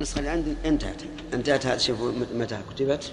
[0.00, 1.02] النسخة اللي عندي انتهت
[1.34, 3.12] انتهت شوفوا متى كتبت.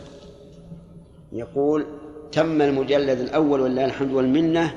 [1.31, 1.85] يقول
[2.31, 4.75] تم المجلد الأول ولله الحمد والمنة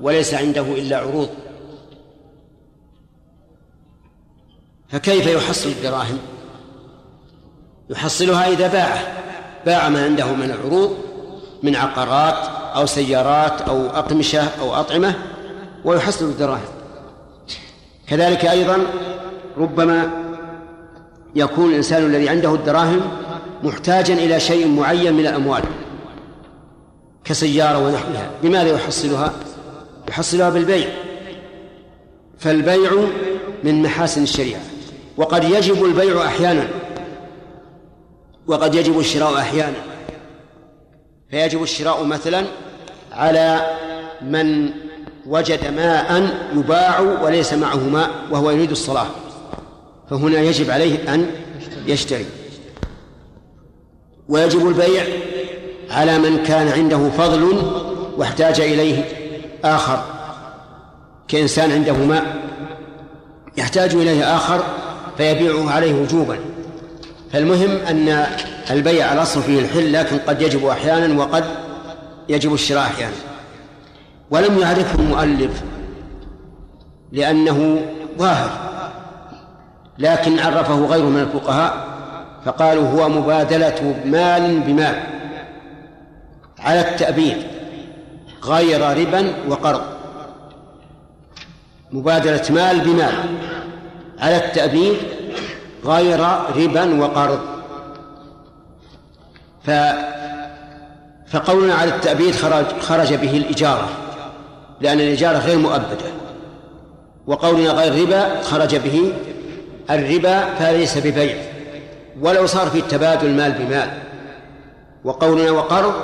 [0.00, 1.41] وليس عنده إلا عروض.
[4.92, 6.18] فكيف يحصل الدراهم؟
[7.90, 9.22] يحصلها إذا باعه
[9.66, 10.96] باع ما عنده من العروض
[11.62, 15.14] من عقارات أو سيارات أو أقمشة أو أطعمة
[15.84, 16.68] ويحصل الدراهم.
[18.08, 18.78] كذلك أيضا
[19.58, 20.10] ربما
[21.34, 23.00] يكون الإنسان الذي عنده الدراهم
[23.62, 25.62] محتاجا إلى شيء معين من الأموال
[27.24, 28.30] كسيارة ونحوها.
[28.42, 29.32] بماذا يحصلها؟
[30.08, 30.88] يحصلها بالبيع.
[32.38, 32.90] فالبيع
[33.64, 34.71] من محاسن الشريعة.
[35.16, 36.68] وقد يجب البيع أحيانا.
[38.46, 39.76] وقد يجب الشراء أحيانا.
[41.30, 42.44] فيجب الشراء مثلا
[43.12, 43.76] على
[44.22, 44.70] من
[45.26, 49.06] وجد ماء يباع وليس معه ماء وهو يريد الصلاة.
[50.10, 51.30] فهنا يجب عليه أن
[51.86, 52.26] يشتري.
[54.28, 55.04] ويجب البيع
[55.90, 57.62] على من كان عنده فضل
[58.16, 59.04] واحتاج إليه
[59.64, 60.04] آخر.
[61.28, 62.42] كإنسان عنده ماء
[63.56, 64.64] يحتاج إليه آخر
[65.22, 66.38] فيبيعه عليه وجوبا.
[67.32, 68.26] فالمهم أن
[68.70, 71.44] البيع الأصل فيه الحل لكن قد يجب أحيانا وقد
[72.28, 73.14] يجب الشراء أحيانا.
[74.30, 75.62] ولم يعرفه المؤلف
[77.12, 77.82] لأنه
[78.18, 78.50] ظاهر
[79.98, 81.86] لكن عرفه غيره من الفقهاء
[82.44, 85.02] فقالوا هو مبادلة مال بمال
[86.58, 87.36] على التأبيد
[88.44, 89.82] غير ربا وقرض.
[91.92, 93.14] مبادلة مال بمال.
[94.22, 94.96] على التأبيد
[95.84, 96.20] غير
[96.56, 97.40] ربا وقرض.
[99.66, 99.70] ف
[101.28, 103.88] فقولنا على التأبيد خرج خرج به الإجارة
[104.80, 106.06] لأن الإجارة غير مؤبدة.
[107.26, 109.12] وقولنا غير ربا خرج به
[109.90, 111.36] الربا فليس ببيع.
[112.20, 113.90] ولو صار في التبادل مال بمال.
[115.04, 115.94] وقولنا وقرض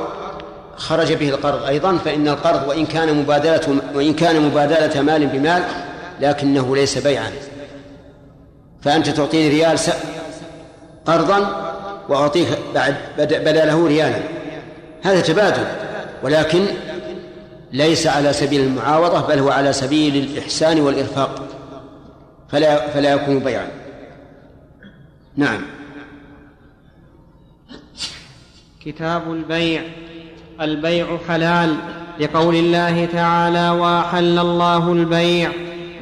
[0.76, 5.62] خرج به القرض أيضا فإن القرض وإن كان مبادلة وإن كان مبادلة مال بمال
[6.20, 7.32] لكنه ليس بيعا.
[8.82, 9.78] فأنت تعطيني ريال
[11.06, 11.68] قرضا
[12.08, 14.20] وأعطيك بعد بدله ريالا.
[15.02, 15.64] هذا تبادل
[16.22, 16.64] ولكن
[17.72, 21.48] ليس على سبيل المعاوضة بل هو على سبيل الإحسان والإرفاق.
[22.48, 23.68] فلا فلا يكون بيعا.
[25.36, 25.60] نعم.
[28.84, 29.82] كتاب البيع.
[30.60, 31.76] البيع حلال.
[32.20, 35.52] لقول الله تعالى وأحل الله البيع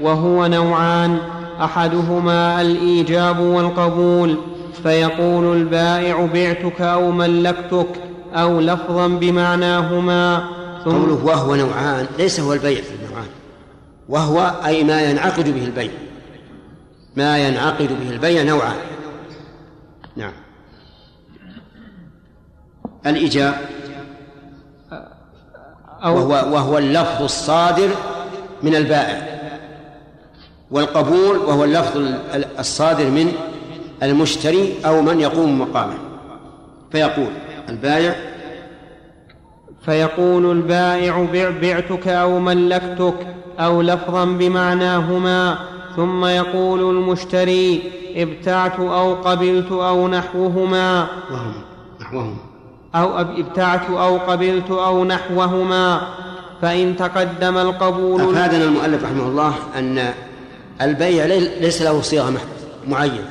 [0.01, 1.19] وهو نوعان
[1.61, 4.37] أحدهما الإيجاب والقبول
[4.83, 7.89] فيقول البائع بعتك أو ملكتك
[8.35, 10.49] أو لفظا بمعناهما.
[10.85, 13.29] قوله وهو نوعان ليس هو البيع في النوعان
[14.09, 15.91] وهو أي ما ينعقد به البيع.
[17.17, 18.77] ما ينعقد به البيع نوعان.
[20.17, 20.33] نعم.
[23.07, 23.55] الإيجاب.
[26.05, 27.89] وهو وهو اللفظ الصادر
[28.63, 29.36] من البائع.
[30.71, 32.01] والقبول وهو اللفظ
[32.59, 33.33] الصادر من
[34.03, 35.95] المشتري أو من يقوم مقامه.
[36.93, 37.31] فيقول
[37.69, 38.15] البائع
[39.85, 41.27] فيقول البائع
[41.63, 43.27] بعتك أو ملكتك
[43.59, 45.59] أو لفظا بمعناهما.
[45.97, 47.83] ثم يقول المشتري
[48.17, 51.07] ابتعت أو قبلت أو نحوهما.
[52.01, 52.37] نحوهما
[52.95, 56.01] أو ابتعت أو قبلت أو نحوهما.
[56.63, 60.13] فإن تقدم القبول أفادنا المؤلف رحمه الله أن
[60.81, 61.25] البيع
[61.61, 62.41] ليس له صيغة
[62.87, 63.29] معينة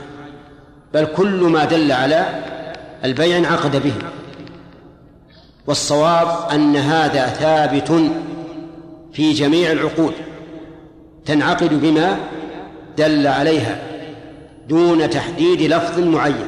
[0.94, 2.25] بل كل ما دل على
[3.03, 3.94] البيع انعقد به.
[5.68, 8.12] والصواب أن هذا ثابت
[9.13, 10.13] في جميع العقود
[11.25, 12.18] تنعقد بما
[12.97, 13.81] دل عليها
[14.68, 16.48] دون تحديد لفظ معين.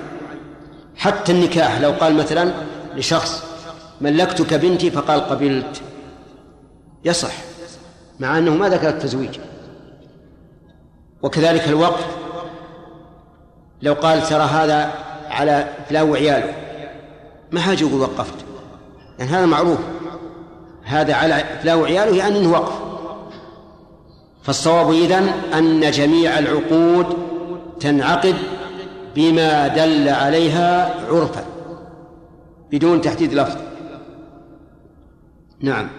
[0.96, 2.54] حتى النكاح لو قال مثلا
[2.96, 3.44] لشخص
[4.02, 5.82] ملكتك بنتي؟ فقال قبلت.
[7.06, 7.34] يصح
[8.20, 9.38] مع أنه ما ذكر التزويج.
[11.22, 12.08] وكذلك الوقف
[13.82, 14.92] لو قال ترى هذا
[15.30, 16.54] على فلان وعياله
[17.52, 18.34] ما حاجة يقول وقفت؟
[19.20, 19.80] يعني هذا معروف.
[20.84, 22.74] هذا على فلان وعياله يعني أنه وقف.
[24.44, 27.18] فالصواب إذن أن جميع العقود
[27.80, 28.36] تنعقد
[29.16, 31.46] بما دل عليها عرفا
[32.72, 33.58] بدون تحديد لفظ.
[35.60, 35.90] نعم.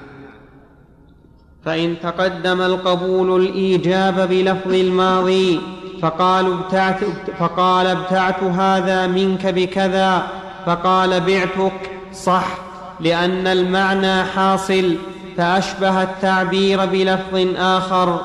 [1.64, 5.60] فإن تقدم القبول الإيجاب بلفظ الماضي
[6.02, 7.04] فقال ابتعت
[7.38, 10.26] فقال ابتعت هذا منك بكذا
[10.66, 12.58] فقال بعتك صح
[13.00, 14.96] لأن المعنى حاصل
[15.36, 18.20] فأشبه التعبير بلفظ آخر.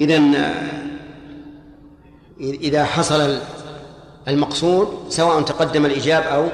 [0.00, 0.22] إذا
[2.40, 3.38] إذا حصل
[4.28, 6.48] المقصود سواء تقدم الإجاب أو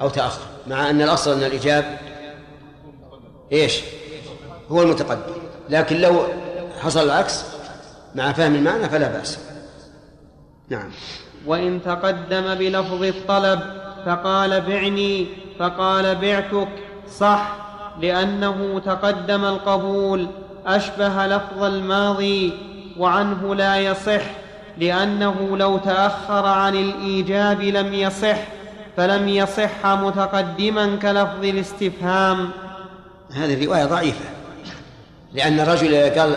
[0.00, 1.98] أو تأخر مع أن الأصل أن الإجاب
[3.52, 3.80] إيش؟
[4.70, 5.32] هو المتقدم.
[5.70, 6.22] لكن لو
[6.80, 7.44] حصل العكس
[8.14, 9.38] مع فهم المعنى فلا بأس.
[10.68, 10.90] نعم.
[11.46, 13.60] وإن تقدم بلفظ الطلب
[14.06, 15.26] فقال بعني
[15.58, 16.68] فقال بعتك
[17.18, 17.56] صح
[18.00, 20.26] لأنه تقدم القبول
[20.66, 22.52] أشبه لفظ الماضي
[22.98, 24.22] وعنه لا يصح
[24.78, 28.36] لأنه لو تأخر عن الإيجاب لم يصح
[28.96, 32.50] فلم يصح متقدما كلفظ الاستفهام.
[33.32, 34.24] هذه الرواية ضعيفة.
[35.32, 36.36] لأن الرجل قال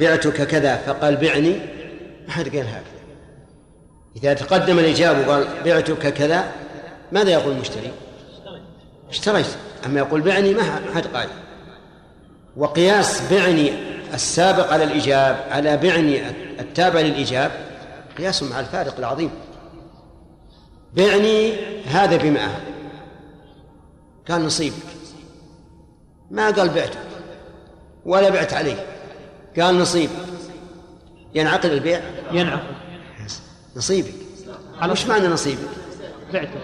[0.00, 1.60] بعتك كذا فقال بعني.
[2.26, 3.00] ما حد قال هكذا.
[4.16, 6.52] إذا تقدم الإجابة وقال بعتك كذا
[7.12, 7.92] ماذا يقول المشتري؟
[9.08, 9.46] اشتريت.
[9.86, 10.62] أما يقول بعني ما
[10.94, 11.28] حد قال.
[12.56, 13.72] وقياس بعني
[14.14, 16.28] السابق على الإجاب على بعني
[16.60, 17.50] التابع للإجاب
[18.18, 19.30] قياس مع الفارق العظيم.
[20.96, 21.52] بعني
[21.86, 22.60] هذا بمئة.
[24.26, 24.74] كان نصيبك.
[26.30, 27.09] ما قال بعتك.
[28.06, 28.86] ولا بعت عليه.
[29.60, 30.10] قال نصيبك
[31.34, 32.00] ينعقد البيع؟
[32.32, 32.74] ينعقد.
[33.76, 34.14] نصيبك.
[34.90, 35.68] وش معنى نصيبك؟
[36.32, 36.60] بعته.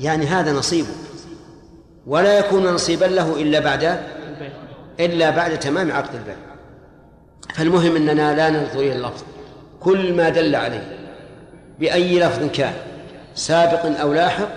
[0.00, 0.88] يعني هذا نصيبك
[2.06, 4.00] ولا يكون نصيبا له إلا بعد
[5.00, 6.36] إلا بعد تمام عقد البيع.
[7.54, 9.22] فالمهم أننا لا ننظر إلى اللفظ.
[9.80, 10.98] كل ما دل عليه
[11.80, 12.74] بأي لفظ كان
[13.34, 14.48] سابق أو لاحق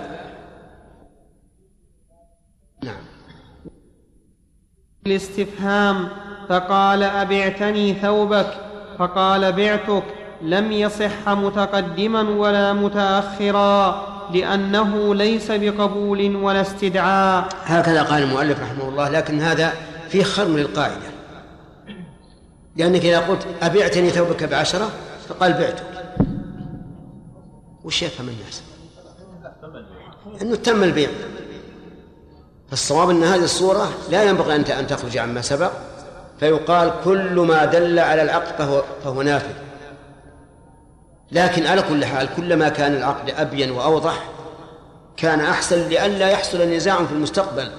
[5.07, 6.07] الاستفهام
[6.49, 8.47] فقال أبعتني ثوبك؟
[8.99, 10.03] فقال بعتك
[10.41, 17.47] لم يصح متقدما ولا متأخرا لأنه ليس بقبول ولا استدعاء.
[17.63, 19.73] هكذا قال المؤلف رحمه الله لكن هذا
[20.09, 21.07] في خرم للقاعدة.
[22.75, 24.89] لأنك إذا قلت أبعتني ثوبك بعشرة
[25.29, 25.83] فقال بعتك.
[27.83, 28.63] وش يفهم الناس؟
[30.41, 31.09] إنه تم البيع.
[32.75, 35.71] فالصواب أن هذه الصورة لا ينبغي انت أن تخرج عما سبق
[36.39, 39.53] فيقال كل ما دل على العقد فهو, فهو نافذ.
[41.31, 44.23] لكن على كل حال كلما كان العقد أبين وأوضح
[45.17, 47.71] كان أحسن لئلا يحصل نزاع في المستقبل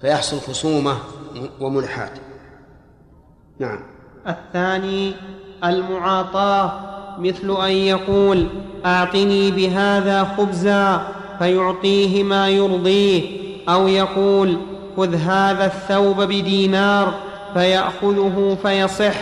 [0.00, 0.98] فيحصل خصومة
[1.60, 2.12] وملحات
[3.58, 3.80] نعم.
[4.28, 5.14] الثاني
[5.64, 6.80] المعاطاة
[7.18, 8.46] مثل أن يقول
[8.86, 11.08] أعطني بهذا خبزا
[11.38, 13.41] فيعطيه ما يرضيه.
[13.68, 14.56] أو يقول
[14.96, 17.14] خذ هذا الثوب بدينار
[17.54, 19.14] فيأخذه فيصح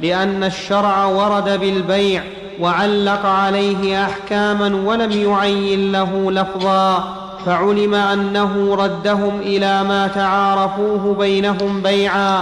[0.00, 2.22] لأن الشرع ورد بالبيع
[2.60, 7.14] وعلق عليه أحكاما ولم يعين له لفظا
[7.46, 12.40] فعلم أنه ردهم إلى ما تعارفوه بينهم بيعا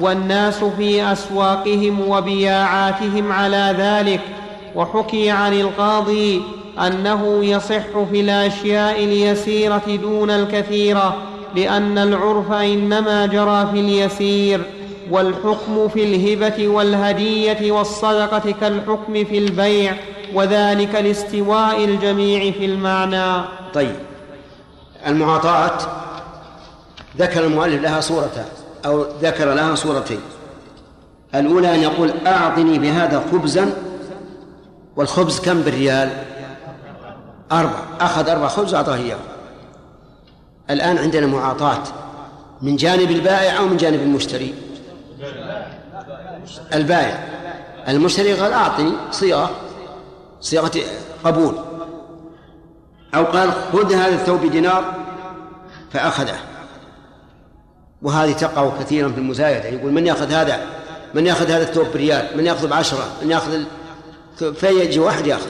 [0.00, 4.20] والناس في أسواقهم وبياعاتهم على ذلك
[4.74, 6.42] وحكي عن القاضي
[6.86, 11.16] أنه يصح في الأشياء اليسيرة دون الكثيرة
[11.56, 14.60] لأن العرف إنما جرى في اليسير
[15.10, 19.96] والحكم في الهبة والهدية والصدقة كالحكم في البيع
[20.34, 23.44] وذلك لاستواء الجميع في المعنى.
[23.74, 23.96] طيب.
[25.06, 25.78] المعاطاة
[27.18, 28.46] ذكر المؤلف لها صورتان
[28.86, 30.20] أو ذكر لها صورتين.
[31.34, 33.72] الأولى أن يقول أعطني بهذا خبزا
[34.96, 36.10] والخبز كم بالريال؟
[37.52, 37.82] أربع.
[38.00, 39.18] أخذ أربع خبز أعطاه إياه.
[40.70, 41.82] الآن عندنا معاطاة
[42.62, 44.54] من جانب البائع أو من جانب المشتري؟
[46.74, 47.28] البائع.
[47.88, 49.50] المشتري قال أعطني صيغة
[50.40, 50.72] صيغة
[51.24, 51.54] قبول.
[53.14, 54.94] أو قال خذ هذا الثوب بدينار
[55.92, 56.36] فأخذه.
[58.02, 59.68] وهذه تقع كثيرا في المزايدة.
[59.68, 60.66] يقول من يأخذ هذا؟
[61.14, 63.64] من يأخذ هذا الثوب بريال؟ من يأخذ بعشرة؟ من يأخذ
[64.54, 65.46] فيجي واحد يأخذ.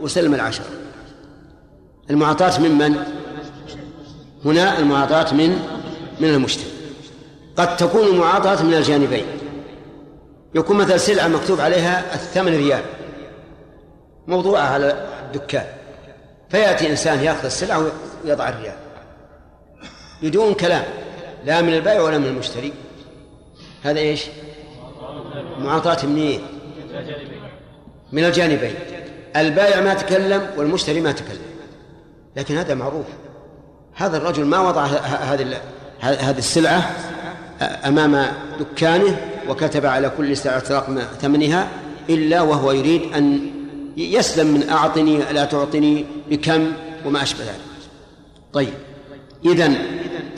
[0.00, 0.66] وسلم العشرة.
[2.10, 2.96] المعاطاة من من؟
[4.44, 5.58] هنا المعاطاة من
[6.20, 6.70] من المشتري
[7.56, 9.24] قد تكون المعاطاة من الجانبين.
[10.54, 12.82] يكون مثلا سلعة مكتوب عليها الثمن ريال.
[14.26, 15.66] موضوعة على الدكان.
[16.50, 17.86] فيأتي إنسان يأخذ السلعة
[18.24, 18.76] ويضع الريال.
[20.22, 20.84] بدون كلام.
[21.44, 22.72] لا من البائع ولا من المشتري.
[23.82, 24.24] هذا إيش؟
[25.58, 26.40] معاطاة منين؟
[28.12, 28.74] من الجانبين.
[29.36, 31.47] البائع ما تكلم والمشتري ما تكلم.
[32.38, 33.06] لكن هذا معروف.
[33.94, 35.56] هذا الرجل ما وضع هذه
[36.00, 36.90] هذه السلعة
[37.62, 38.26] أمام
[38.60, 39.16] دكانه
[39.48, 41.68] وكتب على كل سلعة رقم ثمنها
[42.10, 43.40] إلا وهو يريد أن
[43.96, 46.72] يسلم من أعطني لا تعطني بكم
[47.04, 47.60] وما أشبه ذلك.
[48.52, 48.74] طيب.
[49.44, 49.76] إذن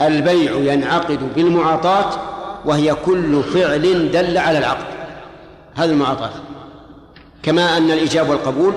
[0.01, 2.19] البيع ينعقد بالمعاطاة
[2.65, 4.85] وهي كل فعل دل على العقد.
[5.75, 6.31] هذه المعاطاة.
[7.43, 8.73] كما أن الإجاب والقبول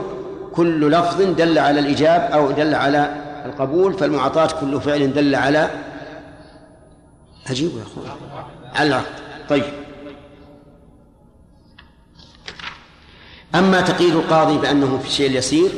[0.55, 5.71] كل لفظ دل على الإجاب أو دل على القبول فالمعاطاة كل فعل دل على
[7.51, 8.07] أجيبوا يا أخوان
[8.75, 9.07] على العقد.
[9.49, 9.65] طيب.
[13.55, 15.71] أما تقييد القاضي بأنه في الشيء اليسير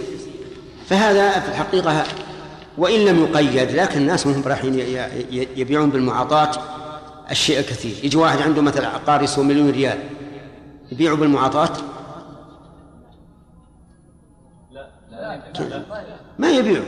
[0.89, 2.05] فهذا في الحقيقة
[2.79, 4.75] وإن لم يقيد لكن الناس هم رايحين
[5.31, 6.51] يبيعون بالمعاطاة
[7.31, 7.95] الشيء الكثير.
[8.05, 9.99] يجي واحد عنده مثلا عقار يسوى مليون ريال
[10.93, 11.71] يبيعه بالمعاطاة
[16.39, 16.85] ما يبيعه؟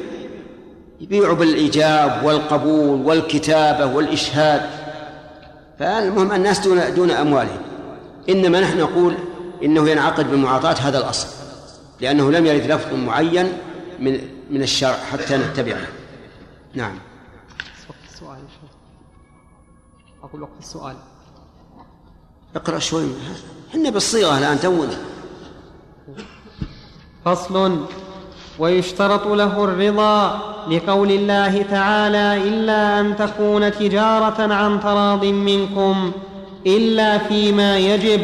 [1.00, 4.70] يبيعه بالإيجاب والقبول والكتابة والإشهاد.
[5.78, 7.62] فالمهم الناس دون دون أموالهم.
[8.28, 9.14] إنما نحن نقول
[9.62, 11.28] إنه ينعقد بالمعاطاة هذا الأصل
[12.00, 13.52] لأنه لم يرد لفظ معين
[13.98, 15.86] من من الشرع حتى نتبعه.
[16.74, 16.98] نعم.
[17.88, 18.38] وقت السؤال
[20.22, 20.96] أقول وقت السؤال
[22.56, 23.06] اقرأ شوي.
[23.70, 24.98] إحنا بالصيغة الآن تونا.
[27.24, 27.86] فصل
[28.58, 36.12] ويشترط له الرضا لقول الله تعالى إلا أن تكون تجارة عن تراض منكم
[36.66, 38.20] إلا فيما يجب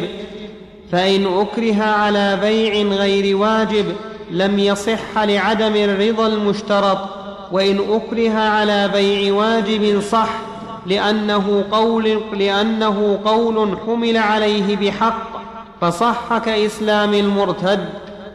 [0.91, 3.85] فإن أكره على بيع غير واجب
[4.31, 6.97] لم يصح لعدم الرضا المشترط
[7.51, 10.29] وإن أكره على بيع واجب صح
[10.85, 15.35] لأنه قول, لأنه قول حمل عليه بحق
[15.81, 17.89] فصح كإسلام المرتد.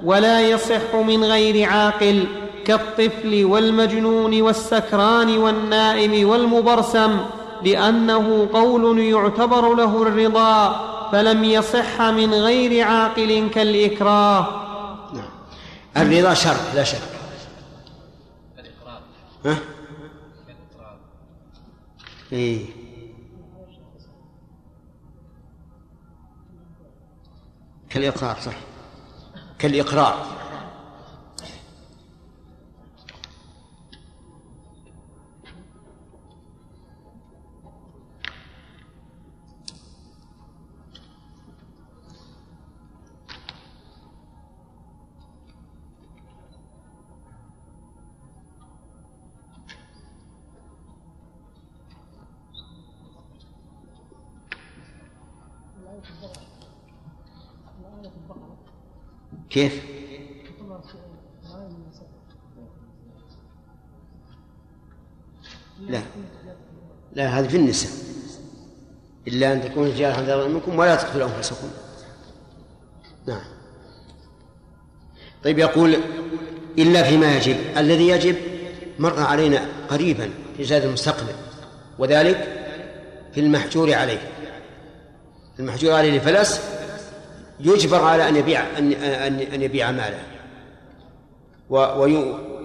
[0.04, 2.26] ولا يصح من غير عاقل
[2.64, 7.20] كالطفل والمجنون والسكران والنائم والمبرسم
[7.64, 14.46] لأنه قول يعتبر له الرضا فلم يصح من غير عاقل كالإكراه
[15.14, 15.30] نعم.
[15.96, 16.98] الرضا شرط لا شك
[19.44, 19.56] ها؟
[22.32, 22.66] إيه
[27.90, 28.69] كالإقرار صح
[29.60, 30.39] كالإقرار.
[59.50, 59.82] كيف؟
[65.88, 66.02] لا.
[67.12, 67.90] لا هذه في النساء.
[69.28, 71.68] إلا أن تكون عن منكم ولا تقتلوا أنفسكم.
[73.26, 73.44] نعم.
[75.44, 75.96] طيب يقول
[76.78, 77.56] إلا فيما يجب.
[77.76, 78.36] الذي يجب
[78.98, 81.32] مر علينا قريبا في زاد المستقبل
[81.98, 82.36] وذلك
[83.34, 84.32] في المحجور عليه.
[85.58, 86.60] المحجور عليه لفلس
[87.62, 88.92] يجبر على أن يبيع أن
[89.54, 90.22] أن يبيع ماله.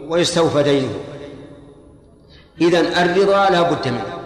[0.08, 1.00] ويستوفى دينه.
[2.62, 4.20] إذا الرضا لا بد منه.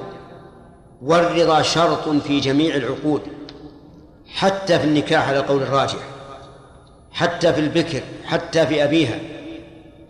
[1.01, 3.21] والرضا شرط في جميع العقود.
[4.27, 5.99] حتى في النكاح على القول الراجح.
[7.11, 9.19] حتى في البكر حتى في أبيها.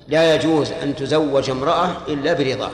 [0.08, 2.72] لا يجوز أن تزوج امرأة إلا برضاه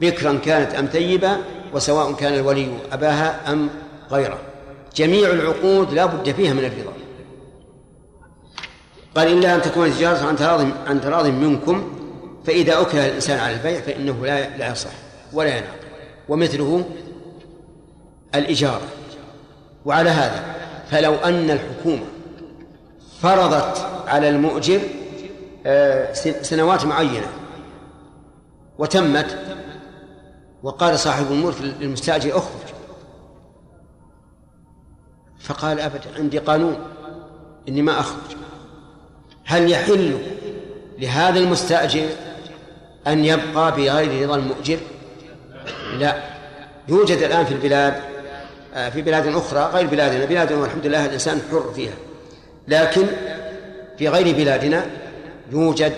[0.00, 1.36] بكرا كانت أم ثيبة
[1.74, 3.70] وسواء كان الولي أباها أم
[4.10, 4.38] غيره.
[4.96, 6.92] جميع العقود لا بد فيها من الرضا
[9.16, 11.92] قال إلا أن تكون التجارة عن تراض عن تراض منكم
[12.46, 14.90] فإذا أكره الإنسان على البيع فإنه لا لا يصح
[15.32, 15.78] ولا ينعقد
[16.28, 16.84] ومثله
[18.34, 18.88] الإجارة.
[19.84, 20.54] وعلى هذا
[20.90, 22.04] فلو أن الحكومة
[23.22, 24.80] فرضت على المؤجر
[25.66, 27.26] آه، سنوات معينة
[28.78, 29.38] وتمت
[30.62, 32.67] وقال صاحب الملك للمستأجر اخرج
[35.40, 36.78] فقال أبدا عندي قانون
[37.68, 38.36] إني ما أخرج.
[39.44, 40.18] هل يحل
[40.98, 42.06] لهذا المستأجر
[43.06, 44.78] أن يبقى بغير رضا المؤجر؟
[45.98, 46.22] لا.
[46.88, 47.94] يوجد الآن في البلاد
[48.74, 51.94] آه، في بلاد أخرى غير بلادنا بلادنا والحمد لله الإنسان حر فيها.
[52.68, 53.06] لكن
[53.98, 54.86] في غير بلادنا
[55.50, 55.92] يوجد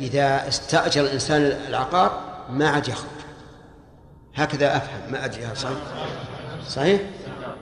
[0.00, 3.10] إذا استأجر الإنسان العقار ما عاد يخرج.
[4.34, 5.12] هكذا أفهم.
[5.12, 5.76] ما أدري صحيح؟
[6.68, 7.00] صحيح؟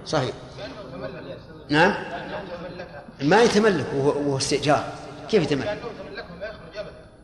[0.06, 0.32] صحيح.
[1.68, 1.94] نعم؟
[3.22, 4.84] ما يتملك وهو استئجار.
[5.30, 5.78] كيف يتملك؟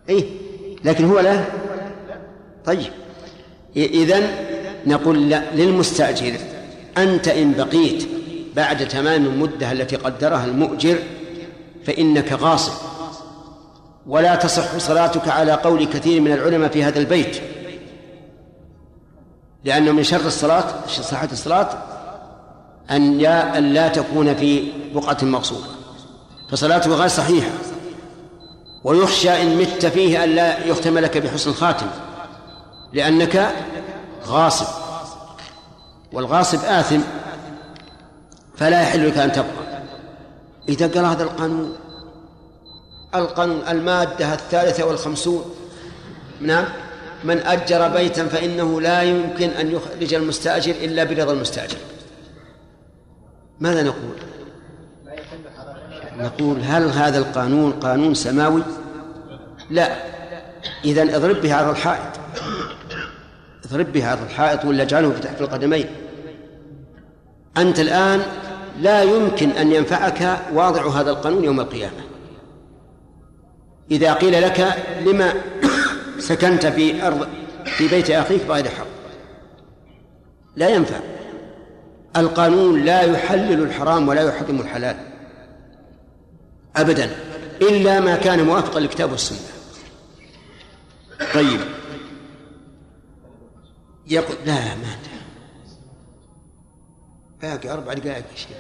[0.09, 0.28] اي
[0.85, 1.44] لكن هو لا.
[2.64, 2.92] طيب.
[3.76, 4.30] إذن
[4.87, 6.38] نقول للمستأجر.
[6.99, 8.09] أنت إن بقيت
[8.56, 10.99] بعد تمام المدة التي قدرها المؤجر
[11.87, 12.73] فإنك غاصب.
[14.06, 17.40] ولا تصح صلاتك على قول كثير من العلماء في هذا البيت.
[19.64, 21.89] لأنه من شرط الصلاة صحة الصلاة
[22.90, 25.66] أن أن لا تكون في بقعة مغصوبة.
[26.50, 27.50] فصلاته غير صحيحة.
[28.85, 31.87] ويخشى إن مت فيه أن لا يختم لك بحسن خاتم
[32.92, 33.54] لأنك
[34.26, 34.66] غاصب.
[36.12, 37.00] والغاصب آثم
[38.56, 39.82] فلا يحل لك أن تبقى.
[40.68, 41.76] إذا قال هذا القانون
[43.14, 45.44] القانون المادة الثالثة والخمسون
[46.40, 46.64] نعم
[47.25, 51.76] من أجر بيتا فإنه لا يمكن أن يخرج المستأجر إلا برضا المستأجر.
[53.61, 54.16] ماذا نقول؟
[56.18, 58.62] نقول هل هذا القانون قانون سماوي؟
[59.70, 59.96] لا.
[60.85, 62.20] إذا اضرب به على الحائط.
[63.64, 65.87] اضرب به على الحائط ولا اجعله في تحت القدمين.
[67.57, 68.23] أنت الآن
[68.81, 72.01] لا يمكن أن ينفعك واضع هذا القانون يوم القيامة.
[73.90, 74.75] إذا قيل لك
[75.07, 75.33] لما
[76.18, 77.29] سكنت في أرض
[77.64, 78.87] في بيت أخيك بغير حق.
[80.57, 81.01] لا ينفع.
[82.16, 84.96] القانون لا يحلل الحرام ولا يحرم الحلال.
[86.77, 87.16] أبدا.
[87.62, 89.38] إلا ما كان موافقا للكتاب والسنة
[91.35, 91.61] طيب.
[94.07, 94.96] يقول لا ما
[97.42, 98.57] باقي أربع دقائق يا شيخ.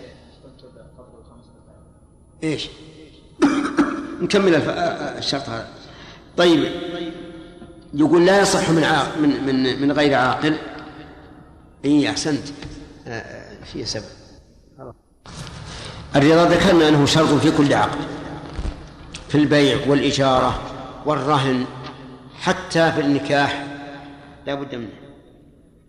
[2.42, 2.68] إيش؟
[4.20, 5.68] نكمل الشرط هذا.
[6.36, 6.72] طيب.
[7.94, 10.56] يقول لا يصح من عاقل من من من غير عاقل.
[11.84, 12.48] اي أحسنت.
[13.60, 14.04] آه، آه، في سبب.
[16.16, 17.98] الرضا ذكرنا أنه شرط في كل عقد
[19.28, 20.60] في البيع والإجارة
[21.06, 21.66] والرهن
[22.40, 23.66] حتى في النكاح
[24.46, 24.88] لا بد منه.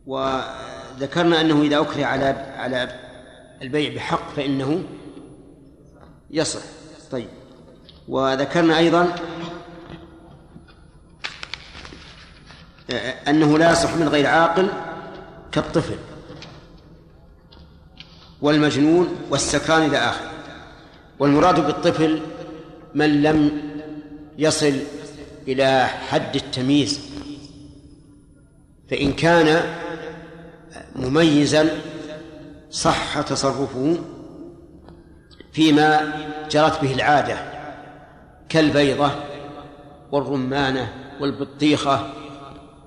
[0.05, 2.25] وذكرنا أنه إذا أكره على
[2.57, 2.99] على
[3.62, 4.84] البيع بحق فإنه
[6.31, 6.62] يصح.
[7.12, 7.27] طيب.
[8.07, 9.15] وذكرنا أيضا
[13.27, 14.67] أنه لا يصح من غير عاقل
[15.51, 16.11] كالطفل.
[18.41, 20.32] والمجنون والسكران إلى آخره.
[21.19, 22.21] والمراد بالطفل
[22.95, 23.62] من لم
[24.38, 24.73] يصل
[25.47, 26.99] إلى حد التمييز.
[28.89, 29.63] فإن كان
[30.95, 31.69] مميزا
[32.71, 33.97] صح تصرفه
[35.54, 36.13] فيما
[36.51, 37.38] جرت به العادة
[38.49, 39.12] كالبيضة
[40.12, 42.13] والرمانة والبطيخة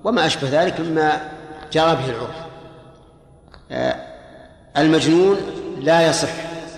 [0.03, 1.31] وما أشبه ذلك مما
[1.73, 2.45] جرى به العرف.
[3.71, 4.14] آه،
[4.77, 5.37] المجنون
[5.81, 6.29] لا يصح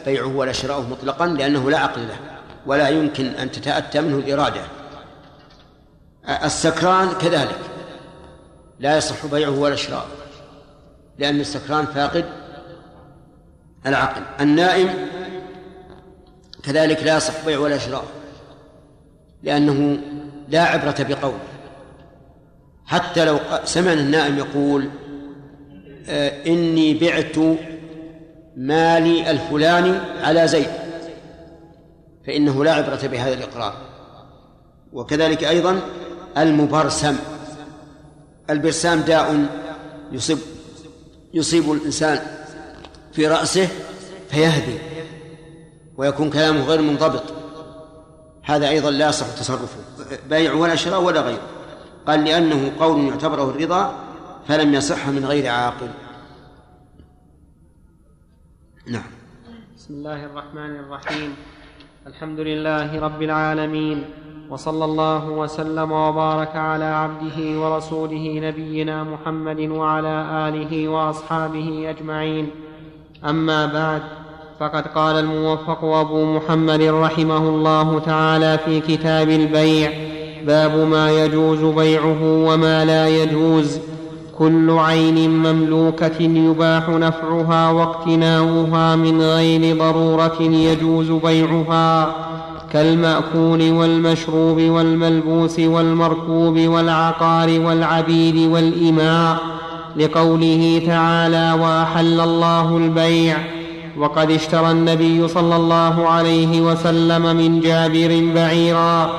[0.06, 2.18] بيعه ولا شراؤه مطلقا لأنه لا عقل له
[2.66, 4.62] ولا يمكن أن تتأتى منه الإرادة.
[6.44, 7.60] السكران كذلك
[8.80, 10.08] لا يصح بيعه ولا شراؤه
[11.20, 12.26] لأن السكران فاقد
[13.86, 14.22] العقل.
[14.42, 14.90] النائم
[16.64, 18.08] كذلك لا يصح بيعه ولا شراؤه
[19.44, 19.98] لأنه
[20.50, 21.40] لا عبرة بقوله.
[22.86, 24.90] حتى لو سمعنا النائم يقول
[26.10, 27.38] آه، إني بعت
[28.58, 30.70] مالي الفلاني على زيد
[32.28, 33.74] فإنه لا عبرة بهذا الإقرار.
[34.94, 35.80] وكذلك أيضا
[36.38, 37.16] المبرسم
[38.50, 39.46] البرسام داء
[40.12, 40.38] يصيب
[41.34, 42.20] يصيب الإنسان
[43.14, 43.68] في رأسه
[44.30, 44.78] فيهدي
[45.98, 47.24] ويكون كلامه غير منضبط.
[48.44, 49.78] هذا أيضا لا يصح تصرفه
[50.30, 51.48] بيع ولا شراء ولا غيره.
[52.08, 53.96] قال لأنه قول يعتبره الرضا
[54.48, 55.88] فلم يصح من غير عاقل.
[58.90, 59.04] نعم.
[59.78, 61.36] بسم الله الرحمن الرحيم.
[62.08, 64.04] الحمد لله رب العالمين
[64.50, 72.50] وصلى الله وسلم وبارك على عبده ورسوله نبينا محمد وعلى آله وأصحابه أجمعين.
[73.26, 74.02] أما بعد
[74.60, 79.92] فقد قال الموفق أبو محمد رحمه الله تعالى في كتاب البيع
[80.46, 83.80] باب ما يجوز بيعه وما لا يجوز.
[84.40, 92.16] كل عين مملوكة يباح نفعها واقتناؤها من غير ضرورة يجوز بيعها
[92.74, 99.38] كالمأكول والمشروب والملبوس والمركوب والعقار والعبيد والإماء
[99.96, 103.38] لقوله تعالى وأحل الله البيع
[103.98, 109.10] وقد اشترى النبي صلى الله عليه وسلم من جابر بعيرا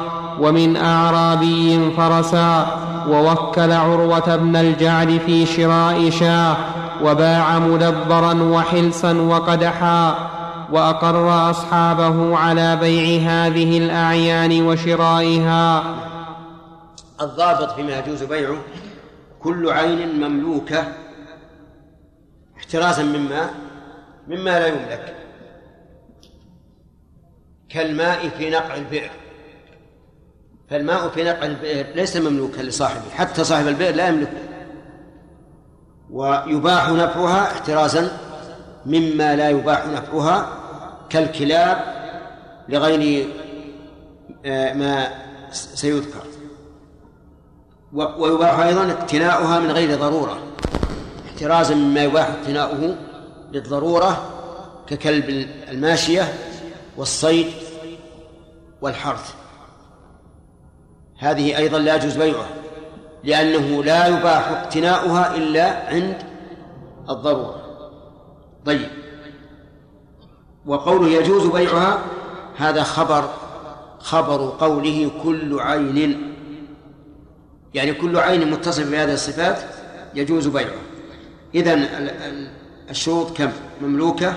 [0.41, 2.67] ومن أعرابي فرسا
[3.09, 6.57] ووكل عروة بن الجعد في شراء شاه
[7.03, 10.29] وباع مدبرا وحلسا وقدحا
[10.73, 15.85] وأقر أصحابه على بيع هذه الأعيان وشرائها.
[17.21, 18.57] الضابط فيما يجوز بيعه
[19.41, 20.85] كل عين مملوكة
[22.59, 23.51] احترازا مما
[24.29, 25.15] مما لا يملك
[27.69, 29.11] كالماء في نقع البئر.
[30.71, 34.33] فالماء في نقع البئر ليس مملوكا لصاحبه حتى صاحب البئر لا يملكه
[36.11, 38.19] ويباح نفعها احترازا
[38.87, 40.49] مما لا يباح نفعها
[41.11, 41.79] كالكلاب
[42.69, 43.29] لغير
[44.47, 45.09] آه، ما
[45.53, 46.23] سيذكر.
[47.93, 50.39] ويباح أيضا اقتناؤها من غير ضرورة.
[51.27, 52.97] احترازا مما يباح اقتناؤه
[53.53, 54.23] للضرورة
[54.87, 56.35] ككلب الماشية
[56.97, 57.47] والصيد
[58.81, 59.35] والحرث.
[61.19, 62.49] هذه أيضا لا يجوز بيعها
[63.25, 66.17] لأنه لا يباح اقتناؤها إلا عند
[67.11, 67.63] الضرورة.
[68.67, 68.89] طيب.
[70.67, 71.99] وقوله يجوز بيعها
[72.57, 73.31] هذا خبر
[73.99, 76.35] خبر قوله كل عين
[77.75, 79.59] يعني كل عين متصف بهذه الصفات
[80.15, 80.83] يجوز بيعها.
[81.55, 81.89] إذن
[82.91, 83.51] الشروط كم؟
[83.83, 84.37] مملوكة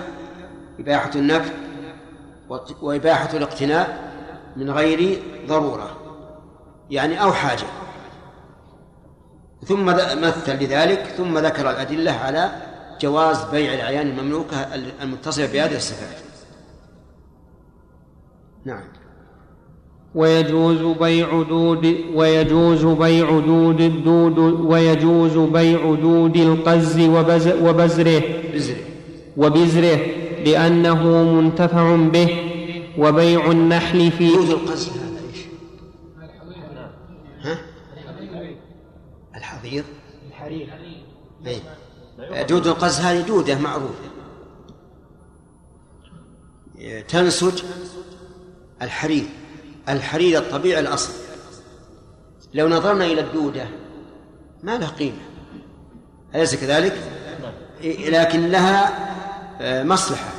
[0.79, 1.51] إباحة النفع
[2.81, 4.11] وإباحة الاقتناء
[4.57, 6.00] من غير ضرورة.
[6.91, 7.65] يعني أو حاجة.
[9.65, 9.85] ثم
[10.21, 12.51] مثل لذلك ثم ذكر الأدلة على
[13.01, 16.17] جواز بيع الأعيان المملوكة المتصلة بهذه الصفات.
[18.65, 18.83] نعم.
[20.15, 26.99] ويجوز بيع دود ويجوز بيع دود الدود ويجوز بيع دود القز
[27.61, 28.23] وبزره.
[29.37, 29.99] وبزره
[30.45, 32.51] لأنه منتفع به.
[32.97, 35.45] وبيع النحل في دود القز هذا إيش؟
[37.41, 37.57] ها؟
[39.79, 41.03] الحضير الحرير.
[42.33, 42.43] أي.
[42.43, 44.11] دود القز هذه دودة معروفة.
[47.07, 47.63] تنسج
[48.81, 49.25] الحرير.
[49.89, 51.13] الحرير الطبيعي الأصل.
[52.53, 53.67] لو نظرنا إلى الدودة
[54.63, 55.21] ما لها قيمة.
[56.35, 56.97] أليس كذلك؟
[57.83, 59.11] لكن لها
[59.61, 60.31] آه، مصلحة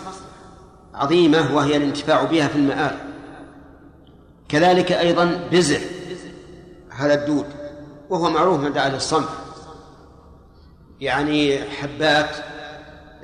[0.94, 2.98] عظيمة وهي الانتفاع بها في المآل
[4.48, 5.78] كذلك أيضا بزع
[6.90, 7.46] هذا الدود
[8.12, 9.28] وهو معروف من أهل الصنف
[11.00, 12.36] يعني حبات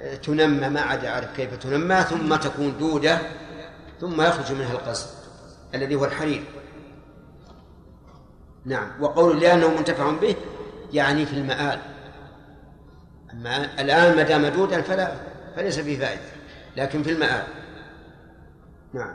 [0.01, 3.19] آه، تنمى ما عاد أعرف كيف تنمى ثم تكون دودة
[4.01, 5.09] ثم يخرج منها القصد
[5.75, 6.45] الذي هو الحرير.
[8.65, 8.91] نعم.
[9.01, 10.37] وقول لأنه منتفع به
[10.93, 11.79] يعني في المآل.
[13.33, 15.13] أما الآن ما دام دودا فلا
[15.57, 16.23] فليس فيه فائدة
[16.77, 17.47] لكن في المآل.
[18.95, 19.15] نعم.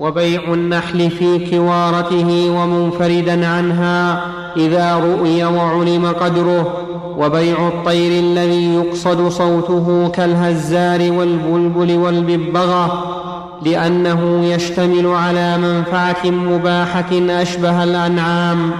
[0.00, 6.84] وبيع النحل في كوارته ومنفردا عنها إذا رؤي وعلم قدره
[7.18, 13.14] وبيع الطير الذي يقصد صوته كالهزار والبلبل والببغة
[13.62, 18.70] لأنه يشتمل على منفعة مباحة أشبه الأنعام.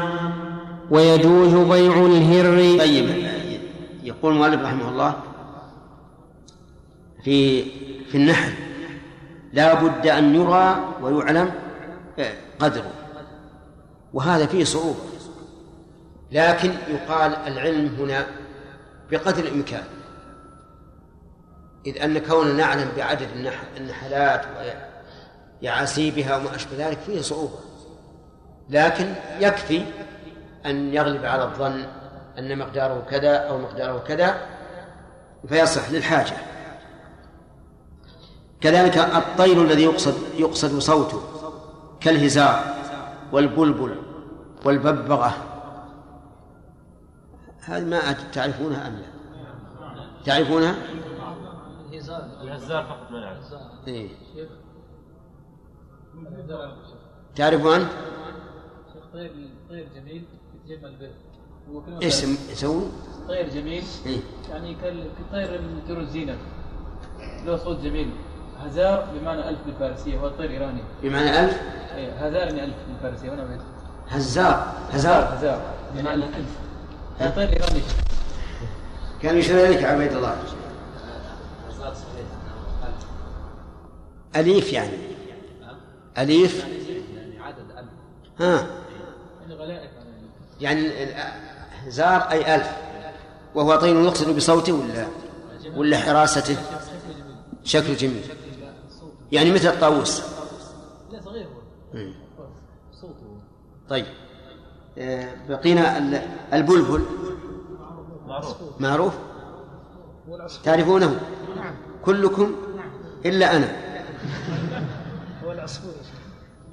[0.91, 2.79] ويجوز بيع الهر.
[2.79, 3.07] طيب
[4.05, 5.15] يقول المؤلف رحمه الله
[7.25, 7.63] في
[8.11, 8.53] في النحل
[9.53, 11.53] لا بد أن يرى ويعلم
[12.59, 12.91] قدره.
[14.13, 14.99] وهذا فيه صعوبة.
[16.33, 18.27] لكن يقال العلم هنا
[19.11, 19.85] بقدر الإمكان.
[21.87, 23.29] إذ أن كوننا نعلم بعدد
[23.77, 24.45] النحلات
[25.63, 27.59] ويعاسيبها وما أشبه ذلك فيه صعوبة.
[28.69, 29.85] لكن يكفي
[30.67, 31.87] أن يغلب على الظن
[32.39, 34.47] أن مقداره كذا أو مقداره كذا
[35.49, 36.37] فيصح للحاجة.
[38.61, 41.23] كذلك الطير الذي يقصد يقصد صوته
[42.01, 42.75] كالهزار
[43.33, 43.97] والبلبل
[44.65, 45.35] والببغة
[47.61, 49.07] هذه ما تعرفونها أم لا؟
[50.25, 50.77] تعرفونها؟
[52.43, 53.39] الهزار فقط ما نعرف
[53.89, 54.09] إيه؟
[57.37, 57.87] تعرفون؟
[59.13, 59.33] طير
[59.71, 61.11] طير جميل يتجمل به
[62.03, 62.83] إيش يسوي؟
[63.29, 66.39] طير جميل إيه؟ يعني كالطير من طيور الزينه
[67.47, 68.11] له صوت جميل
[68.67, 70.83] هزار بمعنى ألف بالفارسية هو طير إيراني.
[71.03, 71.61] بمعنى ألف؟
[71.97, 73.61] إيه هزار يعني ألف بالفارسية وأنا بيت
[74.09, 75.35] هزار هزار.
[75.35, 75.61] هزار
[75.95, 76.49] بمعنى ألف.
[77.19, 77.81] هذا طير إيراني.
[79.23, 80.37] كان يشير إليك عبيد الله.
[84.37, 84.99] أليف يعني.
[86.19, 86.65] أليف.
[87.15, 87.89] يعني عدد ألف
[88.41, 88.67] ها.
[90.61, 90.91] يعني
[91.89, 92.71] زار أي ألف.
[93.55, 95.07] وهو طير يقصد بصوته ولا
[95.77, 96.57] ولا حراسته؟
[97.65, 98.23] شكل جميل.
[99.33, 100.23] يعني مثل الطاووس.
[101.11, 102.03] لا صغير هو.
[102.93, 103.41] صوته.
[103.89, 104.07] طيب.
[104.99, 105.99] آه، بقينا
[106.53, 107.03] البلبل.
[108.27, 108.57] معروف.
[108.81, 109.15] معروف؟
[110.65, 111.21] تعرفونه؟
[111.57, 111.75] نعم.
[112.05, 112.53] كلكم؟
[113.27, 113.69] إلا أنا.
[115.45, 115.93] هو العصفور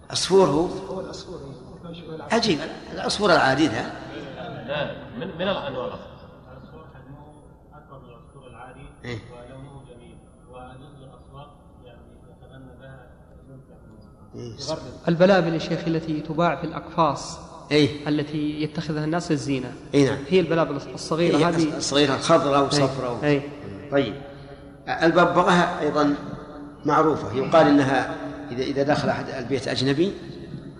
[0.10, 1.40] عصفور هو؟ هو العصفور
[2.32, 2.60] عجيب.
[2.94, 4.06] العصفور العادي ذا
[4.68, 7.18] لا من من الانواع العصفور حجمه
[7.74, 10.18] اكبر من العصفور العادي إيه؟ ولونه جميل
[10.52, 13.08] ونزل الاسواق يعني يتغنى بها
[13.50, 14.25] إيه؟
[15.08, 17.40] البلابل يا شيخ التي تباع في الأقفاص
[17.72, 20.18] أي التي يتخذها الناس للزينة أي نعم.
[20.30, 21.78] هي البلابل الصغيرة إيه هذه.
[21.78, 23.30] الصغيرة خضراء وصفراء أي.
[23.30, 23.42] أي.
[23.92, 24.14] طيب.
[24.88, 26.16] الببغاء أيضا
[26.86, 27.34] معروفة.
[27.34, 28.16] يقال إنها
[28.52, 30.14] إذا إذا دخل أحد البيت أجنبي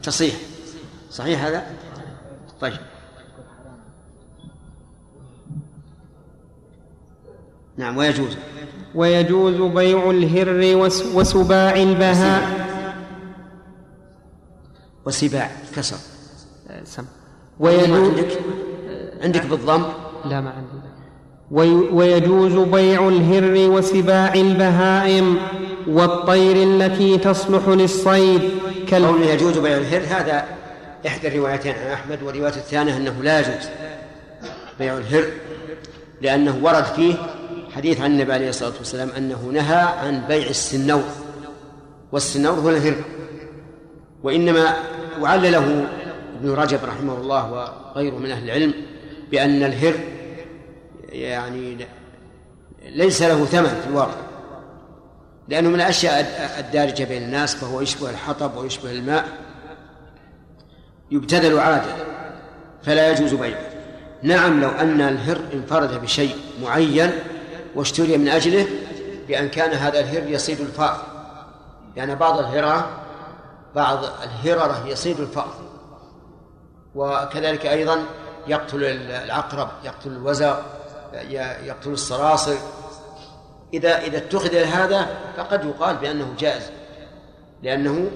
[0.04, 0.36] تصيح.
[1.12, 1.64] صحيح هذا؟
[2.62, 2.78] طيب.
[7.78, 8.38] نعم ويجوز.
[8.96, 10.76] ويجوز بيع الهر
[11.16, 12.66] وسباع البهاء.
[15.06, 15.98] وسباع كسر.
[16.84, 17.06] سم.
[17.60, 18.40] ويجوز عندك؟
[19.22, 19.84] عندك بالضم؟
[20.26, 20.86] لا ما عندي.
[21.92, 25.38] ويجوز بيع الهر وسباع البهائم
[25.88, 28.42] والطير التي تصلح للصيد.
[28.88, 29.06] كال...
[29.06, 30.46] قول يجوز بيع الهر هذا
[31.08, 33.70] إحدى الروايتين عن أحمد والرواية الثانية أنه لا يجوز
[34.80, 35.24] بيع الهر
[36.22, 37.16] لأنه ورد فيه
[37.76, 41.04] حديث عن النبي عليه الصلاة والسلام أنه نهى عن بيع السنور
[42.12, 42.96] والسنور هو الهر.
[44.26, 44.74] وإنما
[45.22, 45.88] وعلله
[46.40, 48.74] ابن رجب رحمه الله وغيره من أهل العلم
[49.32, 49.94] بأن الهر
[51.10, 51.88] يعني
[52.86, 54.18] ليس له ثمن في الواقع
[55.48, 56.20] لأنه من الأشياء
[56.60, 59.26] الدارجة بين الناس فهو يشبه الحطب ويشبه الماء
[61.12, 61.96] يبتذل عادة
[62.84, 63.70] فلا يجوز بيعه.
[64.24, 67.12] نعم لو أن الهر انفرد بشيء معين
[67.76, 68.68] واشتري من أجله
[69.28, 71.02] بأن كان هذا الهر يصيد الفأر.
[71.96, 73.05] يعني بعض الهرة
[73.76, 75.54] بعض الهررة يصيد الفأر.
[76.96, 78.06] وكذلك أيضا
[78.48, 80.60] يقتل العقرب يقتل الوزغ
[81.64, 82.56] يقتل الصراصر
[83.74, 85.08] إذا إذا اتخذ هذا
[85.38, 86.72] فقد يقال بأنه جائز.
[87.64, 88.12] لأنه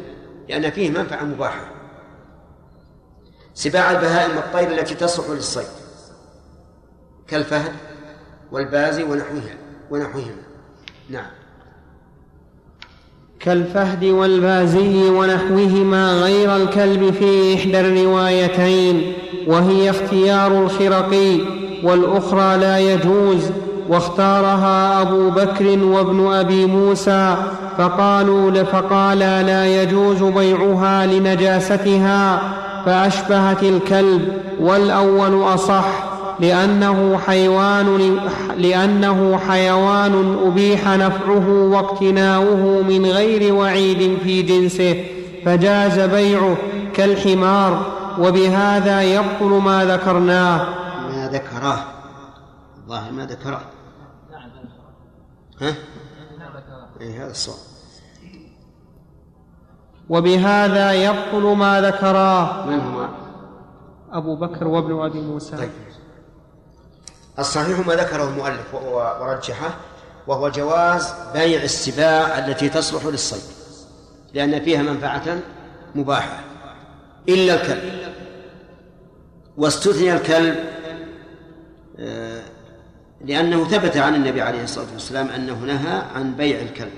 [0.50, 1.72] لأن فيه منفعة مباحة.
[3.54, 5.68] سباع البهائم والطير التي تصلح للصيد.
[7.28, 7.74] كالفهد
[8.52, 9.58] والبازي ونحوها
[9.92, 10.44] ونحوهما.
[11.10, 11.39] نعم.
[13.40, 19.14] كالفهد والبازي ونحوهما غير الكلب في إحدى الروايتين
[19.48, 21.38] وهي اختيار الخرقي
[21.84, 23.52] والأخرى لا يجوز
[23.90, 27.36] واختارها أبو بكر وابن أبي موسى
[27.78, 32.42] فقالوا فقالا لا يجوز بيعها لنجاستها
[32.86, 36.09] فأشبهت الكلب والأول أصح
[36.42, 38.20] لأنه حيوان
[38.58, 45.06] لأنه حيوان أبيح نفعه واقتناؤه من غير وعيد في جنسه
[45.46, 46.58] فجاز بيعه
[46.94, 50.66] كالحمار وبهذا يبطل ما ذكرناه.
[51.10, 51.80] ما ذكراه
[52.84, 53.62] الله ما ذكراه
[55.62, 55.74] ها؟
[57.02, 57.58] إيه هذا الصواب.
[60.10, 62.66] وبهذا يبطل ما ذكراه.
[62.66, 63.10] من هما؟
[64.12, 65.58] أبو بكر وابن أبي موسى.
[65.58, 65.70] طيب.
[67.40, 68.74] الصحيح ما ذكره المؤلف
[69.22, 69.70] ورجحه
[70.28, 73.42] وهو جواز بيع السباع التي تصلح للصيد
[74.34, 75.40] لأن فيها منفعة
[75.96, 76.40] مباحة.
[77.30, 78.14] إلا الكلب.
[79.58, 80.56] واستثني الكلب
[82.00, 82.44] آه،
[83.26, 86.92] لأنه ثبت عن النبي عليه الصلاة والسلام أنه نهى عن بيع الكلب.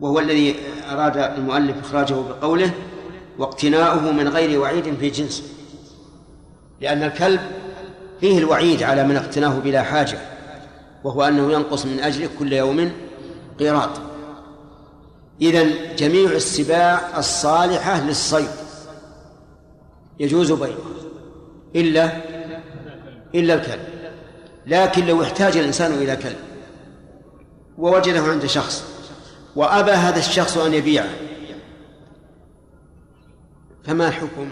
[0.00, 0.56] وهو الذي
[0.90, 2.70] أراد المؤلف إخراجه بقوله
[3.38, 5.55] واقتناؤه من غير وعيد في جنسه.
[6.80, 7.40] لأن الكلب
[8.20, 10.18] فيه الوعيد على من اقتناه بلا حاجة
[11.04, 12.92] وهو أنه ينقص من أجله كل يوم
[13.58, 13.90] قيراط
[15.40, 18.48] إذا جميع السباع الصالحة للصيد
[20.20, 20.76] يجوز بيعها
[21.76, 22.12] إلا
[23.34, 23.80] إلا الكلب
[24.66, 26.36] لكن لو احتاج الإنسان إلى كلب
[27.78, 28.84] ووجده عند شخص
[29.56, 31.08] وأبى هذا الشخص أن يبيعه
[33.84, 34.50] فما الحكم؟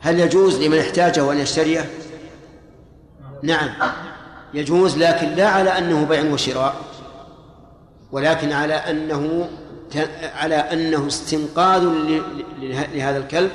[0.00, 1.90] هل يجوز لمن احتاجه أن يشتريه؟
[3.42, 3.70] نعم
[4.54, 6.74] يجوز لكن لا على أنه بيع وشراء
[8.12, 9.48] ولكن على أنه
[10.34, 11.82] على أنه استنقاذ
[12.94, 13.50] لهذا الكلب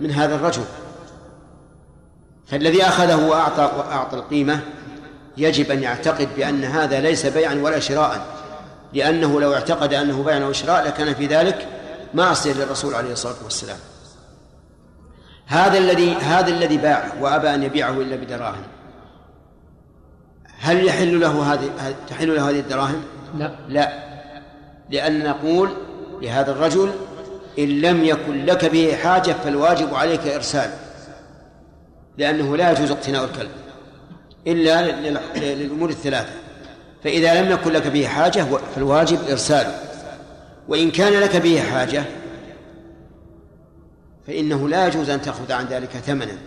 [0.00, 0.64] من هذا الرجل
[2.46, 4.60] فالذي أخذه وأعطى وأعطى القيمة
[5.36, 8.26] يجب أن يعتقد بأن هذا ليس بيعا ولا شراء
[8.92, 11.68] لأنه لو اعتقد أنه بيع أو شراء لكان في ذلك
[12.14, 13.78] معصية للرسول عليه الصلاة والسلام
[15.48, 18.62] هذا الذي هذا الذي باع وأبى أن يبيعه إلا بدراهم.
[20.60, 21.70] هل يحل له هذه
[22.08, 23.02] تحل له هذه الدراهم؟
[23.38, 23.50] لا.
[23.68, 23.92] لا.
[24.90, 25.70] لأن نقول
[26.22, 26.92] لهذا الرجل
[27.58, 30.74] إن لم يكن لك به حاجة فالواجب عليك إرساله
[32.18, 33.50] لأنه لا يجوز اقتناء الكلب
[34.46, 35.02] إلا
[35.36, 36.32] للأمور الثلاثة.
[37.04, 39.74] فإذا لم يكن لك به حاجة فالواجب إرساله.
[40.68, 42.04] وإن كان لك به حاجة
[44.28, 46.38] فإنه لا يجوز أن تأخذ عن ذلك ثمنا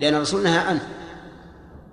[0.00, 0.88] لأن الرسول نهى عنه.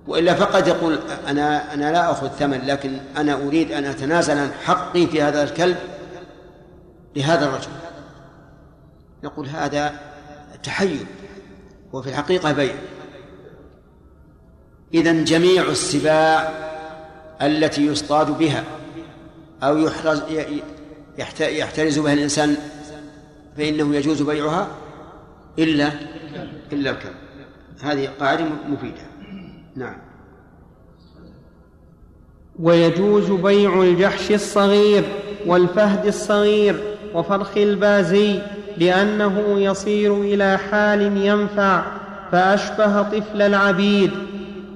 [0.07, 5.07] وإلا فقد يقول أنا أنا لا أخذ ثمن لكن أنا أريد أن أتنازل عن حقي
[5.07, 5.77] في هذا الكلب
[7.15, 7.71] لهذا الرجل.
[9.23, 9.99] نقول هذا
[10.63, 11.05] تحيل
[11.93, 12.75] وفي الحقيقة بيع.
[14.93, 16.53] إذا جميع السباع
[17.41, 18.63] التي يصطاد بها
[19.63, 20.21] أو يحرز
[21.39, 22.57] يحترز بها الإنسان
[23.57, 24.67] فإنه يجوز بيعها.
[25.59, 25.89] إلا
[26.73, 27.13] إلا الكلب.
[27.81, 29.09] هذه قاعدة مفيدة.
[29.75, 29.97] نعم.
[32.59, 35.03] ويجوز بيع الجحش الصغير
[35.45, 36.75] والفهد الصغير
[37.13, 38.39] وفرخ البازي
[38.77, 41.83] لأنه يصير إلى حال ينفع
[42.31, 44.11] فأشبه طفل العبيد.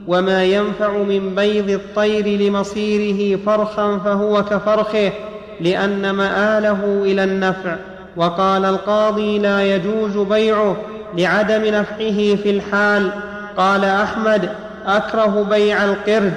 [0.07, 5.12] وما ينفع من بيض الطير لمصيره فرخا فهو كفرخه
[5.62, 7.77] لأن مآله إلى النفع.
[8.15, 10.76] وقال القاضي لا يجوز بيعه
[11.17, 13.10] لعدم نفعه في الحال.
[13.58, 14.49] قال أحمد
[14.86, 16.34] أكره بيع القرد.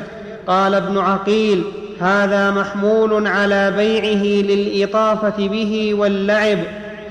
[0.47, 1.65] قال ابن عقيل
[2.01, 6.59] هذا محمول على بيعه للإطافة به واللعب.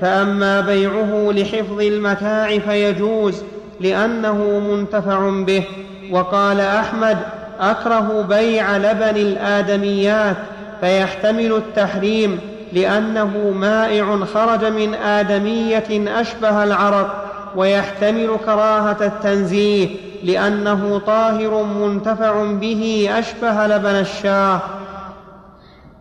[0.02, 3.44] فأما بيعه لحفظ المتاع فيجوز
[3.82, 5.64] لأنه منتفع به.
[6.12, 7.18] وقال أحمد
[7.60, 10.36] أكره بيع لبن الآدميات
[10.82, 12.40] فيحتمل التحريم.
[12.76, 23.68] لأنه مائع خرج من آدمية أشبه العرق ويحتمل كراهة التنزيه لأنه طاهر منتفع به أشبه
[23.68, 24.62] لبن الشاه.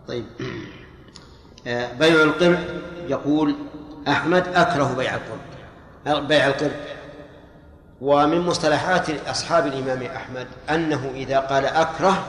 [0.07, 0.25] طيب.
[1.67, 2.59] آه، بيع القرد
[3.09, 3.55] يقول
[4.07, 6.27] أحمد أكره بيع القرد.
[6.27, 6.75] بيع القرد.
[8.01, 12.23] ومن مصطلحات أصحاب الإمام أحمد أنه إذا قال أكره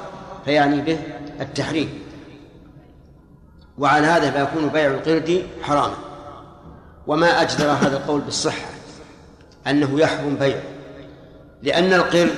[0.44, 0.98] فيعني به
[1.40, 2.05] التحريم.
[3.78, 5.96] وعلى هذا فيكون بيع القرد حراما.
[7.06, 8.68] وما أجدر هذا القول بالصحة
[9.66, 10.62] أنه يحرم بيعه
[11.62, 12.34] لأن القرد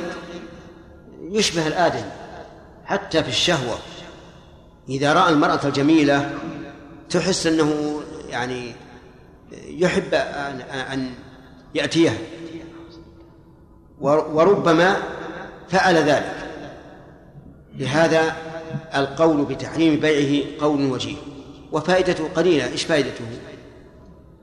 [1.31, 2.05] يشبه الآدم
[2.85, 3.79] حتى في الشهوة.
[4.89, 6.31] إذا رأى المرأة الجميلة
[7.11, 8.73] تحس أنه يعني
[9.53, 10.15] يحب
[10.93, 11.11] أن
[11.75, 12.19] يأتيها.
[14.01, 14.97] وربما
[15.69, 16.35] فعل ذلك.
[17.77, 18.37] لهذا
[18.97, 21.17] القول بتحريم بيعه قول وجيه
[21.73, 22.67] وفائدته قليلة.
[22.67, 23.25] إيش فائدته؟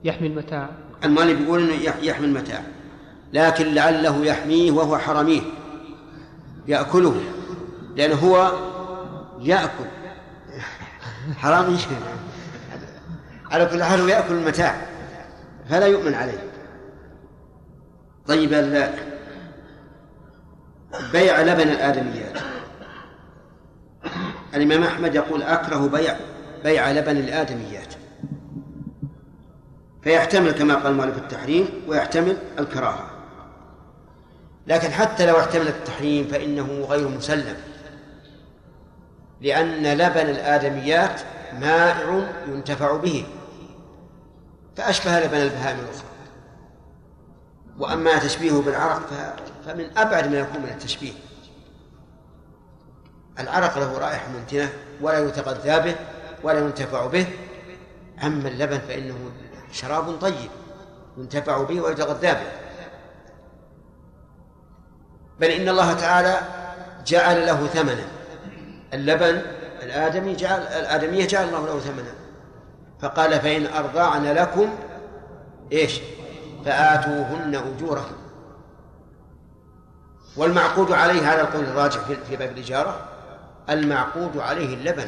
[0.03, 0.69] يحمي المتاع.
[1.03, 2.61] المالي بيقول إنه يحمي المتاع
[3.33, 5.41] لكن لعله يحميه وهو حرميه
[6.67, 7.21] يأكله
[7.95, 8.51] لأنه هو
[9.41, 9.85] يأكل.
[11.37, 11.77] حرامي
[13.51, 14.87] على كل حال هو يأكل المتاع
[15.69, 16.43] فلا يؤمن عليه.
[18.27, 18.49] طيب
[21.11, 22.39] بيع لبن الآدميات.
[24.55, 26.15] الإمام أحمد يقول أكره بيع
[26.63, 27.93] بيع لبن الآدميات.
[30.01, 33.09] فيحتمل كما قال مالك التحريم ويحتمل الكراهة.
[34.67, 37.55] لكن حتى لو احتمل التحريم فإنه غير مسلم.
[39.41, 41.21] لأن لبن الآدميات
[41.59, 43.25] مائع ينتفع به.
[44.77, 46.09] فأشبه لبن البهائم الأخرى.
[47.79, 49.09] وأما تشبيهه بالعرق
[49.65, 51.13] فمن أبعد ما يكون من التشبيه.
[53.39, 54.69] العرق له رائحة منتنة
[55.01, 55.95] ولا يتغذى به
[56.43, 57.27] ولا ينتفع به.
[58.23, 59.15] أما اللبن فإنه
[59.71, 60.49] شراب طيب
[61.17, 62.51] ينتفع به ويتغذى به.
[65.39, 66.39] بل إن الله تعالى
[67.05, 68.05] جعل له ثمنا.
[68.93, 69.41] اللبن
[69.83, 72.13] الآدمي جعل الآدمية جعل الله له ثمنا.
[73.01, 74.69] فقال فإن أرضعن لكم
[75.71, 76.01] إيش؟
[76.65, 78.15] فآتوهن أجورهن
[80.37, 83.14] والمعقود عليه هذا القول الراجح في باب الإجارة.
[83.69, 85.07] المعقود عليه اللبن.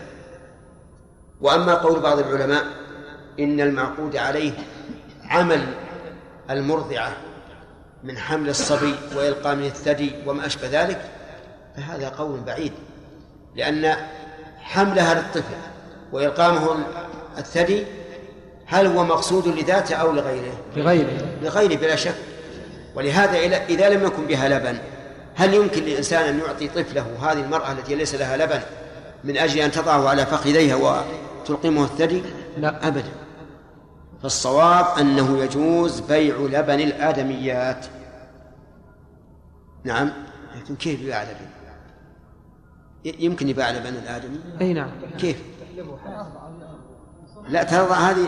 [1.41, 2.63] وأما قول بعض العلماء
[3.39, 4.51] إن المعقود عليه
[5.29, 5.67] عمل
[6.49, 7.11] المرضعة
[8.03, 11.01] من حمل الصبي وإلقاء من الثدي وما أشبه ذلك
[11.77, 12.71] فهذا قول بعيد
[13.55, 13.95] لأن
[14.59, 15.55] حملها للطفل
[16.11, 16.77] وإلقامه
[17.37, 17.83] الثدي
[18.65, 21.27] هل هو مقصود لذاته أو لغيره؟ لغيره.
[21.41, 22.15] لغيره بلا شك.
[22.95, 24.77] ولهذا إذا لم يكن بها لبن
[25.37, 28.59] هل يمكن للإنسان أن يعطي طفله هذه المرأة التي ليس لها لبن
[29.23, 32.23] من أجل أن تضعه على فخذيها وتلقمه الثدي؟
[32.57, 33.11] لا أبدا
[34.23, 37.85] فالصواب أنه يجوز بيع لبن الآدميات
[39.83, 40.11] نعم
[40.55, 41.47] لكن كيف يباع لبن؟
[43.19, 45.37] يمكن يباع لبن الآدمي؟ أي نعم كيف؟
[47.49, 48.27] لا ترضى هذه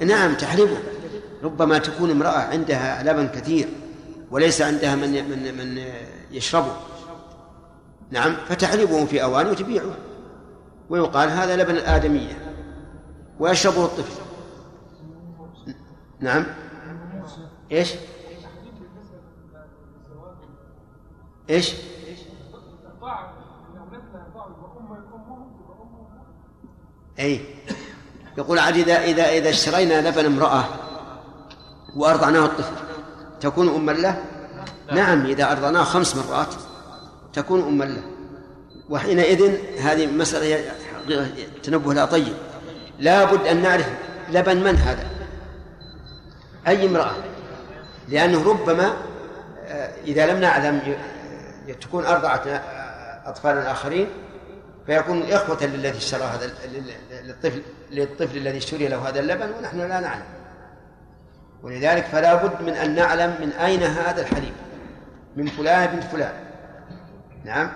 [0.00, 0.78] نعم تحلبه
[1.42, 3.68] ربما تكون امرأة عندها لبن كثير
[4.30, 5.82] وليس عندها من من من
[6.30, 6.76] يشربه.
[8.10, 9.96] نعم فتحلبه في أوان وتبيعه.
[10.90, 12.54] ويقال هذا لبن الآدمية.
[13.40, 14.22] ويشربه الطفل.
[16.20, 16.46] نعم.
[17.72, 17.94] إيش؟
[21.50, 21.74] إيش؟
[27.18, 27.40] اي
[28.38, 30.64] يقول عاد اذا اذا إذا اشترينا لبن امرأة
[31.96, 32.89] وأرضعناه الطفل.
[33.40, 34.22] تكون اما له؟
[34.92, 36.54] نعم إذا أرضعناه خمس مرات
[37.32, 38.02] تكون اما له.
[38.90, 40.72] وحينئذ هذه مسألة
[41.62, 42.34] تنبه لها طيب.
[42.98, 43.88] لا بد أن نعرف
[44.30, 45.06] لبن من هذا؟
[46.68, 47.14] أي امرأة؟
[48.08, 48.92] لأنه ربما
[49.66, 50.96] آه، إذا لم نعلم
[51.80, 52.62] تكون أرضعت
[53.24, 54.06] اطفالا اخرين
[54.86, 56.50] فيكون إخوة للذي اشترى هذا
[57.22, 60.22] للطفل للطفل الذي اشتري له هذا اللبن ونحن لا نعلم.
[61.62, 64.52] ولذلك فلا بد من أن نعلم من أين هذا الحليب.
[65.36, 66.32] من فلان بنت فلان.
[67.44, 67.72] نعم.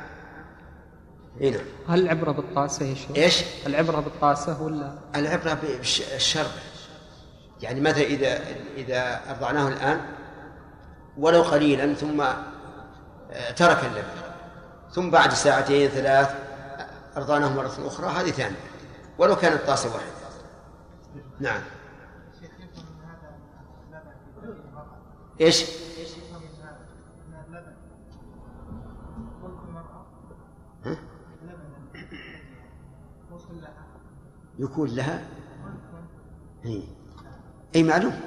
[1.41, 1.67] هنا نعم.
[1.89, 6.51] هل العبرة بالطاسة يا شيخ؟ إيش؟ العبرة بالطاسة ولا؟ العبرة بالشرب.
[7.63, 8.41] يعني مثلا إذا
[8.77, 10.01] إذا أرضعناه الآن؟
[11.19, 14.25] ولو قليلا ثم آه، ترك اللبن
[14.93, 16.35] ثم بعد ساعتين ثلاث
[17.17, 18.57] أرضانه مرة أخرى هذه ثانية.
[19.19, 20.11] ولو كانت طاسة واحدة.
[21.41, 21.61] نعم.
[25.41, 25.65] إيش؟
[34.59, 35.23] يكون لها؟
[36.65, 36.83] اي
[37.75, 38.21] أي معلوم.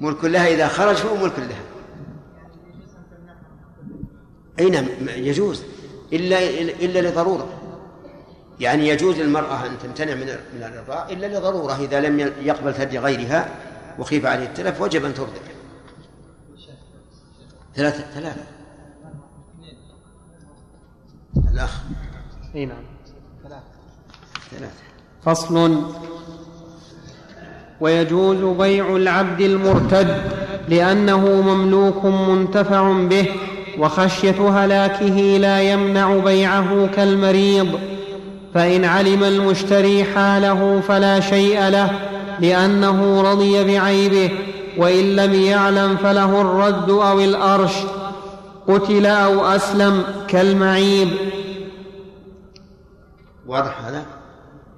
[0.00, 1.62] ملك لها إذا خرج فهو ملك لها.
[4.60, 5.62] أي نعم يجوز.
[6.12, 6.38] إلا
[6.84, 7.48] إلا لضرورة.
[8.60, 13.69] يعني يجوز للمرأة أن تمتنع من من الرضاع إلا لضرورة إذا لم يقبل ثدي غيرها
[14.00, 15.30] وخيف عليه التلف وجب أن ترضع.
[17.76, 18.44] ثلاثة ثلاثة.
[21.52, 21.80] الأخ.
[22.54, 22.82] أي نعم.
[24.50, 24.72] ثلاثة.
[25.24, 25.82] فصل.
[27.80, 30.22] ويجوز بيع العبد المرتد
[30.68, 33.28] لأنه مملوك منتفع به
[33.78, 37.80] وخشية هلاكه لا يمنع بيعه كالمريض.
[38.54, 44.30] فإن علم المشتري حاله فلا شيء له لأنه رضي بعيبه
[44.76, 47.72] وإن لم يعلم فله الرد أو الأرش.
[48.68, 51.08] قتل أو أسلم كالمعيب.
[53.46, 54.06] واضح هذا؟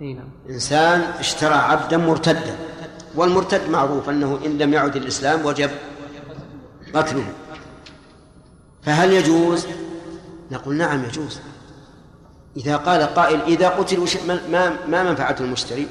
[0.00, 0.28] نعم.
[0.50, 2.56] إنسان اشترى عبدا مرتدا
[3.14, 5.70] والمرتد معروف أنه إن لم يعد الاسلام وجب
[6.94, 7.24] قتله.
[8.82, 9.66] فهل يجوز؟
[10.50, 11.40] نقول نعم يجوز.
[12.56, 14.06] إذا قال قائل إذا قتل
[14.50, 15.88] ما ما منفعة المشتري؟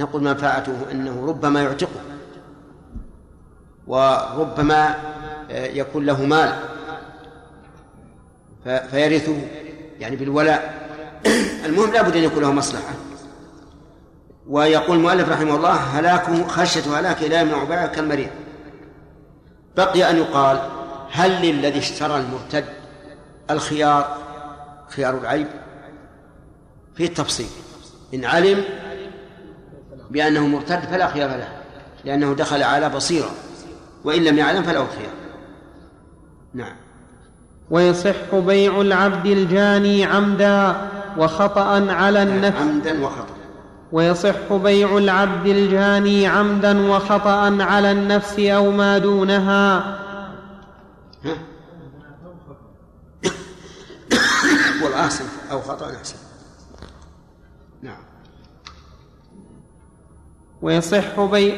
[0.00, 2.00] نقول منفعته أنه ربما يعتقه
[3.86, 4.94] وربما
[5.50, 6.52] آه، يكون له مال.
[8.64, 9.36] فيرثه
[9.98, 10.80] يعني بالولاء.
[11.66, 12.94] المهم لابد أن يكون له مصلحة.
[14.46, 18.30] ويقول المؤلف رحمه الله هلاكه خشية هلاكه لا يمنع بيعه كالمريض.
[19.76, 20.68] بقي أن يقال
[21.10, 22.64] هل للذي اشترى المرتد
[23.50, 24.18] الخيار
[24.88, 25.46] خيار العيب؟
[26.94, 27.48] في التفصيل.
[28.14, 28.64] إن علم
[30.10, 31.48] بأنه مرتد فلا خيار له
[32.04, 33.30] لأنه دخل على بصيرة
[34.04, 35.12] وإن لم يعلم فله خيار.
[36.54, 36.76] نعم.
[37.70, 40.88] ويصح بيع العبد الجاني عمدا
[41.18, 42.60] وخطأ على النفس.
[42.60, 43.34] عمدا وخطأ.
[43.92, 49.98] ويصح بيع العبد الجاني عمدا وخطأ على النفس أو ما دونها.
[54.82, 56.16] والأحسن أو خطأ أحسن
[60.62, 61.54] ويصح بيع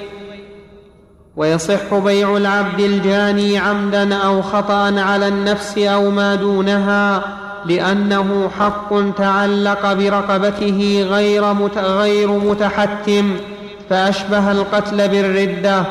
[1.36, 7.24] ويصح بيع العبد الجاني عمدا أو خطأ على النفس أو ما دونها
[7.66, 11.44] لأنه حق تعلق برقبته غير
[11.76, 13.36] غير متحتم
[13.90, 15.84] فأشبه القتل بالردة.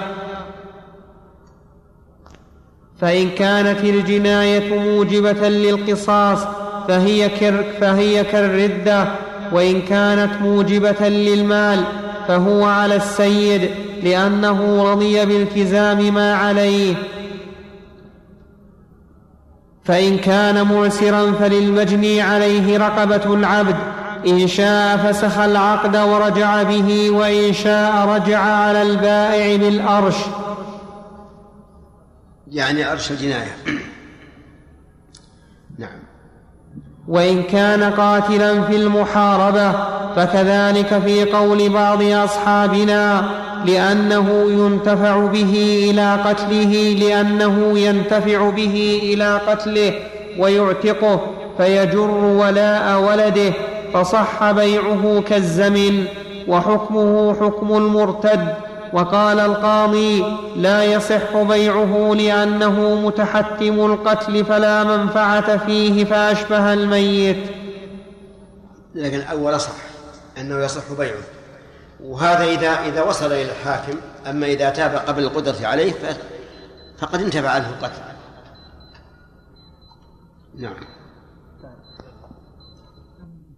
[3.02, 6.40] فإن كانت الجناية موجبة للقصاص
[6.88, 7.30] فهي,
[7.82, 9.08] فهي كالردة
[9.52, 11.84] وإن كانت موجبة للمال
[12.28, 13.70] فهو على السيد
[14.04, 16.96] لأنه رضي بالتزام ما عليه.
[19.84, 23.76] فإن كان معسرا فللمجني عليه رقبة العبد.
[24.28, 30.16] إن شاء فسخ العقد ورجع به وإن شاء رجع على البائع بالأرش.
[32.52, 33.58] يعني أرش الجناية.
[37.08, 39.72] وإن كان قاتلا في المحاربة
[40.16, 43.24] فكذلك في قول بعض أصحابنا
[43.66, 49.94] لأنه ينتفع به إلى قتله لأنه ينتفع به إلى قتله
[50.40, 51.20] ويعتقه
[51.58, 53.54] فيجر ولاء ولده
[53.94, 56.06] فصح بيعه كالزمن
[56.48, 58.48] وحكمه حكم المرتد.
[58.94, 67.52] وقال القاضي لا يصح بيعه لأنه متحتم القتل فلا منفعة فيه فأشبه الميت.
[68.96, 69.72] لكن الأول صح
[70.38, 71.24] أنه يصح بيعه.
[72.04, 73.98] وهذا إذا إذا وصل إلى الحاكم
[74.30, 75.94] أما إذا تاب قبل القدرة عليه
[76.98, 78.02] فقد انتفع عنه القتل.
[80.58, 81.01] نعم.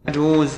[0.10, 0.49] يجوز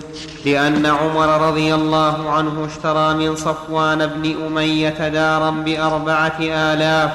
[0.46, 7.12] لأن عمر رضي الله عنه اشترى من صفوان بن أمية دارا بأربعة آلاف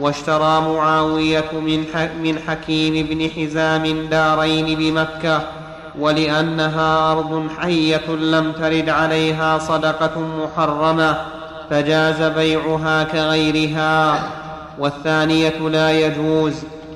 [0.00, 1.84] واشترى معاوية من,
[2.22, 5.42] من حكيم بن حزام دارين بمكة
[5.98, 11.16] ولأنها أرض حية لم ترد عليها صدقة محرمة
[11.70, 14.22] فجاز بيعها كغيرها.
[14.78, 16.54] والثانية لا يجوز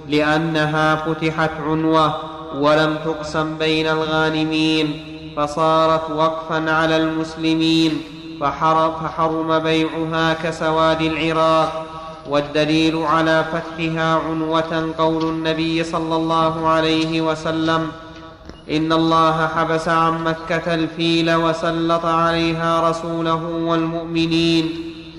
[0.09, 5.05] لأنها فتحت عنوة ولم تقسم بين الغانمين
[5.37, 8.03] فصارت وقفا على المسلمين
[8.41, 11.87] فحرم بيعها كسواد العراق.
[12.29, 17.89] والدليل على فتحها عنوة قول النبي صلى الله عليه وسلم
[18.71, 24.71] إن الله حبس عن مكة الفيل وسلط عليها رسوله والمؤمنين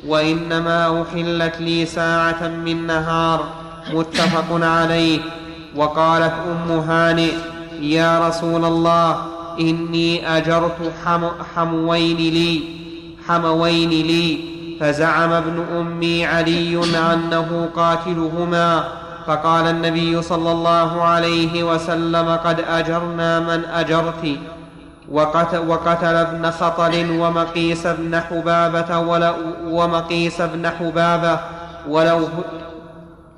[0.08, 3.46] وإنما أحلت لي ساعة من نهار.
[3.94, 5.20] متفق عليه.
[5.76, 7.32] وقالت أم هانئ
[7.82, 9.18] يا رسول الله
[9.60, 11.22] إني أجرت حم
[11.56, 12.62] حموين لي
[13.28, 14.38] حموين لي
[14.80, 16.82] فزعم ابن أمي علي
[17.14, 18.84] أنه قاتلهما
[19.28, 24.38] فقال النبي صلى الله عليه وسلم قد أجرنا من أجرت
[25.12, 29.34] وقتل, ابن خطل ومقيس بن حبابة ولو
[29.66, 31.40] ومقيس بن حبابة
[31.90, 32.28] ولو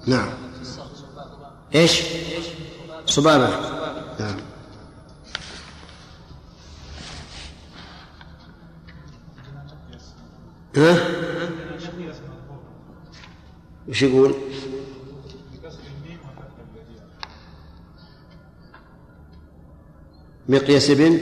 [0.08, 0.51] نعم.
[1.76, 2.02] إيش
[3.06, 3.50] صبابة
[4.20, 4.38] نعم
[10.76, 10.98] ها؟
[13.88, 14.34] وش يقول؟
[20.50, 21.20] مقياس بن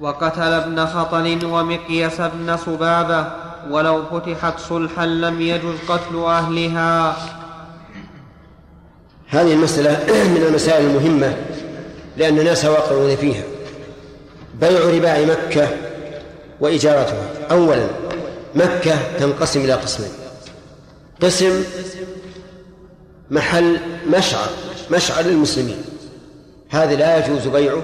[0.00, 3.26] وقتل ابن خطل ومقيس بن صبابة
[3.70, 7.16] ولو فتحت صلحا لم يجز قتل أهلها.
[9.28, 11.36] هذه المسألة من المسائل المهمة
[12.16, 13.42] لأن الناس واقعون فيها.
[14.60, 15.68] بيع رباع مكة
[16.60, 17.28] وإجارتها.
[17.50, 17.86] أولا
[18.54, 20.10] مكة تنقسم إلى قسمين.
[21.22, 21.64] قسم
[23.30, 24.48] محل مشعر
[24.90, 25.82] مشعر للمسلمين.
[26.70, 27.82] هذا لا يجوز بيعه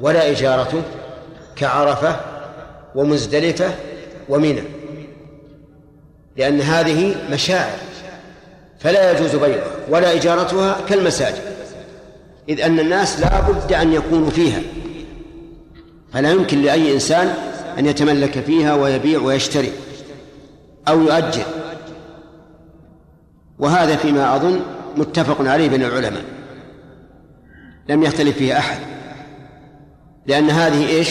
[0.00, 0.82] ولا إجارته.
[1.58, 2.16] كعرفة
[2.94, 3.74] ومزدلفة
[4.28, 4.62] ومنى
[6.36, 7.78] لأن هذه مشاعر
[8.78, 11.58] فلا يجوز بيعها ولا إجارتها كالمساجد
[12.48, 14.60] إذ أن الناس لا بد أن يكونوا فيها.
[16.12, 17.34] فلا يمكن لأي إنسان
[17.78, 19.72] أن يتملك فيها ويبيع ويشتري
[20.88, 21.44] أو يؤجر.
[23.58, 24.60] وهذا فيما أظن
[24.96, 26.24] متفق عليه بين العلماء.
[27.88, 28.78] لم يختلف فيه أحد.
[30.26, 31.08] لأن هذه إيش؟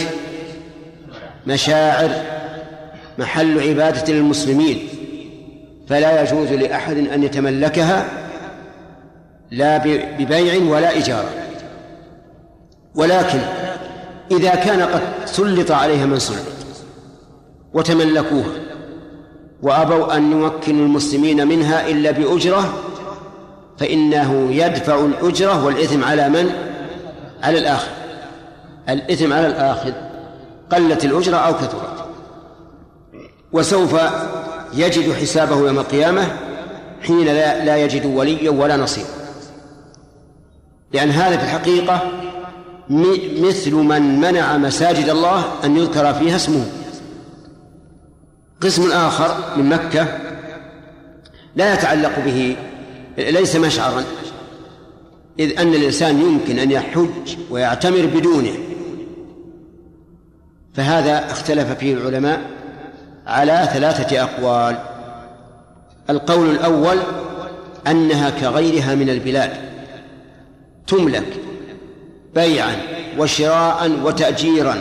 [1.47, 2.09] مشاعر
[3.17, 4.87] محل عبادة للمسلمين
[5.87, 8.05] فلا يجوز لأحد أن يتملكها
[9.51, 9.77] لا
[10.19, 11.29] ببيع ولا إجارة
[12.95, 13.39] ولكن
[14.31, 16.45] إذا كان قد سلط عليها من سلط
[17.73, 18.51] وتملكوها
[19.61, 22.73] وأبوا أن يمكنوا المسلمين منها إلا بأجرة
[23.77, 26.51] فإنه يدفع الأجرة والإثم على من؟
[27.43, 27.91] على الآخر.
[28.89, 30.06] الإثم على الآخر.
[30.71, 32.07] قلت الأجرة أو كثرت.
[33.51, 33.95] وسوف
[34.73, 36.27] يجد حسابه يوم القيامة
[37.01, 39.07] حين لا, لا يجد وليا ولا نصيرا
[40.93, 42.11] لأن هذا في الحقيقة
[43.39, 46.65] مثل من منع مساجد الله أن يذكر فيها اسمه.
[48.61, 50.07] قسم آخر من مكة
[51.55, 52.57] لا يتعلق به
[53.17, 54.03] ليس مشعرا
[55.39, 58.53] إذ أن الإنسان يمكن أن يحج ويعتمر بدونه.
[60.77, 62.41] فهذا اختلف فيه العلماء
[63.27, 64.77] على ثلاثة أقوال.
[66.09, 66.97] القول الأول
[67.87, 69.51] أنها كغيرها من البلاد.
[70.87, 71.39] تملك
[72.35, 72.75] بيعا
[73.17, 74.75] وشراء وتأجيرا.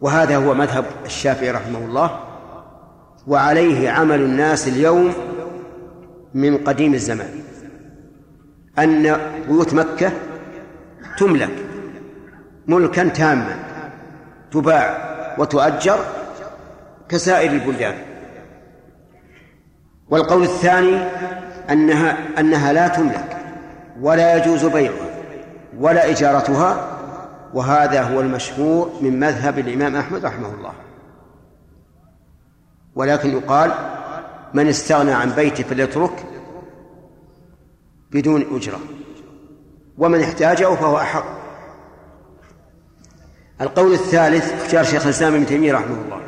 [0.00, 2.20] وهذا هو مذهب الشافعي رحمه الله
[3.26, 5.12] وعليه عمل الناس اليوم
[6.34, 7.42] من قديم الزمان.
[8.78, 9.16] أن
[9.48, 10.12] بيوت مكة
[11.18, 11.61] تملك
[12.66, 13.56] ملكا تاما
[14.52, 15.98] تباع وتؤجر
[17.08, 17.94] كسائر البلدان.
[20.08, 20.96] والقول الثاني
[21.70, 23.36] أنها أنها لا تملك
[24.00, 25.08] ولا يجوز بيعها
[25.78, 26.98] ولا إجارتها
[27.54, 30.72] وهذا هو المشهور من مذهب الإمام أحمد رحمه الله.
[32.94, 33.72] ولكن يقال
[34.54, 36.24] من استغنى عن بيته فليترك
[38.10, 38.78] بدون أجرة
[39.98, 41.41] ومن احتاجه فهو أحق.
[43.60, 46.20] القول الثالث اختيار شيخ الإسلام ابن تيمية رحمه الله.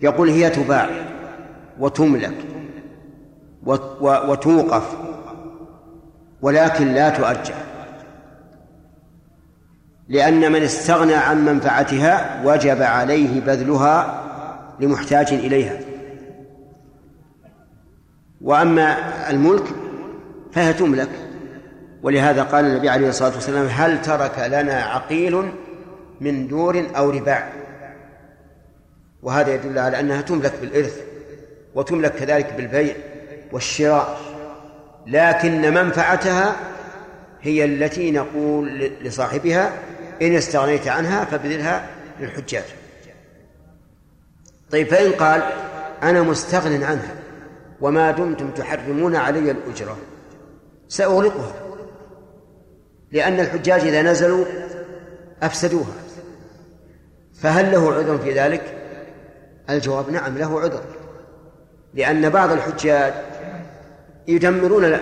[0.00, 0.88] يقول هي تباع
[1.78, 2.34] وتملك
[4.00, 4.96] وتوقف
[6.42, 7.54] ولكن لا تؤجر
[10.08, 14.24] لأن من استغنى عن منفعتها وجب عليه بذلها
[14.80, 15.80] لمحتاج إليها.
[18.40, 18.96] وأما
[19.30, 19.64] الملك
[20.52, 21.10] فهي تملك.
[22.02, 25.52] ولهذا قال النبي عليه الصلاة والسلام هل ترك لنا عقيل
[26.20, 27.52] من دور أو رباع.
[29.22, 31.00] وهذا يدل على أنها تملك بالإرث
[31.74, 32.94] وتملك كذلك بالبيع
[33.52, 34.18] والشراء.
[35.06, 36.56] لكن منفعتها
[37.42, 39.72] هي التي نقول لصاحبها
[40.22, 41.86] إن استغنيت عنها فبذلها
[42.20, 42.64] للحجاج.
[44.70, 45.42] طيب فإن قال
[46.02, 47.14] أنا مستغن عنها
[47.80, 49.96] وما دمتم تحرمون علي الأجرة
[50.88, 51.52] سأغلقها
[53.12, 54.44] لأن الحجاج إذا نزلوا
[55.42, 56.03] أفسدوها.
[57.44, 58.62] فهل له عذر في ذلك؟
[59.70, 60.82] الجواب نعم له عذر.
[61.94, 63.14] لأن بعض الحجاج
[64.28, 64.98] يدمرون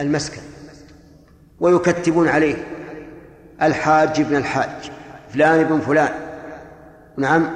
[0.00, 0.40] المسكن
[1.60, 2.56] ويكتبون عليه
[3.62, 4.90] الحاج ابن الحاج
[5.28, 6.12] فلان ابن فلان.
[7.16, 7.50] نعم.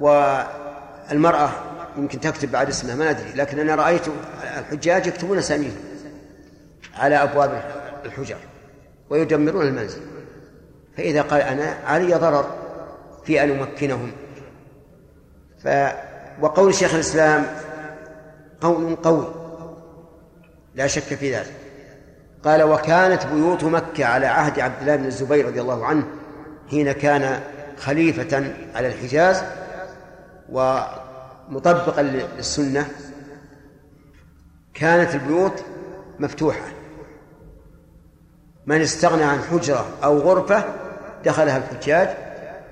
[0.00, 1.50] والمرأة
[1.96, 4.02] يمكن تكتب بعد اسمها ما أدري لكن أنا رأيت
[4.58, 5.76] الحجاج يكتبون أساميهم
[6.98, 7.62] على أبواب
[8.04, 8.38] الحجر
[9.10, 10.00] ويدمرون المنزل.
[10.96, 12.63] فإذا قال أنا علي ضرر
[13.24, 14.12] في أن أمكنهم.
[15.64, 15.68] ف
[16.40, 17.46] وقول شيخ الإسلام
[18.60, 19.34] قول قوي.
[20.74, 21.52] لا شك في ذلك.
[22.44, 26.06] قال وكانت بيوت مكة على عهد عبد الله بن الزبير رضي الله عنه
[26.70, 27.40] حين كان
[27.78, 29.42] خليفة على الحجاز
[30.48, 32.88] ومطبقا للسنة
[34.74, 35.64] كانت البيوت
[36.18, 36.66] مفتوحة.
[38.66, 40.64] من استغنى عن حجرة أو غرفة
[41.24, 42.08] دخلها الحجاج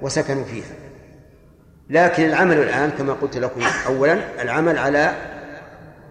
[0.02, 0.74] وسكنوا فيها.
[1.90, 5.14] لكن العمل الآن كما قلت لكم أولا العمل على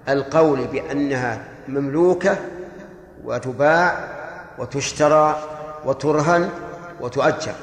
[0.10, 2.38] القول بأنها مملوكة
[3.24, 4.08] وتباع
[4.58, 5.44] وتشترى
[5.86, 6.50] وترهن
[7.02, 7.54] وتؤجر.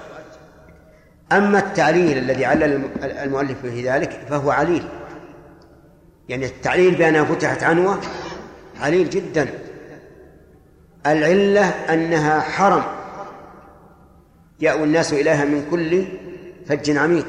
[1.33, 4.89] أما التعليل الذي علل المؤلف به ذلك فهو عليل.
[6.29, 7.99] يعني التعليل بأنها فتحت عنوة
[8.81, 9.49] عليل جدا.
[11.07, 12.98] العلة أنها حرم.
[14.61, 16.05] يأوي الناس إليها من كل
[16.67, 17.27] فج عميق.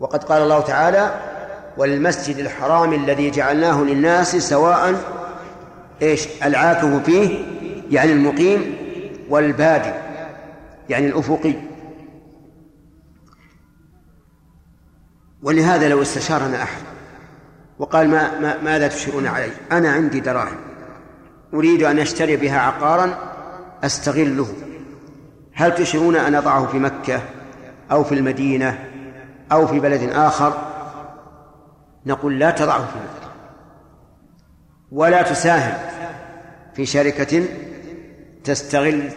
[0.00, 1.20] وقد قال الله تعالى
[1.76, 4.94] والمسجد الحرام الذي جعلناه للناس سواء
[6.02, 7.44] إيش؟ العاكف فيه
[7.90, 8.76] يعني المقيم
[9.28, 9.92] والبادي
[10.88, 11.54] يعني الأفقي.
[15.42, 16.82] ولهذا لو استشارنا أحد
[17.78, 20.56] وقال ما, ما ماذا تشيرون علي؟ أنا عندي دراهم.
[21.54, 23.18] أريد أن أشتري بها عقارا
[23.84, 24.54] أستغله.
[25.60, 27.22] هل تشيرون أن أضعه في مكة
[27.90, 28.78] أو في المدينة
[29.52, 30.58] أو في بلد آخر؟
[32.06, 33.30] نقول لا تضعه في مكة.
[34.92, 35.78] ولا تساهم
[36.74, 37.44] في شركة
[38.44, 39.10] تستغل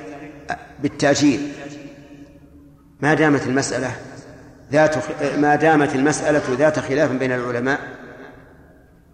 [0.79, 1.39] بالتأجير.
[3.01, 3.91] ما دامت المسألة
[4.71, 4.95] ذات
[5.37, 7.79] ما دامت المسألة ذات خلاف بين العلماء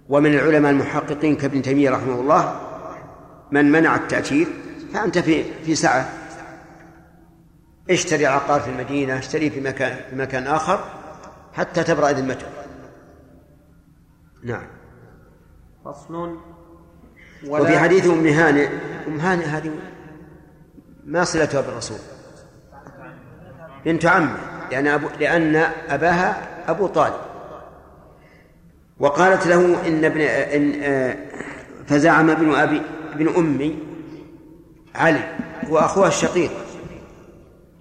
[0.10, 2.60] ومن العلماء المحققين كابن تيمية رحمه الله
[3.52, 4.48] من منع التأثير
[4.94, 6.19] فأنت في في سعة
[7.90, 10.80] اشتري عقار في المدينة اشتري في مكان في مكان آخر
[11.54, 12.48] حتى تبرأ ذمته.
[14.44, 14.68] نعم.
[15.86, 16.38] فصل.
[17.48, 18.68] وفي حديث أم هانئ
[19.08, 19.72] أم هانئ هذه
[21.06, 21.98] ما صلتها بالرسول
[23.86, 24.38] بنت عمه
[24.72, 25.56] لأن أبو لأن
[25.90, 27.22] أباها أبو طالب.
[29.00, 31.18] وقالت له إن ابن إن آه،
[31.88, 32.82] فزعم ابن أبي
[33.14, 33.80] ابن أمي
[34.96, 35.38] علي
[35.70, 36.52] وأخوها الشقيق.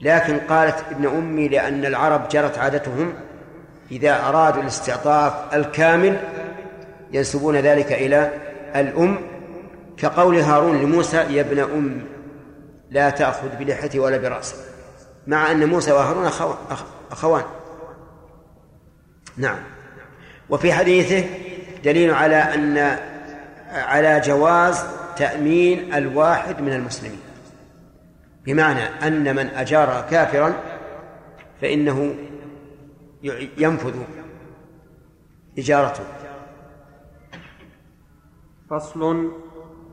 [0.00, 3.14] لكن قالت ابن أمي لأن العرب جرت عادتهم
[3.90, 6.16] إذا أرادوا الاستعطاف الكامل
[7.12, 8.30] ينسبون ذلك إلى
[8.76, 9.18] الأم
[9.96, 12.02] كقول هارون لموسى يا ابن أم
[12.90, 14.56] لا تأخذ بلحيته ولا برأسه
[15.26, 16.30] مع أن موسى وهارون
[17.10, 17.44] أخوان.
[19.36, 19.58] نعم.
[20.50, 21.24] وفي حديثه
[21.84, 22.98] دليل على أن
[23.72, 24.84] على جواز
[25.16, 27.27] تأمين الواحد من المسلمين.
[28.48, 30.54] بمعنى أن من أجار كافرا
[31.60, 32.14] فإنه
[33.58, 33.94] ينفذ
[35.58, 36.04] إجارته.
[38.70, 39.32] فصل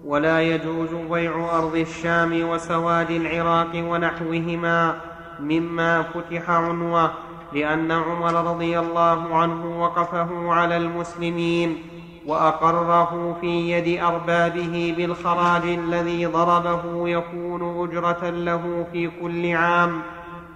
[0.06, 5.02] ولا يجوز بيع أرض الشام وسواد العراق ونحوهما
[5.40, 7.14] مما فتح عنوة
[7.54, 11.78] لأن عمر رضي الله عنه وقفه على المسلمين.
[12.26, 20.02] وأقره في يد أربابه بالخراج الذي ضربه يكون أجرة له في كل عام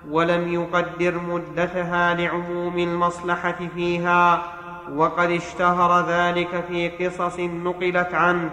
[0.10, 4.42] ولم يقدر مدتها لعموم المصلحة فيها
[4.96, 8.50] وقد اشتهر ذلك في قصص نقلت عنه.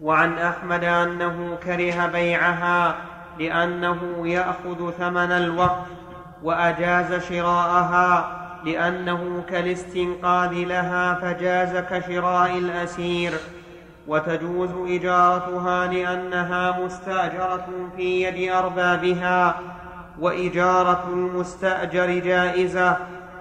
[0.00, 2.94] وعن أحمد أنه كره بيعها
[3.38, 5.86] لأنه يأخذ ثمن الوقف
[6.42, 13.32] وأجاز شراءها لأنه كالاستنقاذ لها فجاز كشراء الأسير.
[14.08, 19.54] وتجوز إجارتها لأنها مستأجرة في يد أربابها.
[20.20, 22.96] وإجارة المستأجر جائزة.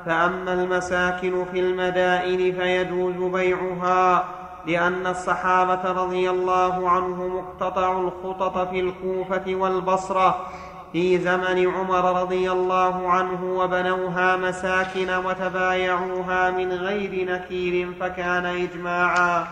[0.06, 4.24] فأما المساكن في المدائن فيجوز بيعها.
[4.68, 10.46] لأن الصحابة رضي الله عنهم اقتطعوا الخطط في الكوفة والبصرة.
[10.94, 19.48] في زمن عمر رضي الله عنه وبنوها مساكن وتبايعوها من غير نكير فكان إجماعا.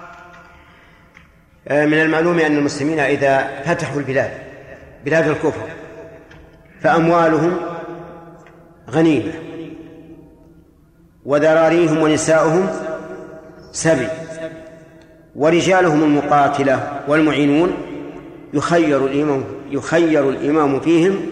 [1.68, 4.32] آه، من المعلوم أن المسلمين إذا فتحوا البلاد
[5.06, 5.68] بلاد الكفر
[6.82, 7.58] فأموالهم
[8.90, 9.34] غنيمة
[11.26, 12.70] وذراريهم ونساؤهم
[13.72, 14.08] سبي
[15.36, 17.74] ورجالهم المقاتلة والمعينون
[18.54, 19.44] يخير الإمام
[19.74, 21.26] يخير الإمام فيهم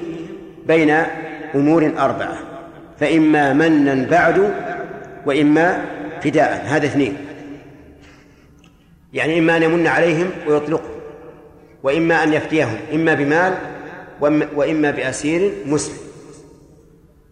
[0.68, 0.90] بين
[1.56, 2.38] أمور أربعة
[3.00, 4.54] فإما منا بعد
[5.26, 5.86] وإما
[6.22, 7.18] فداء هذا اثنين.
[9.14, 10.92] يعني إما أن يمن عليهم ويطلقهم
[11.84, 13.58] وإما أن يفديهم إما بمال
[14.56, 15.98] وإما بأسير مسلم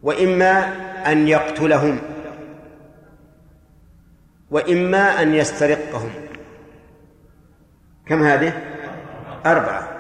[0.04, 0.74] وإما
[1.08, 2.00] أن يقتلهم
[4.52, 6.10] وإما أن يسترقهم.
[8.06, 8.54] كم هذه؟
[9.46, 9.99] أربعة.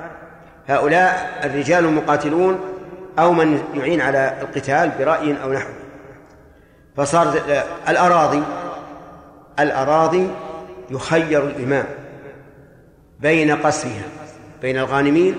[0.69, 2.59] هؤلاء الرجال المقاتلون
[3.19, 5.69] أو من يعين على القتال برأي أو نحو.
[6.97, 7.33] فصار
[7.89, 8.43] الأراضي
[9.59, 10.27] الأراضي
[10.89, 11.85] يخير الإمام
[13.19, 14.03] بين قسمها
[14.61, 15.35] بين الغانمين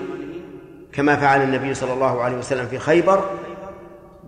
[0.93, 3.29] كما فعل النبي صلى الله عليه وسلم في خيبر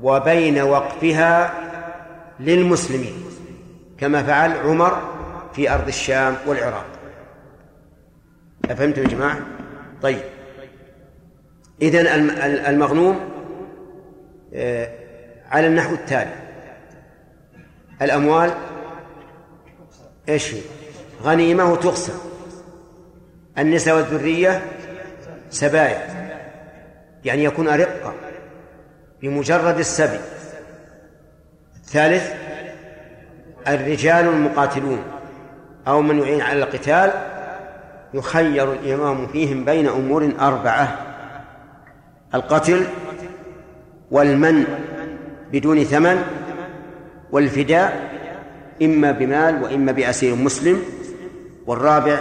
[0.02, 1.54] وبين وقفها
[2.40, 3.26] للمسلمين
[3.98, 5.02] كما فعل عمر
[5.54, 6.86] في أرض الشام والعراق.
[8.70, 9.38] أفهمتم يا جماعة؟
[10.02, 10.33] طيب.
[11.84, 12.08] إذن
[12.68, 13.20] المغنوم
[14.54, 14.90] آه،
[15.52, 16.34] على النحو التالي.
[18.02, 18.52] الأموال
[20.30, 20.62] إيش هي؟
[21.24, 22.14] غنيمة وتقسم
[23.58, 24.62] النساء والذرية
[25.50, 26.08] سبايا.
[27.26, 28.14] يعني يكون أرقة
[29.22, 30.20] بمجرد السبي.
[31.86, 32.34] ثالث
[33.68, 35.04] الرجال المقاتلون.
[35.88, 37.12] أو من يعين على القتال
[38.14, 41.13] يخير الإمام فيهم بين أمور أربعة.
[42.36, 42.86] القتل
[44.12, 44.66] والمن
[45.52, 46.24] بدون ثمن
[47.32, 48.14] والفداء
[48.82, 50.82] إما بمال وإما بأسير مسلم
[51.66, 52.20] والرابع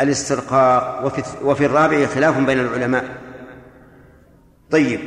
[0.00, 1.04] الاسترقاق
[1.42, 3.04] وفي, الرابع خلاف بين العلماء.
[4.70, 5.00] طيب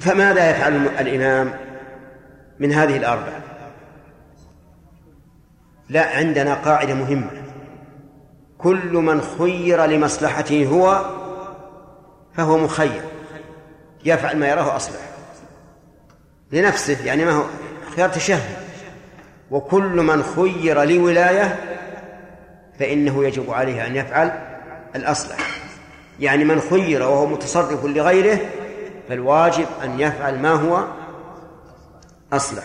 [0.00, 1.50] فماذا يفعل الإمام
[2.58, 3.40] من هذه الأربعة؟
[5.88, 7.30] لا عندنا قاعدة مهمة.
[8.58, 11.04] كل من خير لمصلحته هو
[12.40, 13.02] فهو مخير
[14.04, 15.00] يفعل ما يراه أصلح.
[16.52, 17.44] لنفسه يعني ما هو
[17.96, 18.56] خيار تشهي
[19.50, 21.58] وكل من خير لولاية
[22.78, 24.32] فإنه يجب عليه أن يفعل
[24.96, 25.38] الأصلح.
[26.20, 28.38] يعني من خير وهو متصرف لغيره
[29.08, 30.84] فالواجب أن يفعل ما هو
[32.32, 32.64] أصلح.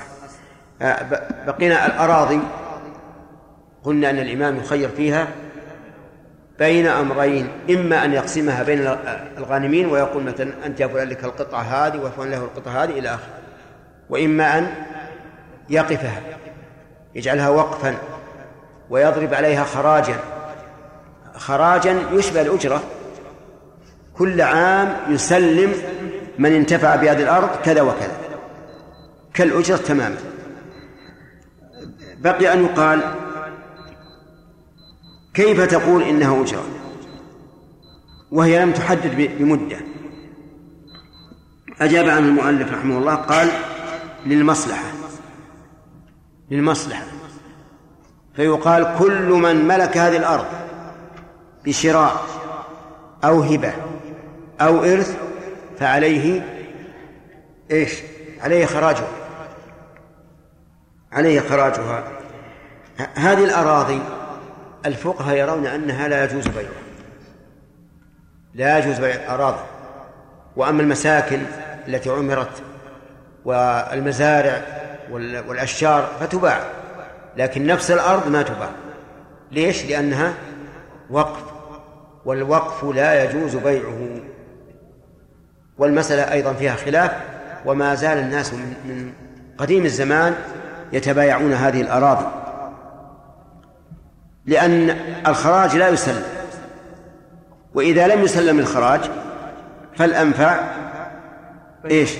[0.82, 1.04] آه،
[1.48, 2.40] بقينا الأراضي.
[3.84, 5.28] قلنا أن الإمام يخير فيها.
[6.60, 8.98] بين أمرين إما أن يقسمها بين
[9.38, 13.30] الغانمين ويقول مثلا أنت يا فلان لك القطعة هذه وفلان له القطعة هذه إلى آخره.
[14.10, 14.68] وإما أن
[15.70, 16.22] يقفها
[17.16, 17.96] يجعلها وقفا
[18.90, 20.16] ويضرب عليها خراجا.
[21.36, 22.84] خراجا يشبه الأجرة.
[24.18, 25.74] كل عام يسلم
[26.40, 28.18] من انتفع بهذه الأرض كذا وكذا.
[29.34, 30.18] كالأجرة تماما.
[32.18, 33.00] بقي أن يقال
[35.36, 36.64] كيف تقول إنها أجرة؟
[38.32, 39.78] وهي لم تحدد بمدة.
[41.82, 43.52] أجاب عن المؤلف رحمه الله قال
[44.26, 44.92] للمصلحة.
[46.52, 47.06] للمصلحة.
[48.36, 50.46] فيقال كل من ملك هذه الأرض
[51.66, 52.26] بشراء
[53.24, 53.74] أو هبة
[54.62, 55.18] أو إرث
[55.80, 56.46] فعليه
[57.72, 57.94] إيش؟
[58.42, 59.08] عليه خراجها.
[61.12, 62.04] عليه خراجها.
[63.16, 64.02] هذه الأراضي
[64.86, 66.70] الفقهاء يرون أنها لا يجوز بيعها.
[68.54, 69.64] لا يجوز بيع الأراضي.
[70.56, 71.42] وأما المساكن
[71.88, 72.64] التي عمرت
[73.46, 74.62] والمزارع
[75.48, 76.60] والأشجار فتباع.
[77.38, 78.70] لكن نفس الأرض ما تباع.
[79.52, 80.34] ليش؟ لأنها
[81.10, 81.44] وقف.
[82.26, 84.22] والوقف لا يجوز بيعه.
[85.78, 87.12] والمسألة أيضا فيها خلاف.
[87.66, 89.14] وما زال الناس من
[89.58, 90.36] قديم الزمان
[90.94, 92.45] يتبايعون هذه الأراضي.
[94.46, 94.90] لأن
[95.28, 96.24] الخراج لا يسلم.
[97.74, 99.02] وإذا لم يسلم الخراج
[99.96, 100.76] فالأنفع
[101.86, 102.18] إيش؟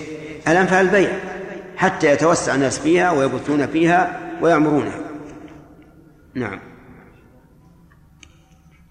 [0.48, 1.12] الأنفع البيع
[1.78, 5.00] حتى يتوسع الناس فيها ويبثون فيها ويعمرونها
[6.34, 6.60] نعم.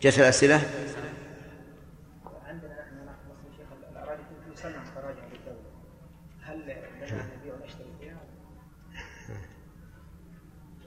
[0.02, 0.60] جت الأسئلة؟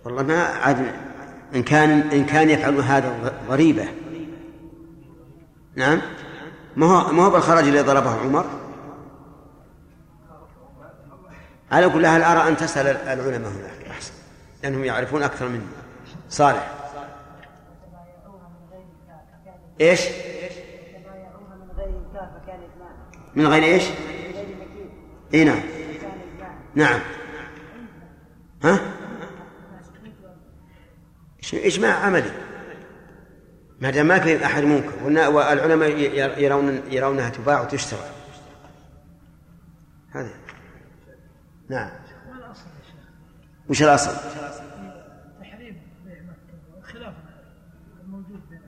[0.05, 1.06] والله ما عاد
[1.55, 3.87] إن كان إن كان يفعل هذا ضريبة
[5.75, 6.01] نعم؟
[6.75, 8.45] ما هو ما هو بالخرج اللي ضربه عمر؟
[11.71, 14.13] على كل حال أرى أن تسأل العلماء هناك أحسن
[14.63, 15.61] لأنهم يعرفون أكثر مني.
[16.29, 16.71] صالح.
[19.81, 20.01] إيش؟
[23.35, 23.83] من غير إيش؟
[25.33, 25.59] إي نعم.
[26.75, 26.99] نعم.
[28.63, 28.79] ها؟
[31.53, 32.31] إجماع عملي.
[33.79, 35.89] ما دام ما في أحد منكر والعلماء
[36.39, 37.99] يرون يرونها تباع وتشترى.
[40.11, 40.31] هذا.
[41.69, 41.89] نعم.
[43.69, 44.11] وش الأصل؟
[45.41, 45.81] تحريم
[46.83, 47.13] خلاف
[48.03, 48.59] الموجود بين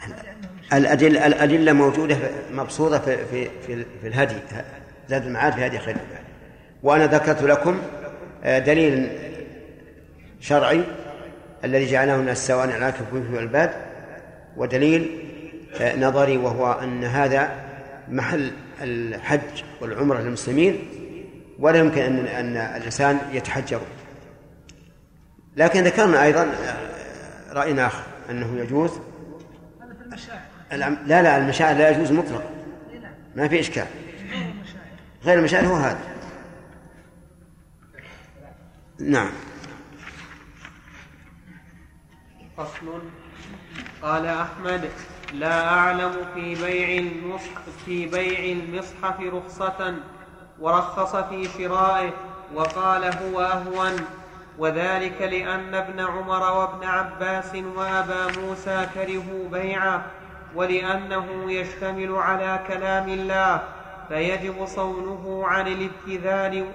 [0.00, 2.16] أهل الأدلة الأدلة موجودة
[2.52, 4.36] مبسوطة في في في, في الهدي
[5.08, 5.96] زاد المعاد في هدي خير
[6.82, 7.82] وأنا ذكرت لكم
[8.44, 9.10] آه، دليل
[10.40, 10.84] شرعي.
[11.64, 13.70] الذي جعله الناس سواء على كفوف والباد
[14.56, 15.24] ودليل
[15.80, 17.50] آه، نظري وهو أن هذا
[18.08, 18.52] محل
[18.82, 20.88] الحج والعمرة للمسلمين
[21.58, 23.80] ولا يمكن أن أن الإنسان يتحجر.
[25.56, 28.90] لكن ذكرنا أيضا آه، رأي آخر أنه يجوز.
[30.72, 32.50] لا لا المشاعر لا يجوز مطلقا.
[33.36, 33.86] ما في إشكال.
[35.24, 35.98] غير المشاعر هو هذا.
[38.98, 39.30] نعم.
[42.58, 43.02] فصل.
[44.02, 44.90] قال أحمد
[45.32, 49.94] لا أعلم في بيع المصحف في بيع المصحف رخصة.
[50.60, 52.10] ورخص في شرائه
[52.54, 53.96] وقال هو أهون.
[54.58, 60.06] وذلك لأن ابن عمر وابن عباس وأبا موسى كرهوا بيعه
[60.54, 63.62] ولأنه يشتمل على كلام الله.
[64.08, 66.66] فيجب صونه عن الابتذال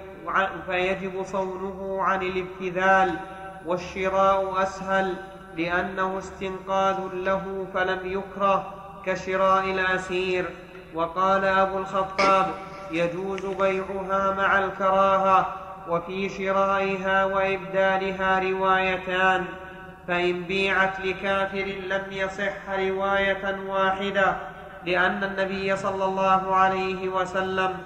[0.66, 3.18] فيجب صونه عن الابتذال
[3.66, 5.16] والشراء أسهل.
[5.56, 8.74] لأنه استنقاذ له فلم يكره
[9.06, 10.44] كشراء الأسير
[10.94, 12.46] وقال أبو الخطاب
[12.90, 15.46] يجوز بيعها مع الكراهة
[15.88, 19.44] وفي شرائها وإبدالها روايتان.
[20.08, 24.36] فإن بيعت لكافر لم يصح رواية واحدة
[24.86, 27.78] لأن النبي صلى الله عليه وسلم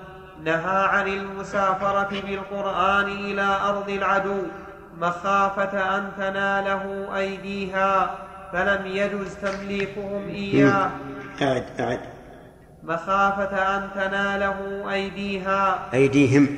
[0.44, 4.42] نهى عن المسافرة بالقرآن إلى أرض العدو.
[5.00, 8.18] مخافة أن تناله أيديها
[8.52, 10.90] فلم يجز تمليكهم إياه.
[11.42, 12.00] أعد أعد.
[12.82, 15.88] مخافة أن تناله أيديها.
[15.94, 16.48] أيديهم.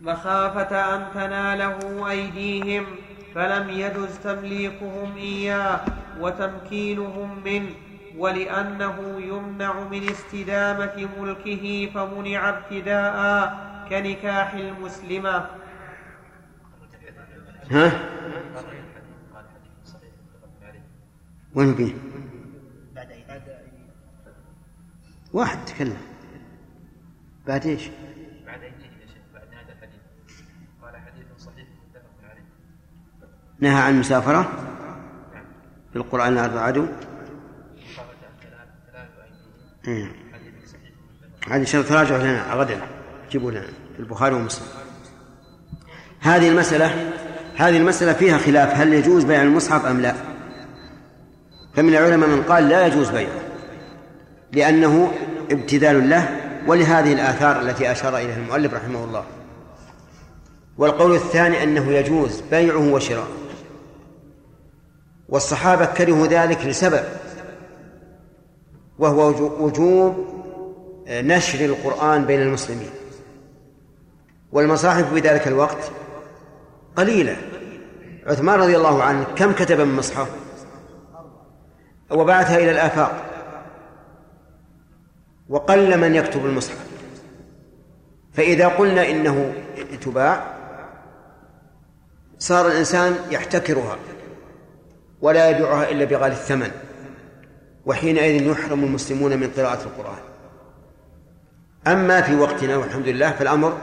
[0.00, 2.86] مخافة أن تناله أيديهم
[3.34, 5.80] فلم يجز تمليكهم إياه
[6.20, 7.83] وتمكينهم منه.
[8.16, 13.14] ولأنه يمنع من استدامة ملكه فمنع ابتداء
[13.88, 15.46] كنكاح المسلمة
[17.70, 17.92] ها؟
[21.54, 21.92] وين فيه؟
[25.32, 25.96] واحد تكلم
[27.46, 27.90] بعد إيش؟
[28.46, 30.00] بعد الحديث
[30.82, 32.44] قال حديث صحيح متفق عليه
[33.60, 34.42] نهى عن المسافرة.
[35.92, 36.86] في القرآن الأربع عدو
[41.50, 42.80] هذه شرط تراجع لنا غدا
[43.30, 44.66] جيبوا لنا في البخاري ومسلم.
[46.20, 47.12] هذه المسألة
[47.56, 50.14] هذه المسألة فيها خلاف هل يجوز بيع المصحف أم لا؟
[51.74, 53.40] فمن العلماء من قال لا يجوز بيعه
[54.52, 55.12] لأنه
[55.50, 59.24] ابتذال له ولهذه الآثار التي أشار إليها المؤلف رحمه الله.
[60.78, 63.28] والقول الثاني أنه يجوز بيعه وشراؤه
[65.28, 67.04] والصحابة كرهوا ذلك لسبب.
[68.98, 69.28] وهو
[69.64, 70.26] وجوب
[71.08, 72.90] نشر القرآن بين المسلمين.
[74.52, 75.90] والمصاحف في ذلك الوقت
[76.96, 77.36] قليلة.
[78.26, 80.28] عثمان رضي الله عنه كم كتب من مصحف؟
[82.10, 83.24] وبعثها إلى الآفاق.
[85.48, 86.86] وقل من يكتب المصحف.
[88.32, 89.54] فإذا قلنا إنه
[90.00, 90.54] تباع
[92.38, 93.96] صار الإنسان يحتكرها
[95.20, 96.70] ولا يبيعها إلا بغالي الثمن.
[97.86, 100.22] وحينئذ يحرم المسلمون من قراءة القرآن.
[101.86, 103.78] أما في وقتنا والحمد لله فالأمر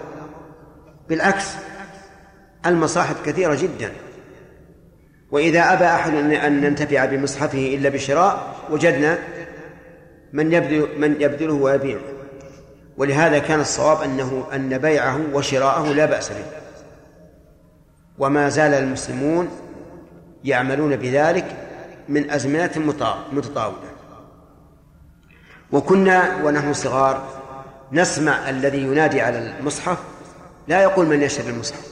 [1.10, 1.54] بالعكس
[2.66, 3.91] المصاحف كثيرة جدا.
[5.32, 9.18] وإذا أبى أحد أن ننتفع بمصحفه إلا بشراء وجدنا
[10.34, 12.02] من يبذل من يبذله ويبيعه.
[12.97, 16.45] ولهذا كان الصواب أنه أن بيعه وشراءه لا بأس به.
[18.18, 19.49] وما زال المسلمون
[20.43, 21.45] يعملون بذلك
[22.10, 22.72] من أزمنة
[23.32, 23.90] متطاولة.
[25.72, 27.41] وكنا ونحن صغار
[27.91, 29.97] نسمع الذي ينادي على المصحف
[30.67, 31.91] لا يقول من يشتري المصحف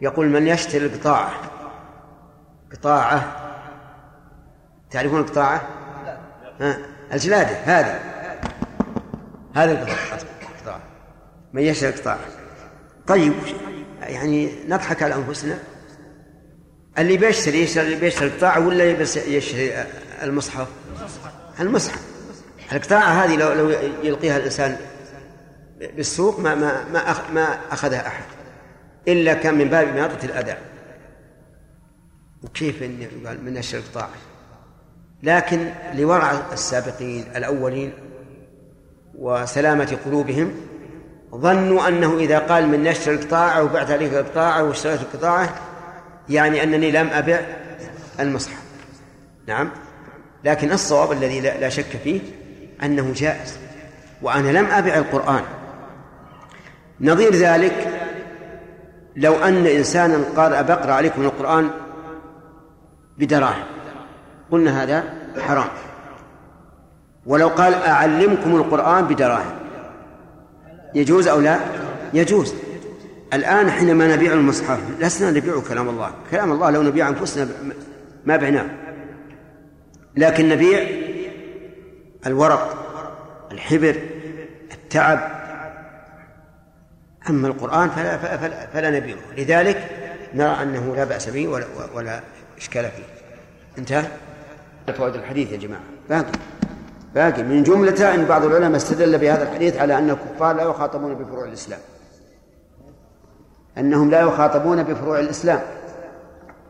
[0.00, 1.32] يقول من يشتري القطاعة.
[2.72, 3.36] قطاعة.
[4.90, 5.68] تعرفون القطاعة؟
[6.60, 6.78] ها؟
[7.12, 8.00] الجلادة هذه.
[9.54, 10.80] هذه القطاعة.
[11.52, 12.18] من يشتري القطاعة.
[13.06, 13.32] طيب
[14.00, 15.58] يعني نضحك على أنفسنا.
[16.98, 18.84] اللي بيشتري يشتري اللي بيشتري القطاعة ولا
[19.26, 19.84] يشتري
[20.22, 20.68] المصحف؟
[21.60, 22.09] المصحف.
[22.72, 23.70] القطاعة هذه لو لو
[24.02, 24.76] يلقيها الإنسان
[25.80, 28.24] بالسوق ما ما ما ما أخذها أحد؟
[29.08, 30.56] إلا كان من باب إماطة الأذى.
[32.42, 34.08] وكيف إن يقال من نشر القطاع؟
[35.22, 37.92] لكن لورع السابقين الأولين
[39.18, 40.54] وسلامة قلوبهم
[41.34, 45.54] ظنوا أنه إذا قال من نشر القطاع وبعت عليك القطاع واشتريت القطاعة
[46.28, 47.40] يعني أنني لم أبع
[48.20, 48.62] المصحف.
[49.46, 49.70] نعم.
[50.44, 52.20] لكن الصواب الذي لا شك فيه
[52.84, 53.58] أنه جائز
[54.22, 55.42] وأنا لم أبع القرآن.
[57.00, 57.88] نظير ذلك
[59.16, 61.70] لو أن إنسانا قال أبقرأ عليكم القرآن
[63.18, 63.64] بدراهم.
[64.50, 65.04] قلنا هذا
[65.38, 65.68] حرام.
[67.26, 69.58] ولو قال أعلمكم القرآن بدراهم.
[70.94, 71.58] يجوز أو لا؟
[72.14, 72.54] يجوز.
[73.34, 76.10] الآن حينما نبيع المصحف لسنا نبيع كلام الله.
[76.30, 77.48] كلام الله لو نبيع أنفسنا
[78.26, 78.66] ما بعناه.
[80.16, 80.99] لكن نبيع
[82.26, 82.76] الورق
[83.52, 83.96] الحبر
[84.72, 85.40] التعب.
[87.30, 89.88] أما القرآن فلا, فلا, فلا نبيعه لذلك
[90.34, 91.64] نرى أنه لا بأس به ولا,
[91.94, 92.20] ولا
[92.58, 93.04] إشكال فيه.
[93.78, 94.04] انتهى؟
[94.96, 95.82] فوائد الحديث يا جماعة.
[96.10, 96.32] باقي.
[97.14, 97.42] باقي.
[97.42, 101.80] من جملته أن بعض العلماء استدل بهذا الحديث على أن الكفار لا يخاطبون بفروع الإسلام.
[103.78, 105.60] أنهم لا يخاطبون بفروع الإسلام.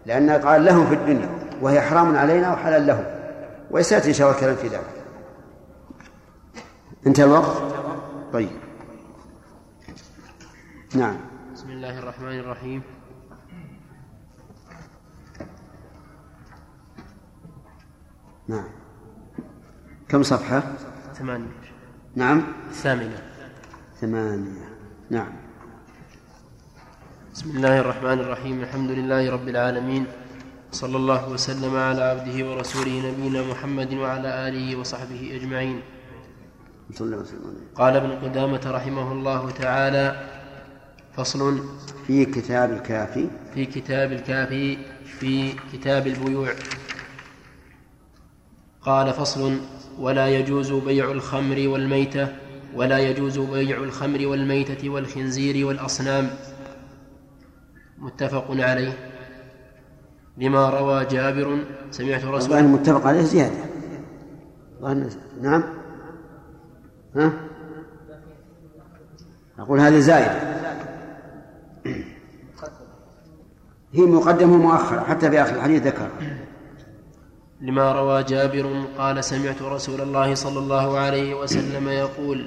[0.07, 1.29] لأن قال لهم في الدنيا
[1.61, 3.05] وهي حرام علينا وحلال لهم.
[3.71, 5.00] ويسأتي إن شاء الله الكلام في ذلك.
[7.07, 7.75] انتهى الوقت
[8.33, 8.51] طيب.
[10.95, 11.17] نعم.
[11.55, 12.83] بسم الله الرحمن الرحيم.
[18.49, 18.65] نعم.
[20.09, 20.63] كم صفحة؟
[21.15, 21.47] ثمانية.
[22.15, 22.43] نعم.
[22.71, 23.23] الثامنة
[24.01, 24.69] ثمانية.
[25.11, 25.33] نعم.
[27.33, 28.61] بسم الله الرحمن الرحيم.
[28.61, 30.07] الحمد لله رب العالمين.
[30.73, 35.81] صلى الله وسلم على عبده ورسوله نبينا محمد وعلى آله وصحبه أجمعين.
[37.75, 40.27] قال ابن قدامة رحمه الله تعالى
[41.13, 41.65] فصل
[42.07, 43.29] في كتاب الكافي.
[43.55, 46.53] في كتاب الكافي في كتاب البيوع.
[48.83, 49.61] قال فصل
[49.99, 52.29] ولا يجوز بيع الخمر والميتة
[52.75, 56.31] ولا يجوز بيع الخمر والميتة والخنزير والأصنام.
[57.99, 58.93] متفق عليه.
[60.39, 63.65] لما روى جابر سمعت رسول الله المتفق عليه زيادة.
[65.43, 65.80] نعم.
[67.17, 67.33] ها؟
[69.59, 70.61] أقول هذه زائدة.
[73.93, 76.09] هي مقدمة ومؤخرة حتى في آخر الحديث ذكر
[77.61, 82.47] لما روى جابر قال سمعت رسول الله صلى الله عليه وسلم يقول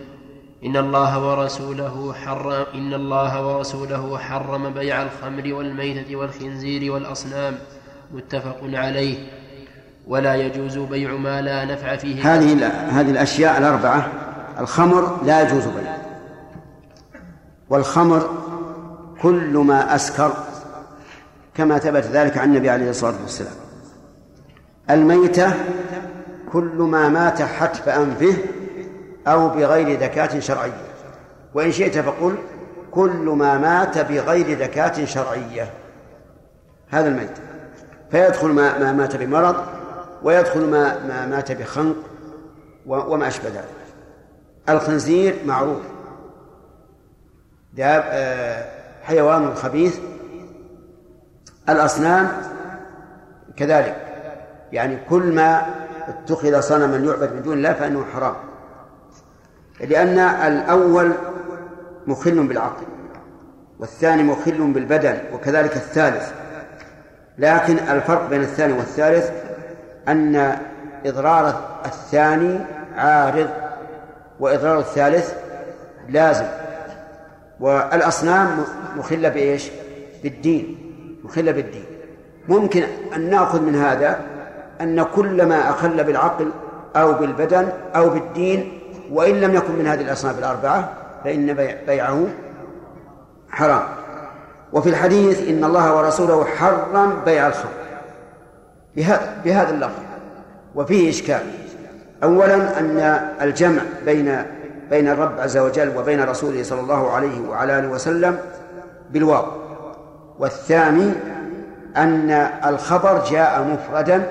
[0.66, 7.58] إن الله ورسوله حرم إن الله ورسوله حرم بيع الخمر والميتة والخنزير والأصنام.
[8.14, 9.18] متفق عليه.
[10.08, 12.36] ولا يجوز بيع ما لا نفع فيه.
[12.36, 15.98] هذه هذه الأشياء الأربعة الخمر لا يجوز بيعه
[17.70, 18.30] والخمر
[19.22, 20.34] كل ما أسكر
[21.56, 23.54] كما ثبت ذلك عن النبي عليه الصلاة والسلام.
[24.90, 25.54] الميتة
[26.52, 28.38] كل ما مات حتف أنفه
[29.28, 30.94] أو بغير ذكاة شرعية.
[31.54, 32.36] وإن شئت فقل
[32.92, 35.70] كل ما مات بغير ذكاة شرعية.
[36.90, 37.38] هذا الميت.
[38.12, 39.56] فيدخل ما, ما مات بمرض
[40.24, 41.96] ويدخل ما, ما مات بخنق
[42.86, 43.83] وما أشبه ذلك.
[44.70, 45.82] الخنزير معروف.
[47.80, 48.66] آه،
[49.04, 50.00] حيوان خبيث.
[51.70, 52.28] الأصنام
[53.58, 53.96] كذلك.
[54.72, 55.66] يعني كل ما
[56.08, 58.36] اتخذ صنما يعبد من دون الله فإنه حرام.
[59.80, 61.12] لأن الأول
[62.08, 62.86] مخل بالعقل
[63.80, 66.32] والثاني مخل بالبدن وكذلك الثالث.
[67.38, 69.32] لكن الفرق بين الثاني والثالث
[70.08, 70.58] أن
[71.06, 72.60] إضرار الثاني
[72.96, 73.63] عارض.
[74.40, 75.34] وإضرار الثالث
[76.10, 76.46] لازم.
[77.60, 78.66] والأصنام
[78.96, 79.70] مخلة بإيش؟
[80.24, 80.78] بالدين.
[81.24, 81.86] مخلة بالدين.
[82.50, 82.84] ممكن
[83.16, 84.20] أن نأخذ من هذا
[84.82, 86.52] أن كل ما أخل بالعقل
[86.96, 88.80] أو بالبدن أو بالدين
[89.12, 91.54] وإن لم يكن من هذه الأصناف الأربعة فإن
[91.88, 92.28] بيعه
[93.50, 93.84] حرام.
[94.74, 97.72] وفي الحديث إن الله ورسوله حرم بيع الخمر.
[98.96, 100.02] بهذا بهذا اللفظ.
[100.76, 101.44] وفيه إشكال.
[102.24, 103.00] أولا أن
[103.42, 104.44] الجمع بين
[104.90, 108.38] بين الرب عز وجل وبين رسوله صلى الله عليه وعلى آله وسلم
[109.12, 109.46] بالواو.
[110.40, 111.12] والثاني
[111.98, 112.32] أن
[112.66, 114.24] الخبر جاء مفردا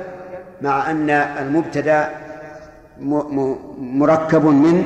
[0.62, 2.10] مع أن المبتدأ
[3.78, 4.84] مركب من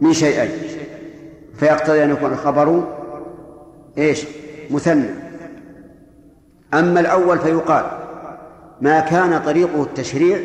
[0.00, 0.50] من شيئين.
[1.56, 2.84] فيقتضي أن يكون الخبر
[3.98, 4.26] إيش؟
[4.70, 5.10] مثنى.
[6.74, 7.84] أما الأول فيقال
[8.80, 10.38] ما كان طريقه التشريع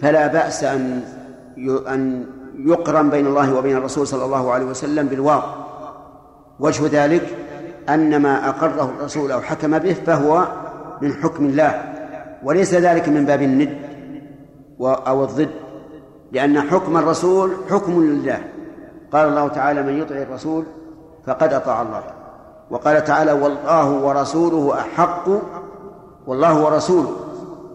[0.00, 1.02] فلا بأس أن
[1.88, 2.26] أن
[2.58, 5.42] يقرن بين الله وبين الرسول صلى الله عليه وسلم بالواو.
[6.60, 7.36] وجه ذلك
[7.88, 10.48] أن ما أقره الرسول أو حكم به فهو
[11.02, 11.82] من حكم الله
[12.42, 13.78] وليس ذلك من باب الند
[14.80, 15.50] أو الضد
[16.32, 18.38] لأن حكم الرسول حكم لله.
[19.12, 20.64] قال الله تعالى من يطع الرسول
[21.26, 22.02] فقد أطاع الله
[22.70, 25.28] وقال تعالى والله ورسوله أحق
[26.26, 27.16] والله ورسوله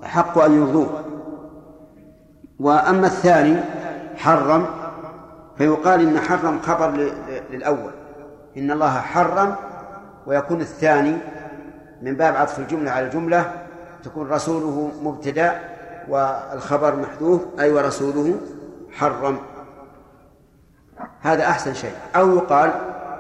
[0.04, 0.88] أحق أن يرضوه
[2.60, 3.58] وأما الثاني
[4.18, 4.66] حرم
[5.58, 7.12] فيقال إن حرم خبر
[7.50, 7.92] للأول.
[8.58, 9.56] إن الله حرم
[10.28, 11.18] ويكون الثاني
[12.02, 13.52] من باب عطف الجملة على الجملة
[14.04, 15.60] تكون رسوله مبتدأ
[16.10, 18.36] والخبر محذوف أي ورسوله
[18.92, 19.38] حرم.
[21.22, 21.96] هذا أحسن شيء.
[22.16, 22.72] أو يقال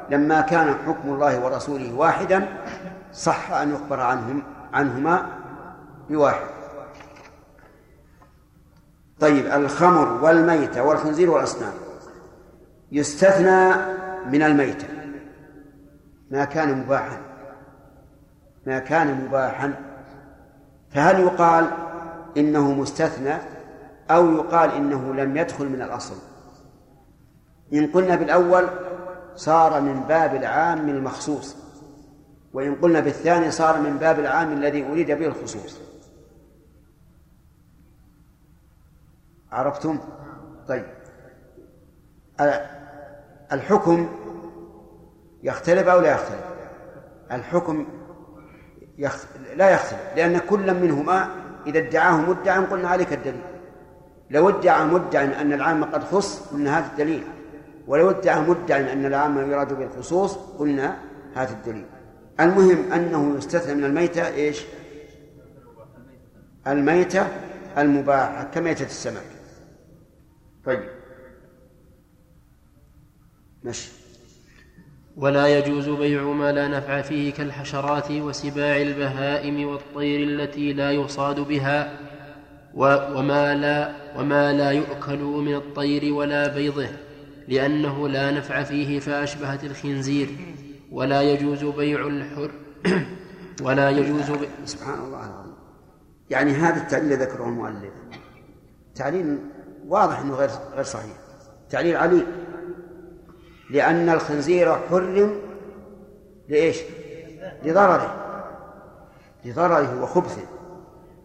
[0.09, 2.47] لما كان حكم الله ورسوله واحدا
[3.13, 4.43] صح أن يخبر عنهم
[4.73, 5.25] عنهما
[6.09, 6.54] بواحد.
[9.19, 11.73] طيب الخمر والميتة والخنزير والأصنام
[12.91, 13.75] يستثنى
[14.31, 14.87] من الميتة.
[16.31, 17.17] ما كان مباحا.
[18.65, 19.73] ما كان مباحا.
[20.91, 21.67] فهل يقال
[22.37, 23.33] إنه مستثنى
[24.11, 26.15] أو يقال إنه لم يدخل من الأصل؟
[27.73, 28.67] إن قلنا بالأول
[29.35, 31.55] صار من باب العام المخصوص
[32.53, 35.79] وإن قلنا بالثاني صار من باب العام الذي أريد به الخصوص.
[39.55, 39.99] عرفتم؟
[40.67, 40.85] طيب.
[43.51, 44.09] الحكم
[45.43, 46.45] يختلف أو لا يختلف؟
[47.31, 47.87] الحكم
[48.97, 49.25] يخ...
[49.55, 51.29] لا يختلف لأن كل منهما
[51.67, 53.41] إذا ادعاه مدعى قلنا عليك الدليل.
[54.29, 57.23] لو ادعى مدعى أن العام قد خص قلنا هذا الدليل.
[57.87, 60.97] ولو ادعى مدعى أن العام يراد بالخصوص قلنا
[61.35, 61.85] هذا الدليل.
[62.39, 64.65] المهم أنه يستثنى من الميتة إيش؟
[66.67, 67.27] الميتة
[67.77, 69.34] المباحة كميتة السمك.
[70.65, 70.79] طيب.
[73.63, 73.91] مشي
[75.17, 81.99] ولا يجوز بيع ما لا نفع فيه كالحشرات وسباع البهائم والطير التي لا يصاد بها
[82.75, 86.87] وما لا وما لا يؤكل من الطير ولا بيضه
[87.47, 90.29] لأنه لا نفع فيه فأشبهت الخنزير.
[90.91, 92.51] ولا يجوز بيع الحر
[93.65, 94.47] ولا يجوز بي...
[94.65, 95.53] سبحان الله العظيم.
[96.29, 97.93] يعني هذا التعليل ذكره المؤلف.
[98.95, 99.39] تعليل
[99.87, 101.15] واضح إنه غير غير صحيح.
[101.69, 102.25] تعليل عليل
[103.69, 105.41] لأن الخنزير حرم
[106.49, 106.81] لإيش؟
[107.63, 108.15] لضرره.
[109.45, 110.41] لضرره وخبثه.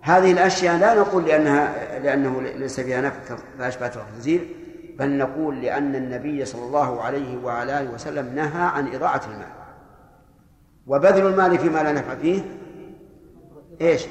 [0.03, 4.49] هذه الأشياء لا نقول لأنها لأنه ليس فيها نفع فأشبهت الخنزير
[4.99, 9.53] بل نقول لأن النبي صلى الله عليه وعلى آله وسلم نهى عن إضاعة المال
[10.87, 12.43] وبذل المال فيما لا نفع فيه
[13.81, 14.07] إيش؟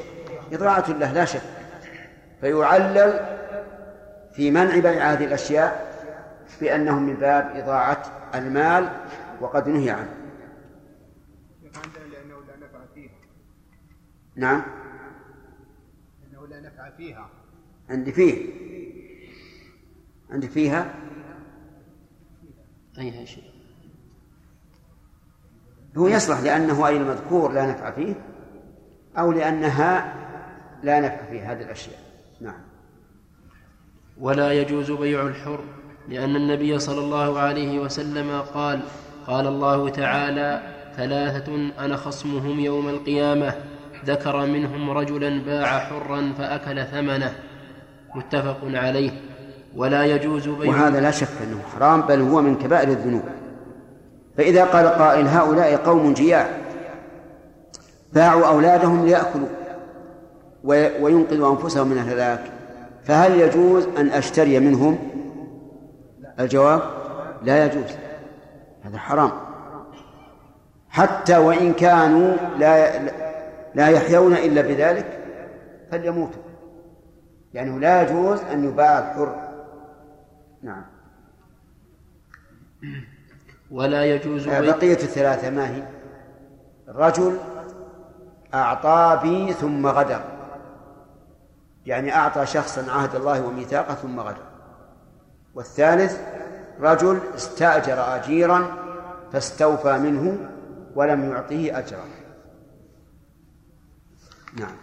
[0.53, 1.41] إضاعة له لا شك.
[2.41, 3.19] فيعلل
[4.34, 5.89] في منع بيع هذه الأشياء
[6.61, 8.03] بأنه من باب إضاعة
[8.35, 8.89] المال
[9.41, 10.15] وقد نهي عنه.
[12.11, 13.11] لأنه لا نفع فيها
[14.35, 14.64] نعم.
[16.22, 17.30] لأنه لا نفع فيها
[17.89, 18.53] عندي فيه.
[20.30, 20.93] عندي فيها.
[22.99, 23.43] أي شيء.
[25.97, 28.15] هو يصلح لأنه أي المذكور لا نفع فيه
[29.18, 30.15] أو لأنها
[30.84, 32.09] لا نفع فيه هذه الأشياء.
[34.19, 35.59] ولا يجوز بيع الحر
[36.09, 38.79] لأن النبي صلى الله عليه وسلم قال
[39.27, 40.61] قال الله تعالى
[40.97, 43.53] ثلاثة أنا خصمهم يوم القيامة.
[44.05, 47.33] ذكر منهم رجلا باع حرا فأكل ثمنه.
[48.15, 49.11] متفق عليه.
[49.75, 53.23] ولا يجوز بيع وهذا لا شك أنه حرام بل هو من كبائر الذنوب.
[54.37, 56.49] فإذا قال قائل هؤلاء قوم جياع
[58.13, 59.47] باعوا أولادهم ليأكلوا
[61.01, 62.59] وينقذوا أنفسهم من الهلاك.
[63.10, 64.99] فهل يجوز أن أشتري منهم؟
[66.40, 66.81] الجواب
[67.44, 67.91] لا يجوز.
[68.81, 69.31] هذا حرام.
[70.90, 72.99] حتى وإن كانوا لا
[73.76, 75.19] لا يحيون إلا بذلك
[75.91, 76.41] فليموتوا.
[77.53, 79.36] لأنه لا يجوز أن يباع الحر.
[80.61, 80.86] نعم.
[83.72, 85.84] ولا يجوز بقية الثلاثة ما هي؟
[86.88, 87.38] رجل
[88.53, 90.38] أعطى بي ثم غدر.
[91.89, 94.43] يعني أعطى شخصا عهد الله وميثاقه ثم غدر.
[95.55, 96.19] والثالث
[96.79, 98.77] رجل استأجر أجيرا
[99.31, 100.49] فاستوفى منه
[100.95, 102.05] ولم يعطه أجرا.
[104.59, 104.75] نعم.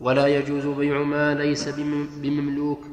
[0.00, 1.68] ولا يجوز بيع ما ليس
[2.22, 2.84] بمملوك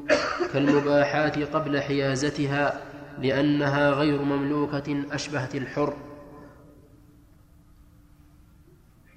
[0.52, 2.80] كالمباحات قبل حيازتها
[3.18, 5.96] لأنها غير مملوكة أشبهت الحر.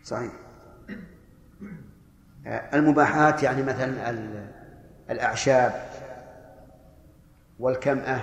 [0.04, 0.43] صحيح.
[2.48, 4.16] المباحات يعني مثلا
[5.10, 5.74] الأعشاب
[7.60, 8.22] والكمأة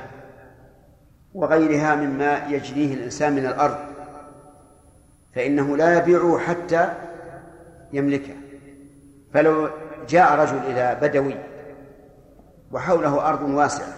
[1.34, 3.78] وغيرها مما يجنيه الإنسان من الأرض
[5.34, 6.92] فإنه لا يبيعه حتى
[7.92, 8.34] يملكه.
[9.34, 9.70] فلو
[10.08, 11.34] جاء رجل إلى بدوي
[12.72, 13.94] وحوله أرض واسعة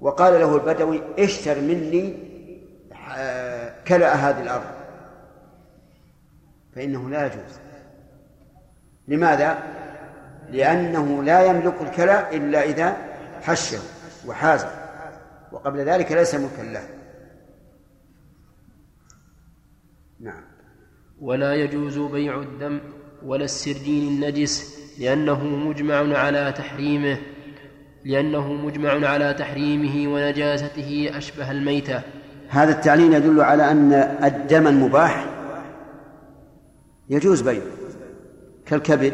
[0.00, 2.26] وقال له البدوي اشتر مني
[3.88, 4.66] كلأ هذه الأرض
[6.74, 7.65] فإنه لا يجوز.
[9.08, 9.58] لماذا؟
[10.50, 12.96] لأنه لا يملك الكلأ إلا إذا
[13.42, 13.78] حشه
[14.26, 14.70] وحازه
[15.52, 16.82] وقبل ذلك ليس ملكا له.
[20.20, 20.42] نعم.
[21.20, 22.80] ولا يجوز بيع الدم
[23.22, 27.18] ولا السردين النجس لأنه مجمع على تحريمه
[28.04, 32.02] لأنه مجمع على تحريمه ونجاسته أشبه الميتة.
[32.48, 33.92] هذا التعليل يدل على أن
[34.24, 35.26] الدم المباح
[37.10, 37.75] يجوز بيعه.
[38.66, 39.12] كالكبد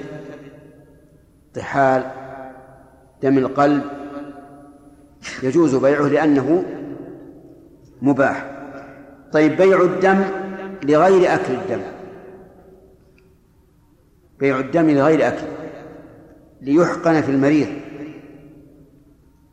[1.55, 2.11] طحال
[3.23, 3.83] دم القلب
[5.43, 6.65] يجوز بيعه لأنه
[8.03, 8.51] مباح.
[9.33, 10.25] طيب بيع الدم
[10.85, 11.83] لغير أكل الدم.
[14.39, 15.47] بيع الدم لغير أكل
[16.61, 17.69] ليحقن في المريض.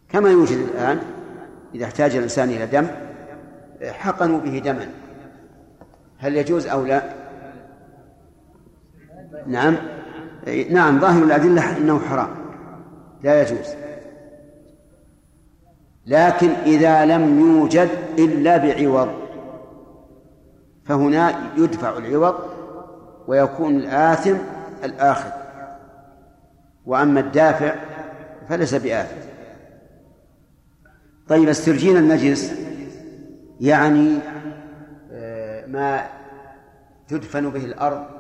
[0.10, 1.00] كما يوجد الآن
[1.76, 2.88] إذا احتاج الإنسان إلى دم
[3.84, 4.90] حقنوا به دما.
[6.18, 7.19] هل يجوز أو لا؟
[9.48, 9.76] نعم.
[10.70, 12.30] نعم ظاهر الأدلة أنه حرام.
[13.24, 13.68] لا يجوز.
[16.06, 17.90] لكن إذا لم يوجد
[18.20, 19.10] إلا بعوض
[20.86, 22.36] فهنا يدفع العوض
[23.28, 24.36] ويكون الآثم
[24.84, 25.30] الآخذ
[26.86, 27.76] وأما الدافع
[28.50, 29.30] فليس بآثم.
[31.28, 32.54] طيب استرجين النجس
[33.60, 34.20] يعني
[35.12, 36.08] آه، ما
[37.08, 38.19] تدفن به الأرض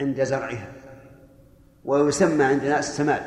[0.00, 0.72] عند زرعها
[1.84, 3.22] ويسمى عندنا السماد.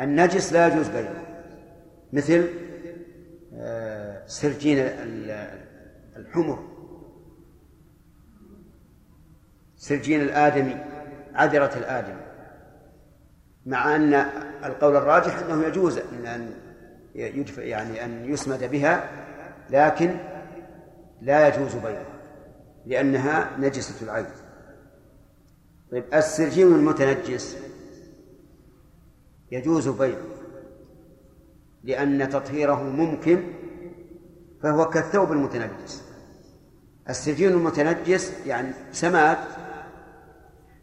[0.00, 1.22] النجس لا يجوز بيعه
[2.12, 2.48] مثل
[3.54, 4.78] آه، سرجين
[6.16, 6.68] الحمر
[9.76, 10.76] سرجين الآدمي
[11.34, 12.22] عذرة الآدمي.
[13.66, 14.14] مع أن
[14.64, 16.54] القول الراجح أنه يجوز أن
[17.14, 19.10] يدفع يعني أن يسمد بها
[19.70, 20.16] لكن
[21.20, 22.06] لا يجوز بيعها
[22.86, 24.26] لأنها نجسة العين.
[25.92, 27.58] طيب السرجين المتنجس
[29.50, 30.16] يجوز بيعه
[31.84, 33.42] لأن تطهيره ممكن
[34.62, 36.04] فهو كالثوب المتنجس
[37.08, 39.38] السجين المتنجس يعني سماد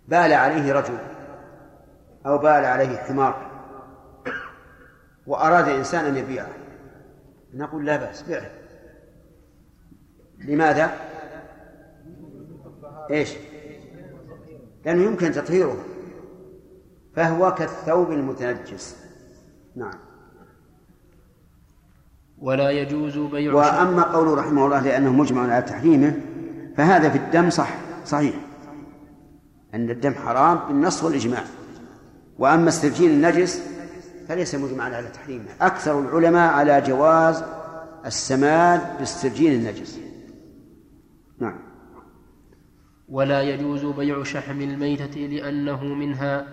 [0.07, 0.97] بال عليه رجل
[2.25, 3.49] أو بال عليه حمار
[5.27, 6.49] وأراد الإنسان أن يبيعه
[7.53, 8.51] نقول لا بأس بيعه
[10.39, 10.91] لماذا؟
[13.11, 13.48] إيش؟
[14.89, 15.77] لأنه يمكن تطهيره
[17.15, 18.95] فهو كالثوب المتنجس.
[19.75, 19.93] نعم.
[22.39, 26.13] ولا يجوز بيع وأما قوله رحمه الله لأنه مجمع على تحريمه
[26.77, 27.75] فهذا في الدم صح
[28.05, 28.35] صحيح.
[29.73, 31.43] أن الدم حرام بالنص والإجماع.
[32.39, 33.63] وأما السجين النجس
[34.27, 35.45] فليس مجمعا على تحريمه.
[35.61, 37.43] أكثر العلماء على جواز
[38.05, 39.99] السماد بالسجين النجس.
[41.39, 41.68] نعم.
[43.11, 46.45] ولا يجوز بيع شحم الميتة لأنه منها.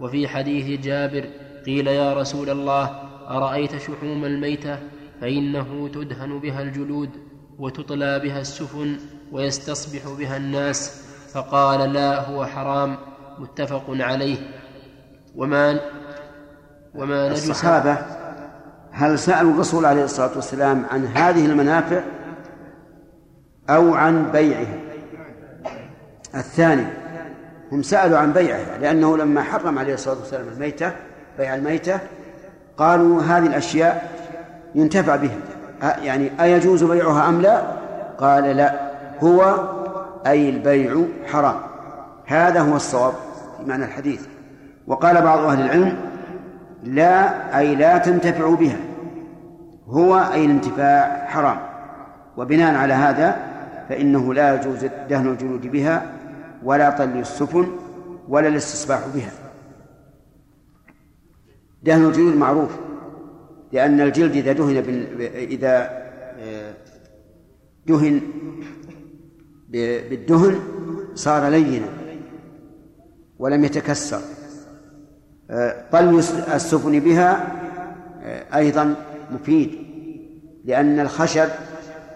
[0.00, 1.24] وفي حديث جابر
[1.66, 2.86] قيل يا رسول الله
[3.28, 4.78] أرأيت شحوم الميتة؟
[5.20, 7.10] فإنه تدهن بها الجلود
[7.58, 8.96] وتطلى بها السفن
[9.32, 11.02] ويستصبح بها الناس.
[11.32, 12.96] فقال لا هو حرام.
[13.38, 14.36] متفق عليه.
[15.36, 15.80] وما
[16.94, 17.98] وما الصحابة
[18.92, 22.02] هل سألوا الرسول عليه الصلاة والسلام عن هذه المنافع
[23.70, 24.79] أو عن بيعها؟
[26.34, 26.86] الثاني
[27.72, 30.92] هم سألوا عن بيعها لأنه لما حرم عليه الصلاة والسلام الميتة
[31.38, 31.98] بيع الميتة
[32.76, 34.10] قالوا هذه الأشياء
[34.74, 35.36] ينتفع بها.
[36.02, 37.62] يعني أيجوز بيعها أم لا؟
[38.18, 38.90] قال لا
[39.20, 39.68] هو
[40.26, 41.56] أي البيع حرام.
[42.26, 43.12] هذا هو الصواب
[43.58, 44.20] في معنى الحديث.
[44.86, 45.96] وقال بعض أهل العلم
[46.84, 48.76] لا أي لا تنتفع بها.
[49.88, 51.58] هو أي الانتفاع حرام.
[52.36, 53.36] وبناء على هذا
[53.88, 56.02] فإنه لا يجوز دهن الجلود بها
[56.64, 57.66] ولا طل السفن
[58.28, 59.32] ولا الاستصباح بها.
[61.82, 62.70] دهن الجلود معروف
[63.72, 65.20] لأن الجلد إذا دهن بال...
[65.34, 65.90] إذا
[66.38, 66.74] آه،
[67.86, 68.20] دهن
[69.68, 70.60] بالدهن
[71.14, 71.88] صار لينا
[73.38, 74.20] ولم يتكسر.
[75.50, 76.18] آه، طل
[76.54, 77.56] السفن بها
[78.22, 78.94] آه، أيضا
[79.30, 79.78] مفيد
[80.64, 81.48] لأن الخشب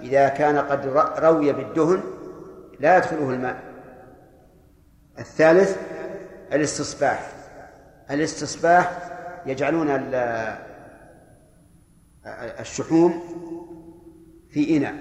[0.03, 0.87] إذا كان قد
[1.19, 2.01] روي بالدهن
[2.81, 3.74] لا يدخله الماء.
[5.19, 5.79] الثالث
[6.53, 7.33] الاستصباح.
[8.11, 9.11] الاستصباح
[9.47, 9.89] يجعلون
[12.61, 13.23] الشحوم
[14.51, 14.95] في إناء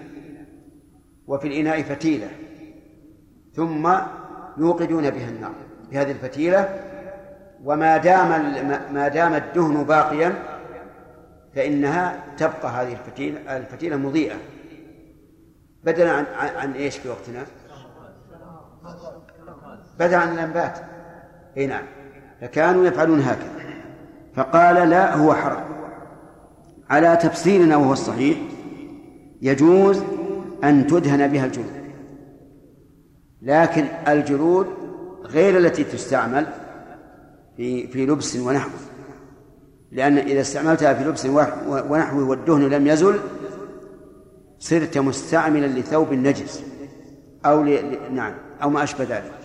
[1.28, 2.30] وفي الإناء فتيلة
[3.54, 3.96] ثم
[4.58, 5.56] يوقدون بها النار
[5.92, 6.80] بهذه الفتيلة.
[7.64, 8.30] وما دام
[8.94, 10.34] ما دام الدهن باقيا
[11.56, 14.36] فإنها تبقى هذه الفتيلة الفتيلة مضيئة.
[15.84, 17.46] بدلا عن عن إيش في وقتنا؟
[20.00, 20.80] بدلا عن الانبات
[21.58, 21.84] اي نعم.
[22.42, 23.64] فكانوا يفعلون هكذا.
[24.36, 25.64] فقال لا هو حرام.
[26.90, 28.38] على تفصيلنا وهو الصحيح
[29.42, 30.04] يجوز
[30.64, 31.84] أن تدهن بها الجلود.
[33.42, 34.68] لكن الجلود
[35.26, 36.48] غير التي تستعمل
[37.58, 38.72] في في لبس ونحوه.
[39.92, 41.26] لأن إذا استعملتها في لبس
[41.66, 43.20] ونحوه والدهن لم يزل
[44.60, 46.64] صرت مستعملا لثوب النجس
[47.46, 47.98] أو ل...
[48.12, 48.34] نعم
[48.64, 49.43] أو ما أشبه ذلك.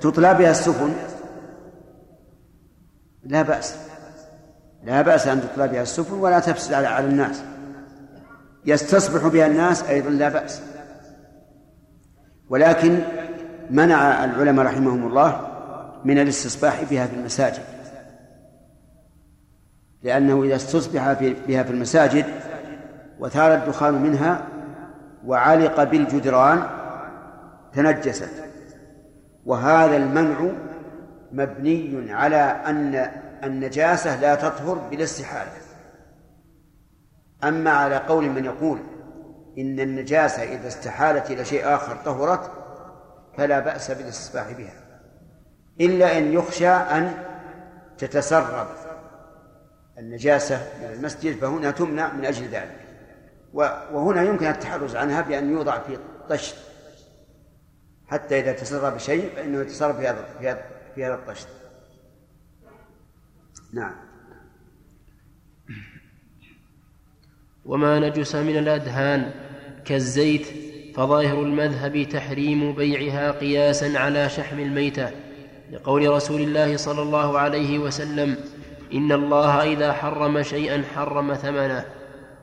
[0.00, 0.92] تطلى بها السفن.
[3.24, 3.76] لا بأس.
[4.84, 7.42] لا بأس أن تطلى بها السفن ولا تفسد على الناس.
[8.66, 10.62] يستصبح بها الناس أيضا لا بأس.
[12.48, 12.98] ولكن
[13.70, 15.48] منع العلماء رحمهم الله
[16.04, 17.62] من الاستصباح بها في المساجد.
[20.02, 22.24] لأنه إذا استصبح بها في المساجد
[23.18, 24.46] وثار الدخان منها
[25.26, 26.62] وعلق بالجدران
[27.72, 28.45] تنجست.
[29.46, 30.50] وهذا المنع
[31.32, 32.36] مبني على
[32.66, 33.10] أن
[33.44, 35.52] النجاسة لا تطهر بالاستحالة
[37.44, 38.78] أما على قول من يقول
[39.58, 42.50] إن النجاسة إذا استحالت إلى شيء آخر طهرت
[43.36, 44.74] فلا بأس بالاستصباح بها
[45.80, 47.14] إلا أن يخشى أن
[47.98, 48.66] تتسرب
[49.98, 52.80] النجاسة من المسجد فهنا تمنع من أجل ذلك.
[53.92, 55.98] وهنا يمكن التحرز عنها بأن يوضع في
[56.28, 56.56] طشت
[58.08, 60.64] حتى إذا تسرب شيء فإنه يتسرب في هذا في هذا
[60.94, 61.48] في هذا الطشت.
[63.72, 63.94] نعم.
[67.64, 69.30] وما نجس من الأدهان
[69.84, 70.46] كالزيت
[70.96, 75.10] فظاهر المذهب تحريم بيعها قياسا على شحم الميتة.
[75.72, 78.36] لقول رسول الله صلى الله عليه وسلم
[78.92, 81.84] إن الله إذا حرم شيئا حرم ثمنه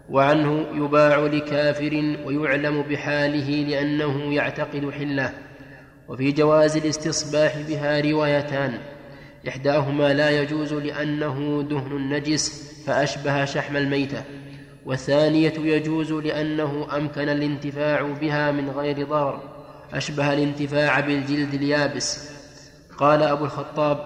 [0.10, 5.34] وعنه يباع لكافر ويعلم بحاله لأنه يعتقد حله.
[6.08, 8.74] وفي جواز الاستصباح بها روايتان.
[9.48, 14.24] إحداهما لا يجوز لأنه دهن نجس فأشبه شحم الميتة
[14.86, 19.40] والثانية يجوز لأنه أمكن الانتفاع بها من غير ضرر
[19.94, 22.30] أشبه الانتفاع بالجلد اليابس.
[22.98, 23.98] قال أبو الخطاب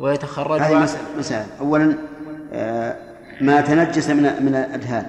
[0.00, 1.46] ويتخرج هذه مسألة.
[1.60, 1.96] أولا
[2.52, 2.96] آه،
[3.40, 5.06] ما تنجس من من الأدهان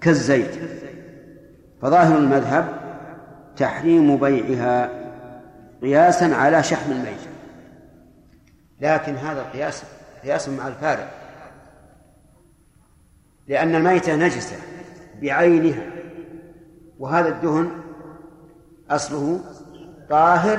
[0.00, 0.50] كالزيت.
[1.82, 2.68] فظاهر المذهب
[3.56, 5.05] تحريم بيعها
[5.86, 7.20] قياسا على شحم الميت.
[8.80, 9.82] لكن هذا القياس
[10.22, 11.10] قياس مع الفارق.
[13.48, 14.56] لأن الميتة نجسة
[15.22, 15.90] بعينها
[16.98, 17.70] وهذا الدهن
[18.90, 19.40] أصله
[20.10, 20.58] طاهر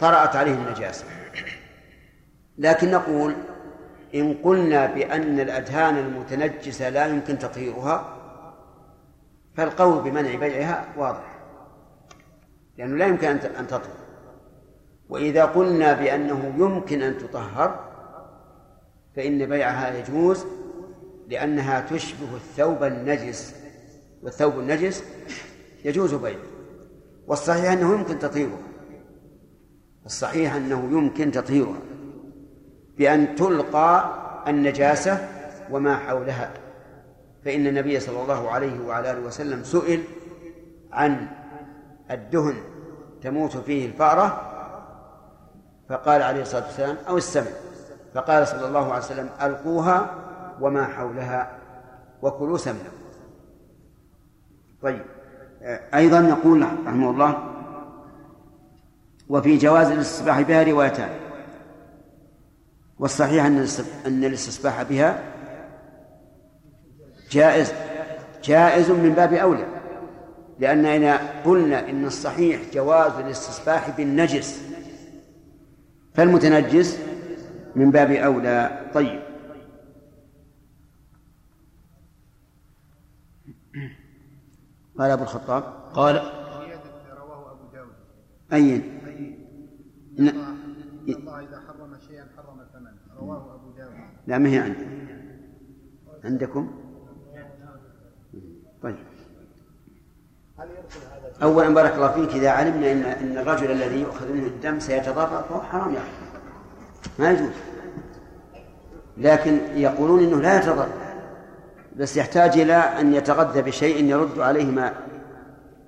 [0.00, 1.04] طرأت عليه النجاسة.
[2.58, 3.34] لكن نقول
[4.14, 8.16] إن قلنا بأن الأدهان المتنجسة لا يمكن تطهيرها
[9.56, 11.38] فالقول بمنع بيعها واضح.
[12.78, 14.01] لأنه لا يمكن أن تطهر.
[15.12, 17.84] وإذا قلنا بأنه يمكن أن تطهر
[19.16, 20.44] فإن بيعها يجوز
[21.28, 23.54] لأنها تشبه الثوب النجس
[24.22, 25.04] والثوب النجس
[25.84, 26.36] يجوز بيعه.
[27.26, 28.58] والصحيح أنه يمكن تطهيرها
[30.06, 31.80] الصحيح أنه يمكن تطهيرها
[32.98, 34.14] بأن تلقى
[34.48, 35.28] النجاسة
[35.70, 36.52] وما حولها.
[37.44, 40.00] فإن النبي صلى الله عليه وعلى آله وسلم سئل
[40.92, 41.26] عن
[42.10, 42.54] الدهن
[43.22, 44.51] تموت فيه الفأرة
[45.88, 47.50] فقال عليه الصلاة والسلام أو السمع
[48.14, 50.14] فقال صلى الله عليه وسلم ألقوها
[50.60, 51.50] وما حولها
[52.22, 52.90] وكلوا سمنا.
[54.82, 55.02] طيب
[55.94, 57.48] أيضا يقول رحمه الله
[59.28, 61.10] وفي جواز الاستصباح بها روايتان.
[62.98, 63.66] والصحيح أن
[64.06, 65.22] أن الاستصباح بها
[67.30, 67.72] جائز
[68.44, 69.66] جائز من باب أولى.
[70.58, 74.71] لأننا قلنا إن الصحيح جواز الاستصباح بالنجس
[76.14, 76.98] فالمتنجس
[77.76, 78.90] من باب أولى.
[78.94, 79.22] طيب.
[84.98, 85.62] قال أبو الخطاب.
[85.94, 87.92] قال رواه أبو داود
[88.52, 88.76] أي
[90.18, 90.28] إن
[91.08, 93.20] الله إذا حرم شيئا حرم ثمنه.
[93.20, 93.94] رواه أبو داود.
[94.26, 94.86] لا ما هي عندي
[96.24, 96.82] عندكم؟
[98.82, 98.96] طيب.
[101.42, 105.60] أولا بارك الله فيك إذا علمنا إن إن الرجل الذي يؤخذ منه الدم سيتضرر فهو
[105.60, 106.06] حرام يأخذ
[107.18, 107.50] ما يجوز.
[109.16, 110.88] لكن يقولون إنه لا يتضرر
[111.96, 114.92] بس يحتاج إلى أن يتغذى بشيء يرد عليه ما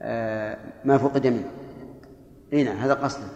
[0.03, 1.51] آه، ما فقد منه.
[2.53, 3.27] إي نعم هذا قصده.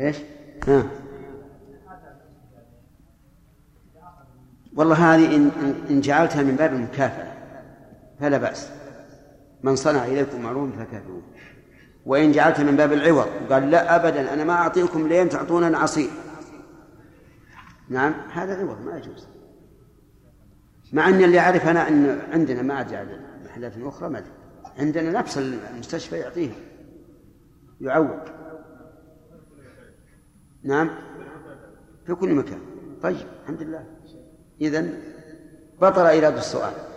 [0.00, 0.16] إيش؟
[0.68, 0.84] ها.
[4.78, 5.50] والله هذه إن,
[5.90, 7.32] إن جعلتها من باب المكافأة
[8.20, 8.70] فلا بأس.
[9.62, 11.22] من صنع إليكم معروف فكافئوه.
[12.06, 16.10] وإن جعلتها من باب العوض قال لا أبدا أنا ما أعطيكم لين تعطونا عصير
[17.88, 19.28] نعم هذا عوض ما يجوز.
[20.92, 24.24] مع أن اللي أعرف أنا أن عندنا ما أدري محلات أخرى ما
[24.78, 26.50] عندنا نفس المستشفى يعطيه
[27.80, 28.20] يعوض.
[30.62, 30.90] نعم
[32.06, 32.60] في كل مكان.
[33.02, 33.97] طيب الحمد لله.
[34.60, 35.02] إذن
[35.80, 36.72] بطل إيراد السؤال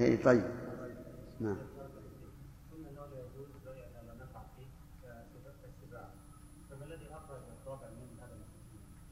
[0.00, 0.44] إيه طيب.
[1.40, 1.56] نعم.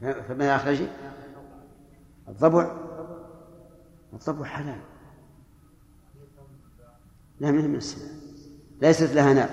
[0.02, 0.82] فما أخرج؟
[2.28, 2.76] الضبع.
[4.12, 4.80] الضبع حلال.
[7.40, 7.80] لا من من
[8.80, 9.50] ليست لها ناب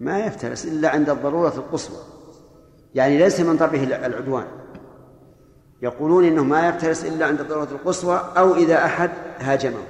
[0.00, 2.11] ما يفترس إلا عند الضرورة القصوى.
[2.94, 4.46] يعني ليس من طبعه العدوان.
[5.82, 9.82] يقولون إنه ما يفترس إلا عند الضروره القصوى أو إذا أحد هاجمه.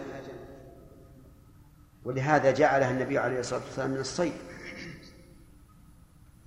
[2.05, 4.33] ولهذا جعلها النبي عليه الصلاة والسلام من الصيد.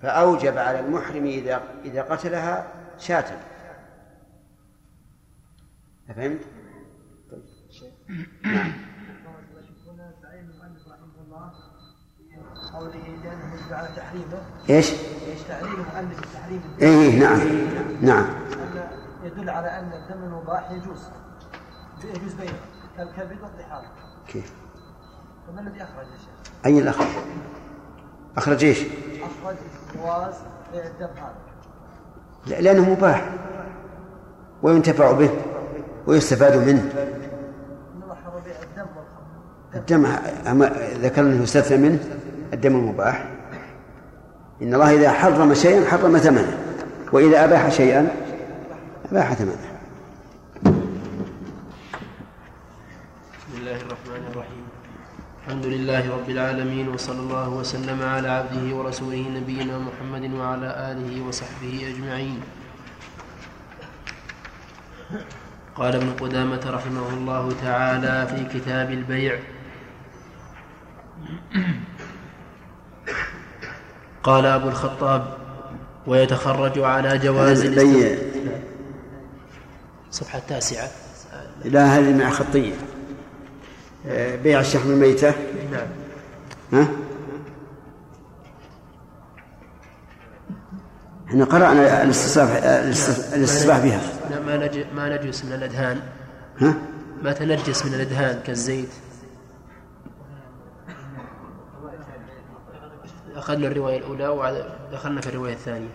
[0.00, 2.66] فأوجب على المحرم إذا إذا قتلها
[2.98, 3.40] شاة.
[6.08, 6.40] فهمت؟
[7.30, 7.42] طيب.
[8.44, 8.85] نعم.
[12.76, 12.92] قوله
[13.24, 17.40] لأنه يجب على تحريمه إيش؟ إيش؟ تعليل المؤلف التحريم اي نعم
[18.00, 18.26] نعم.
[19.24, 21.08] يدل على أن الدم المباح يجوز.
[22.04, 22.52] يجوز بينه
[22.96, 23.84] كالكبد والطحال.
[24.28, 24.52] كيف؟
[25.46, 27.06] فما الذي أخرج يا شيخ؟ أي الأخرج؟
[28.36, 29.56] أخرج؟ إيش؟ أخرج
[29.94, 30.34] جواز
[30.72, 32.60] بيع الدم هذا.
[32.60, 33.32] لأنه مباح.
[34.62, 35.30] وينتفع به
[36.06, 36.92] ويستفاد منه.
[39.74, 40.06] الدم
[41.02, 42.00] ذكرنا أنه يستثنى منه.
[42.52, 43.28] الدم المباح
[44.62, 46.58] إن الله إذا حرم شيئا حرم ثمنه.
[47.12, 48.08] وإذا أباح شيئا
[49.12, 49.66] أباح ثمنه.
[53.46, 54.64] بسم الله الرحمن الرحيم.
[55.46, 61.94] الحمد لله رب العالمين وصلى الله وسلم على عبده ورسوله نبينا محمد وعلى آله وصحبه
[61.94, 62.40] أجمعين.
[65.76, 69.38] قال ابن قدامة رحمه الله تعالى في كتاب البيع.
[74.26, 75.24] قال أبو الخطاب
[76.06, 78.18] ويتخرج على جواز بيع
[80.10, 80.88] الصفحة التاسعة.
[81.64, 82.74] لا هذه مع خطية.
[84.08, 85.34] آه، بيع الشحم الميتة
[85.72, 85.86] نعم.
[86.72, 86.88] ها؟
[91.28, 92.62] إحنا قرأنا الاستصباح
[93.34, 94.00] الاستصباح بها.
[94.30, 94.84] لا ما نج...
[94.96, 96.00] ما نجس من الأدهان
[96.58, 96.74] ها؟
[97.22, 98.88] ما تنجس من الأدهان كالزيت.
[103.46, 105.88] أخذنا الرواية الأولى ودخلنا في الرواية الثانية.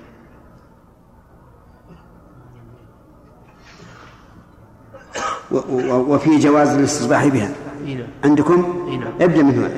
[5.83, 7.51] وفي جواز الاستصباح بها.
[7.85, 8.07] نعم.
[8.23, 9.13] عندكم؟ نعم.
[9.21, 9.71] ابدأ من هنا.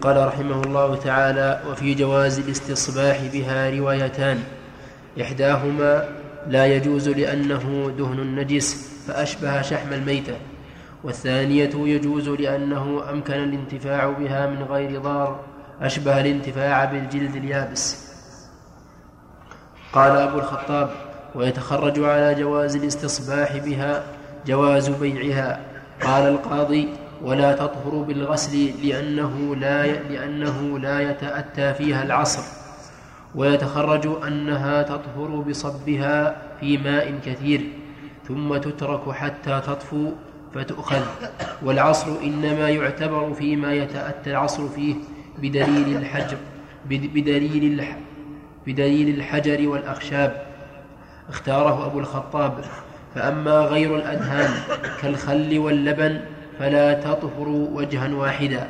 [0.00, 4.38] قال رحمه الله تعالى وفي جواز الاستصباح بها روايتان.
[5.20, 6.08] إحداهما
[6.48, 10.36] لا يجوز لأنه دهن نجس فأشبه شحم الميتة.
[11.04, 15.40] والثانية يجوز لأنه أمكن الانتفاع بها من غير ضار.
[15.80, 18.06] أشبه الانتفاع بالجلد اليابس.
[19.92, 20.90] قال أبو الخطاب
[21.34, 24.04] ويتخرج على جواز الاستصباح بها
[24.46, 25.60] جواز بيعها.
[26.02, 26.88] قال القاضي
[27.22, 32.42] ولا تطهر بالغسل لأنه لا لأنه لا يتأتى فيها العصر.
[33.34, 37.72] ويتخرج أنها تطهر بصبها في ماء كثير
[38.28, 40.12] ثم تترك حتى تطفو
[40.54, 41.02] فتؤخذ.
[41.62, 44.94] والعصر إنما يعتبر فيما يتأتى العصر فيه.
[45.38, 46.36] بدليل الحجر
[46.90, 47.84] بد- بدليل
[48.66, 50.46] بدليل الحجر والأخشاب.
[51.28, 52.64] اختاره أبو الخطاب.
[53.14, 54.50] فأما غير الأدهان
[55.02, 56.20] كالخل واللبن
[56.58, 58.68] فلا تطهر وجها واحدا.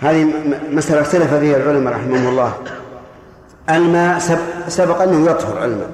[0.00, 0.32] هذه
[0.70, 2.54] مسألة اختلف فيها العلماء رحمهم الله.
[3.70, 5.90] الماء سب- سبق أنه يطهر الماء.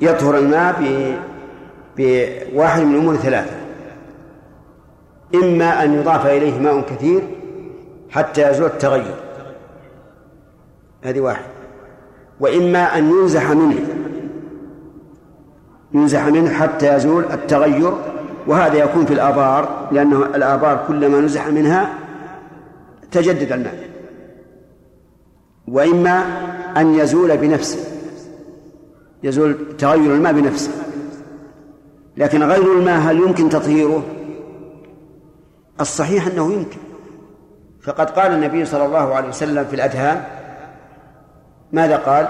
[0.00, 0.74] يطهر الماء
[1.96, 3.56] بواحد من الأمور ثلاثة.
[5.34, 7.22] إما أن يضاف إليه ماء كثير
[8.10, 9.14] حتى يزول التغير.
[11.02, 11.44] هذه واحد.
[12.40, 13.86] وإما أن ينزح منه.
[15.94, 17.92] ينزح منه حتى يزول التغير
[18.46, 21.94] وهذا يكون في الآبار لأنه الآبار كلما نزح منها
[23.10, 23.88] تجدد الماء.
[25.68, 26.22] وإما
[26.76, 27.78] أن يزول بنفسه.
[29.22, 30.72] يزول تغير الماء بنفسه.
[32.16, 34.02] لكن غير الماء هل يمكن تطهيره؟
[35.80, 36.78] الصحيح أنه يمكن.
[37.82, 40.24] فقد قال النبي صلى الله عليه وسلم في الأدهان
[41.72, 42.28] ماذا قال؟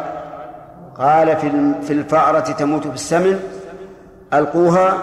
[0.99, 1.37] قال
[1.83, 3.41] في الفأرة تموت في السمن
[4.35, 4.99] ألقوها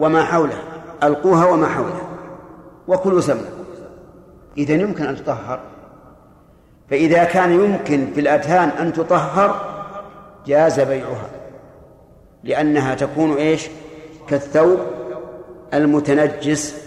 [0.00, 0.62] وما حولها
[1.02, 2.08] ألقوها وما حولها
[2.88, 3.48] وكلوا سمنا
[4.58, 5.60] إذا يمكن أن تطهر.
[6.90, 9.74] فإذا كان يمكن في الأدهان أن تطهر
[10.46, 11.28] جاز بيعها.
[12.44, 13.68] لأنها تكون إيش؟
[14.28, 14.78] كالثوب
[15.74, 16.83] المتنجس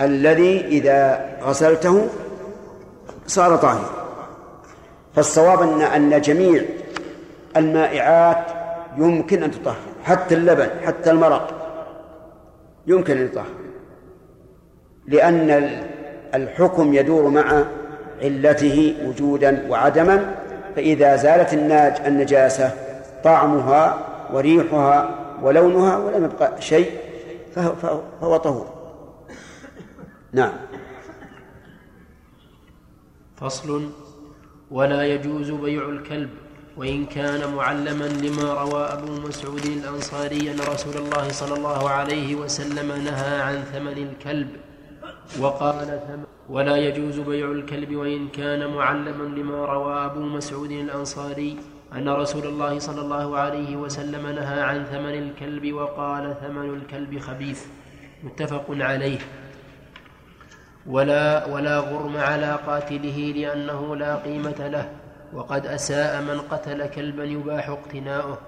[0.00, 2.06] الذي إذا غسلته
[3.26, 3.90] صار طاهرا
[5.16, 6.62] فالصواب أن أن جميع
[7.56, 8.44] المائعات
[8.98, 9.76] يمكن أن تطهر.
[10.04, 11.50] حتى اللبن حتى المرق
[12.86, 13.46] يمكن أن يطهر.
[15.06, 15.70] لأن
[16.34, 17.64] الحكم يدور مع
[18.22, 20.34] علته وجودا وعدما
[20.76, 22.70] فإذا زالت الناج النجاسة
[23.24, 23.98] طعمها
[24.32, 25.10] وريحها
[25.42, 26.90] ولونها ولم يبقى شيء
[27.54, 27.72] فهو,
[28.20, 28.77] فهو, طهور.
[30.32, 30.52] نعم.
[33.36, 33.90] فصل.
[34.70, 36.30] ولا يجوز بيع الكلب
[36.76, 43.04] وإن كان معلما لما روى أبو مسعود الأنصاري أن رسول الله صلى الله عليه وسلم
[43.04, 44.48] نهى عن ثمن الكلب
[45.40, 46.00] وقال
[46.48, 51.56] ولا يجوز بيع الكلب وإن كان معلما لما روى أبو مسعود الأنصاري
[51.92, 57.66] أن رسول الله صلى الله عليه وسلم نهى عن ثمن الكلب وقال ثمن الكلب خبيث.
[58.24, 59.18] متفق عليه.
[60.88, 64.90] ولا ولا غرم على قاتله لأنه لا قيمة له
[65.32, 68.38] وقد أساء من قتل كلبا يباح اقتناؤه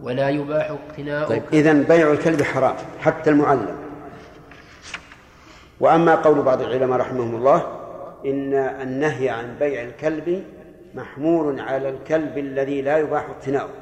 [0.00, 3.76] ولا يباح اقتناؤه طيب إذا بيع الكلب حرام حتى المعلم.
[5.80, 7.80] وأما قول بعض العلماء رحمهم الله
[8.26, 10.44] إن النهي عن بيع الكلب
[10.94, 13.74] محمول على الكلب الذي لا يباح اقتناؤه.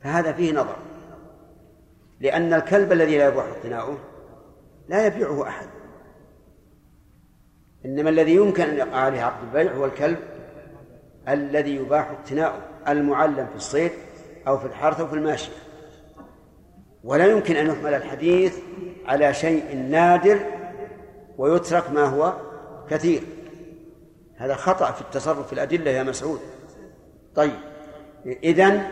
[0.00, 0.76] فهذا فيه نظر.
[2.20, 3.98] لأن الكلب الذي لا يباح اقتناؤه
[4.88, 5.66] لا يبيعه أحد.
[7.84, 10.18] إنما الذي يمكن أن يقع عليه عقد البيع هو الكلب
[11.28, 13.90] الذي يباح اقتناؤه المعلم في الصيد
[14.46, 15.52] أو في الحرث أو في الماشية.
[17.04, 18.58] ولا يمكن أن يحمل الحديث
[19.06, 20.40] على شيء نادر
[21.38, 22.32] ويترك ما هو
[22.90, 23.22] كثير.
[24.36, 26.40] هذا خطأ في التصرف في الأدلة يا مسعود.
[27.34, 27.54] طيب
[28.26, 28.82] إذن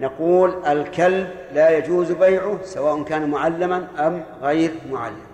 [0.00, 5.26] نقول الكلب لا يجوز بيعه سواء كان معلما أم غير معلم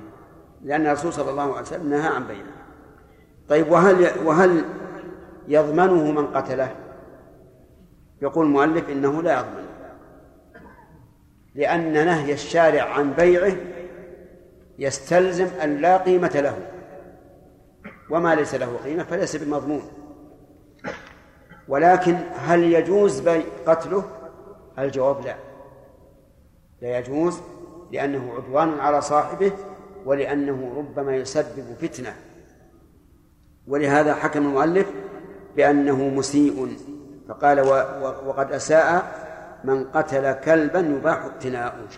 [0.65, 2.52] لأن الرسول صلى الله عليه وسلم نهى عن بيعه.
[3.53, 4.65] طيب وهل وهل
[5.49, 6.75] يضمنه من قتله؟
[8.23, 9.67] يقول المؤلف إنه لا يضمن
[11.55, 13.57] لأن نهي الشارع عن بيعه
[14.79, 16.59] يستلزم أن لا قيمة له
[18.11, 19.83] وما ليس له قيمة فليس بمضمون
[21.69, 24.05] ولكن هل يجوز بيع قتله؟
[24.79, 25.35] الجواب لا
[26.83, 27.41] لا يجوز
[27.93, 29.53] لأنه عدوان على صاحبه
[30.05, 32.15] ولأنه ربما يسبب فتنة
[33.69, 34.87] ولهذا حكم المؤلف
[35.57, 36.77] بأنه مسيء
[37.29, 37.61] فقال
[38.27, 39.05] وقد أساء
[39.65, 41.89] من قتل كلبا يباح اقتناؤه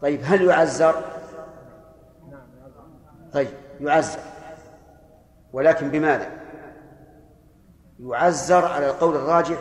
[0.00, 1.04] طيب هل يعزر؟
[3.32, 3.48] طيب
[3.80, 4.18] يعزر
[5.52, 6.30] ولكن بماذا؟
[8.00, 9.58] يعزر على القول الراجح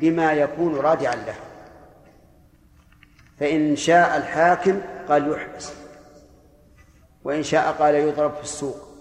[0.00, 1.34] بما يكون رادعا له
[3.40, 5.72] فإن شاء الحاكم قال يحبس
[7.24, 8.91] وإن شاء قال يضرب في السوق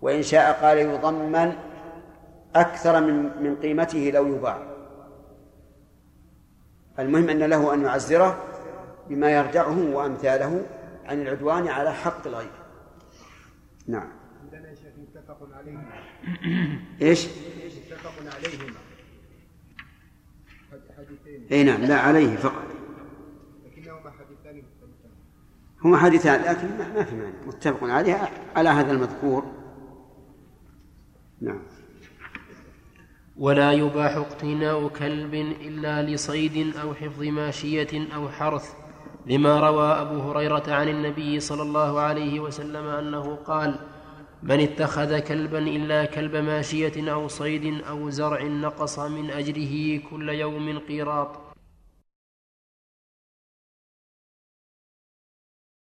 [0.00, 1.52] وإن شاء قال يضمن
[2.54, 4.62] أكثر من من قيمته لو يباع.
[6.98, 8.44] المهم أن له أن يعزره
[9.08, 10.66] بما يرجعه وأمثاله
[11.04, 12.50] عن العدوان على حق الغير.
[13.86, 14.08] نعم.
[14.42, 15.92] عندنا شيخ متفق عليهما.
[17.02, 18.78] إيش؟ متفق عليهما.
[20.96, 21.46] حديثين.
[21.52, 22.66] إي نعم لا عليه فقط.
[23.66, 25.10] لكنهما حديثان مختلفان.
[25.84, 27.46] هما حديثان لكن ما في مانع.
[27.46, 29.55] متفق عليه على هذا المذكور.
[31.40, 31.58] نعم.
[33.36, 38.74] ولا يباح اقتناء كلب إلا لصيد أو حفظ ماشية أو حرث
[39.26, 43.78] لما روى أبو هريرة عن النبي صلى الله عليه وسلم أنه قال
[44.42, 50.78] من اتخذ كلبا إلا كلب ماشية أو صيد أو زرع نقص من أجره كل يوم
[50.78, 51.45] قيراط